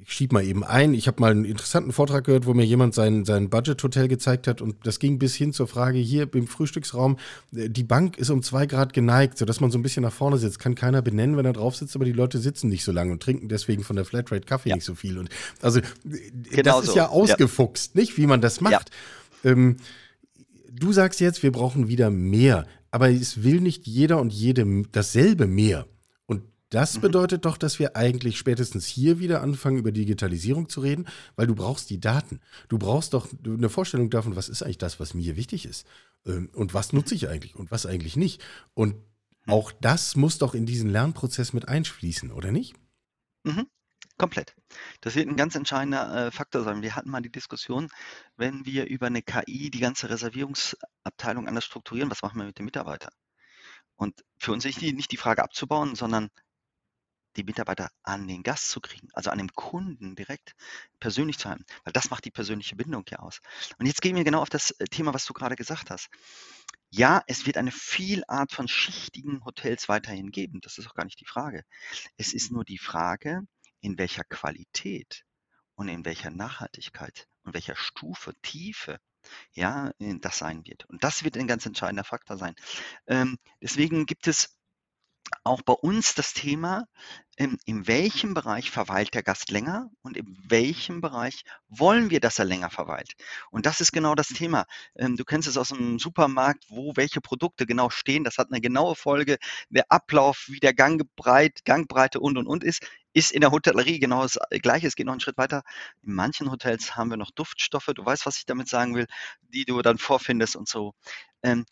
ich 0.08 0.12
schieb 0.12 0.32
mal 0.32 0.44
eben 0.44 0.62
ein, 0.62 0.94
ich 0.94 1.08
habe 1.08 1.20
mal 1.20 1.32
einen 1.32 1.44
interessanten 1.44 1.92
Vortrag 1.92 2.24
gehört, 2.24 2.46
wo 2.46 2.54
mir 2.54 2.64
jemand 2.64 2.94
sein, 2.94 3.24
sein 3.24 3.50
Budget-Hotel 3.50 4.06
gezeigt 4.06 4.46
hat 4.46 4.62
und 4.62 4.76
das 4.86 5.00
ging 5.00 5.18
bis 5.18 5.34
hin 5.34 5.52
zur 5.52 5.66
Frage 5.66 5.98
hier 5.98 6.32
im 6.32 6.46
Frühstücksraum, 6.46 7.16
äh, 7.54 7.68
die 7.68 7.82
Bank 7.82 8.16
ist 8.16 8.30
um 8.30 8.40
zwei 8.42 8.66
Grad 8.66 8.92
geneigt, 8.92 9.36
sodass 9.36 9.60
man 9.60 9.72
so 9.72 9.78
ein 9.78 9.82
bisschen 9.82 10.04
nach 10.04 10.12
vorne 10.12 10.38
sitzt. 10.38 10.60
Kann 10.60 10.76
keiner 10.76 11.02
benennen, 11.02 11.36
wenn 11.36 11.44
er 11.44 11.52
drauf 11.52 11.74
sitzt, 11.74 11.96
aber 11.96 12.04
die 12.04 12.12
Leute 12.12 12.38
sitzen 12.38 12.68
nicht 12.68 12.84
so 12.84 12.92
lange 12.92 13.10
und 13.10 13.20
trinken 13.20 13.48
deswegen 13.48 13.82
von 13.82 13.96
der 13.96 14.04
Flatrate 14.04 14.46
Kaffee 14.46 14.68
Ja. 14.68 14.76
nicht 14.76 14.84
so 14.84 14.94
viel. 14.94 15.18
Und 15.18 15.28
also 15.60 15.80
äh, 15.80 15.82
Genau 16.50 16.76
das 16.76 16.84
ist 16.84 16.90
so, 16.92 16.96
ja 16.98 17.04
ja. 17.04 17.08
ausgefuchst, 17.10 17.96
nicht, 17.96 18.16
wie 18.16 18.28
man 18.28 18.40
das 18.40 18.60
macht. 18.60 18.92
Ähm, 19.44 19.76
du 20.72 20.92
sagst 20.92 21.18
jetzt, 21.18 21.42
wir 21.42 21.50
brauchen 21.50 21.88
wieder 21.88 22.10
mehr, 22.10 22.64
aber 22.92 23.10
es 23.10 23.42
will 23.42 23.60
nicht 23.60 23.88
jeder 23.88 24.20
und 24.20 24.32
jede 24.32 24.84
dasselbe 24.92 25.48
mehr. 25.48 25.86
Das 26.70 26.96
mhm. 26.96 27.02
bedeutet 27.02 27.44
doch, 27.44 27.56
dass 27.56 27.78
wir 27.78 27.96
eigentlich 27.96 28.38
spätestens 28.38 28.86
hier 28.86 29.18
wieder 29.18 29.42
anfangen, 29.42 29.78
über 29.78 29.92
Digitalisierung 29.92 30.68
zu 30.68 30.80
reden, 30.80 31.06
weil 31.36 31.46
du 31.46 31.54
brauchst 31.54 31.90
die 31.90 32.00
Daten. 32.00 32.40
Du 32.68 32.78
brauchst 32.78 33.14
doch 33.14 33.28
eine 33.44 33.68
Vorstellung 33.68 34.10
davon, 34.10 34.36
was 34.36 34.48
ist 34.48 34.62
eigentlich 34.62 34.78
das, 34.78 34.98
was 34.98 35.14
mir 35.14 35.36
wichtig 35.36 35.64
ist. 35.64 35.86
Ähm, 36.24 36.50
und 36.54 36.74
was 36.74 36.92
nutze 36.92 37.14
ich 37.14 37.28
eigentlich 37.28 37.54
und 37.54 37.70
was 37.70 37.86
eigentlich 37.86 38.16
nicht. 38.16 38.42
Und 38.74 38.96
mhm. 38.96 39.52
auch 39.52 39.72
das 39.72 40.16
muss 40.16 40.38
doch 40.38 40.54
in 40.54 40.66
diesen 40.66 40.90
Lernprozess 40.90 41.52
mit 41.52 41.68
einfließen, 41.68 42.32
oder 42.32 42.50
nicht? 42.50 42.74
Mhm. 43.44 43.66
Komplett. 44.18 44.56
Das 45.02 45.14
wird 45.14 45.28
ein 45.28 45.36
ganz 45.36 45.54
entscheidender 45.54 46.28
äh, 46.28 46.30
Faktor 46.30 46.64
sein. 46.64 46.80
Wir 46.80 46.96
hatten 46.96 47.10
mal 47.10 47.20
die 47.20 47.30
Diskussion, 47.30 47.90
wenn 48.36 48.64
wir 48.64 48.86
über 48.86 49.06
eine 49.06 49.22
KI 49.22 49.70
die 49.70 49.78
ganze 49.78 50.08
Reservierungsabteilung 50.08 51.46
anders 51.46 51.66
strukturieren, 51.66 52.10
was 52.10 52.22
machen 52.22 52.38
wir 52.38 52.46
mit 52.46 52.58
den 52.58 52.64
Mitarbeitern? 52.64 53.12
Und 53.94 54.24
für 54.38 54.52
uns 54.52 54.64
ist 54.64 54.80
die, 54.80 54.94
nicht 54.94 55.12
die 55.12 55.18
Frage 55.18 55.42
abzubauen, 55.42 55.94
sondern 55.94 56.30
die 57.36 57.44
Mitarbeiter 57.44 57.90
an 58.02 58.26
den 58.26 58.42
Gast 58.42 58.70
zu 58.70 58.80
kriegen, 58.80 59.08
also 59.12 59.30
an 59.30 59.38
dem 59.38 59.52
Kunden 59.52 60.16
direkt 60.16 60.54
persönlich 61.00 61.38
zu 61.38 61.48
haben, 61.48 61.64
weil 61.84 61.92
das 61.92 62.10
macht 62.10 62.24
die 62.24 62.30
persönliche 62.30 62.76
Bindung 62.76 63.04
ja 63.08 63.18
aus. 63.20 63.40
Und 63.78 63.86
jetzt 63.86 64.02
gehen 64.02 64.16
wir 64.16 64.24
genau 64.24 64.42
auf 64.42 64.50
das 64.50 64.70
äh, 64.72 64.84
Thema, 64.84 65.14
was 65.14 65.24
du 65.24 65.32
gerade 65.32 65.56
gesagt 65.56 65.90
hast. 65.90 66.08
Ja, 66.90 67.22
es 67.26 67.46
wird 67.46 67.56
eine 67.56 67.72
Vielart 67.72 68.52
von 68.52 68.68
schichtigen 68.68 69.44
Hotels 69.44 69.88
weiterhin 69.88 70.30
geben. 70.30 70.60
Das 70.60 70.78
ist 70.78 70.86
auch 70.86 70.94
gar 70.94 71.04
nicht 71.04 71.20
die 71.20 71.26
Frage. 71.26 71.64
Es 72.16 72.32
ist 72.32 72.52
nur 72.52 72.64
die 72.64 72.78
Frage, 72.78 73.42
in 73.80 73.98
welcher 73.98 74.24
Qualität 74.24 75.24
und 75.74 75.88
in 75.88 76.04
welcher 76.04 76.30
Nachhaltigkeit 76.30 77.28
und 77.42 77.54
welcher 77.54 77.76
Stufe, 77.76 78.34
Tiefe, 78.42 78.98
ja, 79.52 79.92
das 79.98 80.38
sein 80.38 80.64
wird. 80.64 80.84
Und 80.86 81.04
das 81.04 81.24
wird 81.24 81.36
ein 81.36 81.48
ganz 81.48 81.66
entscheidender 81.66 82.04
Faktor 82.04 82.36
sein. 82.36 82.54
Ähm, 83.06 83.38
deswegen 83.60 84.06
gibt 84.06 84.28
es 84.28 84.56
auch 85.44 85.62
bei 85.62 85.72
uns 85.72 86.14
das 86.14 86.32
Thema, 86.34 86.86
ähm, 87.38 87.58
in 87.66 87.86
welchem 87.86 88.34
Bereich 88.34 88.70
verweilt 88.70 89.14
der 89.14 89.22
Gast 89.22 89.50
länger 89.50 89.90
und 90.02 90.16
in 90.16 90.36
welchem 90.48 91.00
Bereich 91.00 91.44
wollen 91.68 92.10
wir, 92.10 92.20
dass 92.20 92.38
er 92.38 92.44
länger 92.44 92.70
verweilt. 92.70 93.12
Und 93.50 93.66
das 93.66 93.80
ist 93.80 93.92
genau 93.92 94.14
das 94.14 94.28
Thema. 94.28 94.66
Ähm, 94.96 95.16
du 95.16 95.24
kennst 95.24 95.48
es 95.48 95.56
aus 95.56 95.68
dem 95.68 95.98
Supermarkt, 95.98 96.64
wo 96.68 96.92
welche 96.96 97.20
Produkte 97.20 97.66
genau 97.66 97.90
stehen. 97.90 98.24
Das 98.24 98.38
hat 98.38 98.48
eine 98.50 98.60
genaue 98.60 98.94
Folge. 98.96 99.36
Der 99.68 99.84
Ablauf, 99.90 100.46
wie 100.48 100.60
der 100.60 100.74
Gangbreit, 100.74 101.64
Gangbreite 101.64 102.20
und 102.20 102.38
und 102.38 102.46
und 102.46 102.64
ist, 102.64 102.86
ist 103.12 103.32
in 103.32 103.40
der 103.40 103.50
Hotellerie 103.50 103.98
genau 103.98 104.22
das 104.22 104.38
Gleiche. 104.62 104.86
Es 104.86 104.96
geht 104.96 105.06
noch 105.06 105.12
einen 105.12 105.20
Schritt 105.20 105.38
weiter. 105.38 105.62
In 106.02 106.14
manchen 106.14 106.50
Hotels 106.50 106.96
haben 106.96 107.10
wir 107.10 107.16
noch 107.16 107.30
Duftstoffe. 107.30 107.90
Du 107.94 108.04
weißt, 108.04 108.26
was 108.26 108.38
ich 108.38 108.46
damit 108.46 108.68
sagen 108.68 108.94
will, 108.94 109.06
die 109.42 109.64
du 109.64 109.82
dann 109.82 109.98
vorfindest 109.98 110.56
und 110.56 110.68
so. 110.68 110.94
Ähm, 111.42 111.66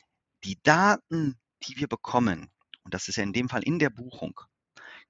die 0.44 0.58
Daten, 0.62 1.38
die 1.62 1.76
wir 1.78 1.88
bekommen, 1.88 2.50
und 2.82 2.92
das 2.94 3.08
ist 3.08 3.16
ja 3.16 3.22
in 3.22 3.32
dem 3.32 3.48
Fall 3.48 3.62
in 3.62 3.78
der 3.78 3.90
Buchung, 3.90 4.40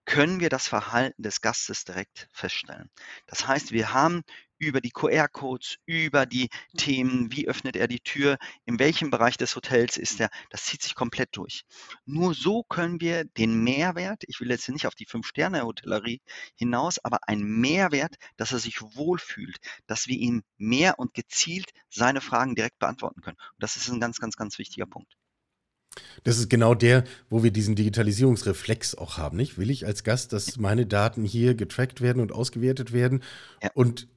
können 0.05 0.41
wir 0.41 0.49
das 0.49 0.69
Verhalten 0.69 1.23
des 1.23 1.41
Gastes 1.41 1.85
direkt 1.85 2.29
feststellen. 2.33 2.91
Das 3.27 3.47
heißt, 3.47 3.73
wir 3.73 3.93
haben 3.93 4.23
über 4.59 4.81
die 4.81 4.91
QR-Codes, 4.91 5.79
über 5.85 6.27
die 6.27 6.49
Themen, 6.77 7.33
wie 7.33 7.49
öffnet 7.49 7.77
er 7.77 7.89
die 7.89 8.01
Tür, 8.01 8.39
in 8.65 8.79
welchem 8.79 9.11
Bereich 9.11 9.37
des 9.37 9.57
Hotels 9.57 9.97
ist 9.97 10.21
er, 10.21 10.31
das 10.51 10.65
zieht 10.65 10.83
sich 10.83 10.95
komplett 10.95 11.37
durch. 11.37 11.65
Nur 12.07 12.35
so 12.35 12.63
können 12.63 13.01
wir 13.01 13.25
den 13.25 13.63
Mehrwert, 13.63 14.25
ich 14.27 14.41
will 14.41 14.51
jetzt 14.51 14.69
nicht 14.69 14.87
auf 14.87 14.95
die 14.95 15.07
Fünf-Sterne-Hotellerie 15.07 16.21
hinaus, 16.57 16.99
aber 16.99 17.19
einen 17.29 17.45
Mehrwert, 17.61 18.17
dass 18.37 18.53
er 18.53 18.59
sich 18.59 18.81
wohlfühlt, 18.81 19.59
dass 19.87 20.07
wir 20.07 20.17
ihm 20.17 20.43
mehr 20.57 20.99
und 20.99 21.15
gezielt 21.15 21.71
seine 21.91 22.21
Fragen 22.21 22.55
direkt 22.55 22.79
beantworten 22.79 23.21
können. 23.21 23.39
Und 23.39 23.63
das 23.63 23.77
ist 23.77 23.89
ein 23.89 24.01
ganz, 24.01 24.19
ganz, 24.19 24.37
ganz 24.37 24.59
wichtiger 24.59 24.87
Punkt. 24.87 25.17
Das 26.25 26.39
ist 26.39 26.49
genau 26.49 26.75
der, 26.75 27.05
wo 27.31 27.43
wir 27.43 27.51
diesen 27.51 27.77
Digitalisierungsreflex 27.77 28.95
auch 28.95 29.19
haben, 29.19 29.37
nicht? 29.37 29.59
Will 29.59 29.71
ich 29.71 29.87
als 29.87 30.05
Gast, 30.05 30.33
dass 30.33 30.57
meine 30.57 30.87
Daten 30.87 31.25
hier 31.25 31.55
getrackt 31.55 32.01
werden 32.01 32.21
und 32.21 32.33
ausgewertet 32.33 32.93
werden? 32.93 33.23
Ja. 33.63 33.71
Und 33.75 34.09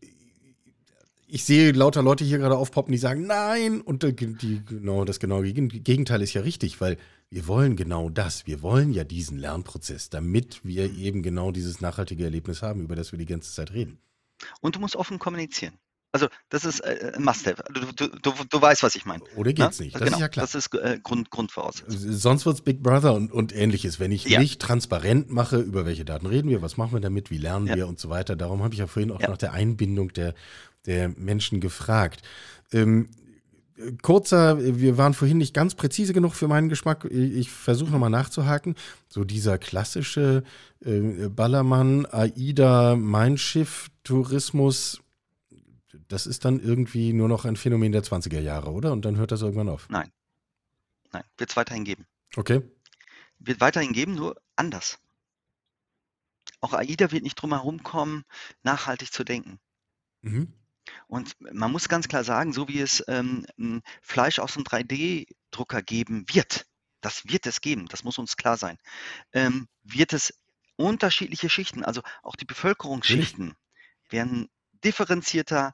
ich 1.28 1.44
sehe 1.44 1.74
lauter 1.74 2.02
Leute 2.02 2.24
hier 2.24 2.38
gerade 2.38 2.58
aufpoppen, 2.58 2.92
die 2.92 2.98
sagen, 2.98 3.28
nein! 3.28 3.82
Und 3.82 4.04
die, 4.04 4.66
genau, 4.66 5.04
das 5.04 5.20
genaue 5.20 5.52
Gegenteil 5.52 6.22
ist 6.22 6.34
ja 6.34 6.42
richtig, 6.42 6.80
weil 6.80 6.98
wir 7.30 7.48
wollen 7.48 7.76
genau 7.76 8.10
das. 8.10 8.48
Wir 8.48 8.62
wollen 8.62 8.94
ja 8.94 9.04
diesen 9.04 9.38
Lernprozess, 9.38 10.10
damit 10.10 10.62
wir 10.64 10.94
eben 10.96 11.24
genau 11.24 11.52
dieses 11.52 11.82
nachhaltige 11.82 12.24
Erlebnis 12.24 12.62
haben, 12.62 12.82
über 12.82 12.96
das 12.96 13.12
wir 13.12 13.20
die 13.20 13.26
ganze 13.26 13.54
Zeit 13.54 13.74
reden. 13.74 14.00
Und 14.62 14.76
du 14.76 14.80
musst 14.80 14.96
offen 14.96 15.20
kommunizieren. 15.20 15.74
Also 16.18 16.30
das 16.50 16.66
ist 16.66 16.80
äh, 16.80 17.12
ein 17.16 17.24
Must-Have. 17.24 17.64
Du, 17.72 17.82
du, 17.96 18.08
du, 18.08 18.34
du, 18.50 18.62
weißt, 18.62 18.82
was 18.82 18.96
ich 18.96 19.06
meine. 19.06 19.24
Oder 19.36 19.54
geht's 19.54 19.78
Na? 19.78 19.84
nicht? 19.86 19.96
Das 19.96 20.02
genau, 20.02 20.18
ist 20.18 20.22
ja 20.22 20.28
klar. 20.30 20.44
Das 20.46 20.56
ist 20.56 20.74
äh, 20.74 21.00
Grund, 21.04 21.30
Grundvoraussetzung. 21.30 21.96
Sonst 21.96 22.48
wird 22.48 22.56
es 22.56 22.62
Big 22.64 22.82
Brother 22.82 23.14
und, 23.14 23.32
und 23.32 23.56
ähnliches. 23.56 24.00
Wenn 24.00 24.12
ich 24.12 24.26
ja. 24.26 24.40
nicht 24.40 24.60
transparent 24.60 25.30
mache, 25.30 25.58
über 25.58 25.86
welche 25.86 26.06
Daten 26.06 26.26
reden 26.26 26.50
wir, 26.50 26.64
was 26.64 26.76
machen 26.76 26.94
wir 26.94 27.02
damit, 27.02 27.30
wie 27.30 27.38
lernen 27.38 27.68
ja. 27.68 27.76
wir 27.76 27.88
und 27.88 28.00
so 28.00 28.10
weiter. 28.10 28.36
Darum 28.36 28.64
habe 28.64 28.74
ich 28.74 28.80
ja 28.80 28.88
vorhin 28.88 29.12
auch 29.12 29.22
ja. 29.22 29.30
nach 29.30 29.38
der 29.38 29.54
Einbindung 29.54 30.12
der, 30.12 30.34
der 30.88 31.10
Menschen 31.10 31.62
gefragt. 31.62 32.24
Ähm, 32.74 33.10
kurzer, 34.02 34.58
wir 34.60 34.98
waren 34.98 35.14
vorhin 35.14 35.38
nicht 35.38 35.54
ganz 35.54 35.76
präzise 35.76 36.14
genug 36.14 36.34
für 36.34 36.48
meinen 36.48 36.68
Geschmack. 36.68 37.06
Ich 37.12 37.52
versuche 37.52 37.92
nochmal 37.92 38.10
nachzuhaken. 38.10 38.74
So 39.08 39.24
dieser 39.24 39.60
klassische 39.60 40.42
äh, 40.84 41.30
Ballermann, 41.30 42.08
AIDA, 42.08 42.96
Mein 42.96 43.38
Schiff, 43.38 43.90
Tourismus 44.04 45.02
das 46.08 46.26
ist 46.26 46.46
dann 46.46 46.60
irgendwie 46.60 47.14
nur 47.14 47.28
noch 47.28 47.46
ein 47.46 47.56
Phänomen 47.56 47.92
der 47.92 48.04
20er 48.04 48.40
Jahre, 48.40 48.72
oder? 48.72 48.92
Und 48.92 49.04
dann 49.04 49.18
hört 49.18 49.32
das 49.32 49.42
irgendwann 49.42 49.70
auf. 49.70 49.90
Nein. 49.90 50.12
Nein, 51.12 51.24
wird 51.38 51.50
es 51.50 51.56
weiterhin 51.58 51.84
geben. 51.84 52.06
Okay. 52.36 52.62
Wird 53.40 53.62
weiterhin 53.62 53.94
geben, 53.94 54.16
nur 54.16 54.36
anders. 54.56 55.00
Auch 56.60 56.74
AIDA 56.74 57.12
wird 57.12 57.24
nicht 57.24 57.36
drum 57.36 57.54
herum 57.54 57.84
kommen, 57.84 58.24
nachhaltig 58.64 59.12
zu 59.12 59.24
denken. 59.24 59.60
Mhm. 60.22 60.54
Und 61.08 61.36
man 61.40 61.72
muss 61.72 61.90
ganz 61.90 62.08
klar 62.08 62.24
sagen, 62.24 62.54
so 62.54 62.68
wie 62.68 62.80
es 62.80 63.04
ähm, 63.08 63.46
Fleisch 64.02 64.40
aus 64.40 64.56
einem 64.56 64.66
3D-Drucker 64.66 65.82
geben 65.82 66.26
wird, 66.32 66.66
das 67.02 67.28
wird 67.28 67.46
es 67.46 67.62
geben, 67.62 67.88
das 67.88 68.04
muss 68.04 68.18
uns 68.18 68.38
klar 68.38 68.58
sein, 68.58 68.78
ähm, 69.34 69.68
wird 69.84 70.14
es 70.14 70.34
unterschiedliche 70.78 71.50
Schichten, 71.50 71.84
also 71.84 72.02
auch 72.24 72.36
die 72.36 72.46
Bevölkerungsschichten 72.46 73.56
werden 74.10 74.50
differenzierter, 74.84 75.74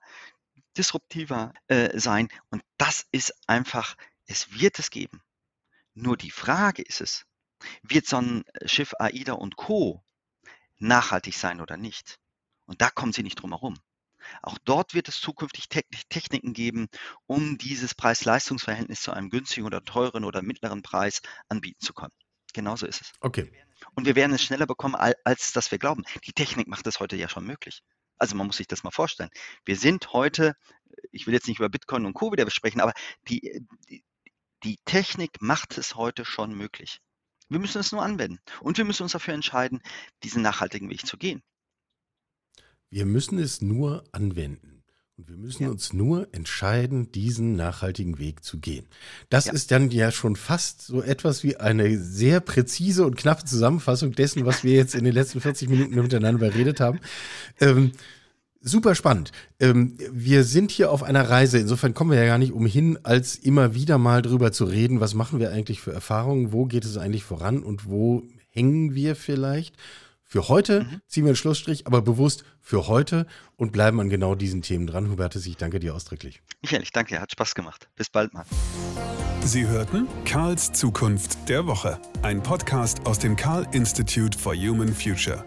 disruptiver 0.78 1.54
äh, 1.68 2.00
sein. 2.00 2.30
Und 2.50 2.64
das 2.78 3.06
ist 3.12 3.34
einfach, 3.48 3.96
es 4.26 4.60
wird 4.60 4.80
es 4.80 4.90
geben. 4.90 5.22
Nur 5.94 6.18
die 6.18 6.32
Frage 6.32 6.82
ist 6.82 7.02
es, 7.02 7.26
wird 7.84 8.08
so 8.08 8.18
ein 8.18 8.44
Schiff 8.66 8.94
AIDA 9.00 9.34
und 9.34 9.56
Co. 9.56 10.04
nachhaltig 10.80 11.36
sein 11.36 11.62
oder 11.62 11.78
nicht? 11.78 12.20
Und 12.66 12.82
da 12.82 12.90
kommen 12.90 13.14
sie 13.14 13.24
nicht 13.24 13.36
drum 13.36 13.52
herum. 13.52 13.78
Auch 14.42 14.58
dort 14.64 14.94
wird 14.94 15.10
es 15.10 15.20
zukünftig 15.20 15.68
Techniken 15.68 16.54
geben, 16.54 16.88
um 17.26 17.58
dieses 17.58 17.94
Preis-Leistungs-Verhältnis 17.94 19.02
zu 19.02 19.12
einem 19.12 19.30
günstigen 19.30 19.66
oder 19.66 19.84
teuren 19.84 20.24
oder 20.24 20.42
mittleren 20.42 20.82
Preis 20.82 21.22
anbieten 21.50 21.82
zu 21.82 21.94
können. 21.94 22.14
Genauso 22.54 22.86
ist 22.86 23.02
es. 23.02 23.12
Okay. 23.20 23.52
Und 23.96 24.06
wir 24.06 24.16
werden 24.16 24.34
es 24.34 24.42
schneller 24.42 24.66
bekommen, 24.66 24.96
als 24.96 25.52
dass 25.52 25.72
wir 25.72 25.80
glauben. 25.80 26.04
Die 26.26 26.34
Technik 26.34 26.68
macht 26.68 26.88
es 26.88 27.00
heute 27.00 27.16
ja 27.16 27.28
schon 27.28 27.46
möglich. 27.46 27.84
Also 28.24 28.38
man 28.38 28.48
muss 28.48 28.56
sich 28.56 28.68
das 28.68 28.86
mal 28.86 28.92
vorstellen. 28.92 29.30
Wir 29.66 29.76
sind 29.76 30.14
heute, 30.14 30.54
ich 31.12 31.28
will 31.28 31.34
jetzt 31.34 31.50
nicht 31.50 31.60
über 31.60 31.68
Bitcoin 31.68 32.06
und 32.06 32.14
Co. 32.14 32.32
wieder 32.32 32.46
besprechen, 32.46 32.80
aber 32.80 32.94
die, 33.28 33.62
die, 33.90 34.02
die 34.64 34.78
Technik 34.86 35.42
macht 35.42 35.78
es 35.78 35.96
heute 35.96 36.24
schon 36.24 36.56
möglich. 36.56 37.02
Wir 37.50 37.60
müssen 37.60 37.80
es 37.80 37.92
nur 37.92 38.02
anwenden. 38.02 38.40
Und 38.62 38.78
wir 38.78 38.86
müssen 38.86 39.04
uns 39.04 39.12
dafür 39.12 39.34
entscheiden, 39.34 39.82
diesen 40.24 40.42
nachhaltigen 40.42 40.90
Weg 40.90 41.06
zu 41.06 41.18
gehen. 41.18 41.44
Wir 42.90 43.06
müssen 43.06 43.40
es 43.40 43.60
nur 43.60 44.06
anwenden. 44.14 44.73
Und 45.24 45.30
wir 45.30 45.38
müssen 45.38 45.64
ja. 45.64 45.70
uns 45.70 45.94
nur 45.94 46.28
entscheiden, 46.34 47.10
diesen 47.14 47.56
nachhaltigen 47.56 48.20
Weg 48.20 48.44
zu 48.44 48.60
gehen. 48.60 48.86
Das 49.30 49.46
ja. 49.46 49.54
ist 49.54 49.72
dann 49.72 49.90
ja 49.90 50.12
schon 50.12 50.36
fast 50.36 50.82
so 50.82 51.02
etwas 51.02 51.44
wie 51.44 51.56
eine 51.56 51.98
sehr 51.98 52.42
präzise 52.42 53.06
und 53.06 53.16
knappe 53.16 53.46
Zusammenfassung 53.46 54.12
dessen, 54.12 54.46
was 54.46 54.66
wir 54.66 54.74
jetzt 54.74 54.96
in 54.96 55.06
den 55.06 55.14
letzten 55.14 55.40
40 55.40 55.70
Minuten 55.70 55.96
miteinander 55.96 56.40
beredet 56.40 56.82
haben. 56.82 57.00
Ähm, 57.62 57.94
super 58.60 58.96
spannend. 58.96 59.32
Ähm, 59.62 59.98
wir 60.12 60.44
sind 60.44 60.72
hier 60.72 60.92
auf 60.92 61.04
einer 61.04 61.30
Reise. 61.30 61.58
Insofern 61.58 61.94
kommen 61.94 62.12
wir 62.12 62.20
ja 62.20 62.26
gar 62.26 62.38
nicht 62.38 62.52
umhin, 62.52 63.00
als 63.04 63.38
immer 63.38 63.74
wieder 63.74 63.98
mal 63.98 64.22
drüber 64.24 64.52
zu 64.52 64.66
reden, 64.66 65.00
was 65.00 65.14
machen 65.14 65.40
wir 65.40 65.52
eigentlich 65.54 65.80
für 65.80 65.94
Erfahrungen, 65.94 66.52
wo 66.52 66.66
geht 66.66 66.84
es 66.84 66.98
eigentlich 66.98 67.24
voran 67.24 67.64
und 67.64 67.88
wo 67.88 68.24
hängen 68.50 68.94
wir 68.94 69.16
vielleicht. 69.16 69.78
Für 70.34 70.48
heute 70.48 70.86
mhm. 70.86 71.02
ziehen 71.08 71.26
wir 71.26 71.30
einen 71.30 71.36
Schlussstrich, 71.36 71.86
aber 71.86 72.02
bewusst 72.02 72.44
für 72.60 72.88
heute 72.88 73.28
und 73.56 73.72
bleiben 73.72 74.00
an 74.00 74.10
genau 74.10 74.34
diesen 74.34 74.64
Themen 74.64 74.88
dran. 74.88 75.12
Hubertus, 75.12 75.46
ich 75.46 75.58
danke 75.58 75.80
dir 75.80 75.94
ausdrücklich. 75.94 76.42
Michael, 76.64 76.82
ich 76.82 76.92
danke, 76.92 77.22
hat 77.22 77.32
Spaß 77.32 77.54
gemacht. 77.54 77.88
Bis 77.96 78.10
bald 78.10 78.34
mal. 78.34 78.44
Sie 79.44 79.68
hörten 79.68 80.08
Karls 80.26 80.74
Zukunft 80.74 81.38
der 81.48 81.68
Woche, 81.68 82.00
ein 82.24 82.42
Podcast 82.42 83.06
aus 83.06 83.20
dem 83.20 83.36
Karl 83.36 83.68
Institute 83.74 84.36
for 84.36 84.56
Human 84.56 84.92
Future. 84.92 85.46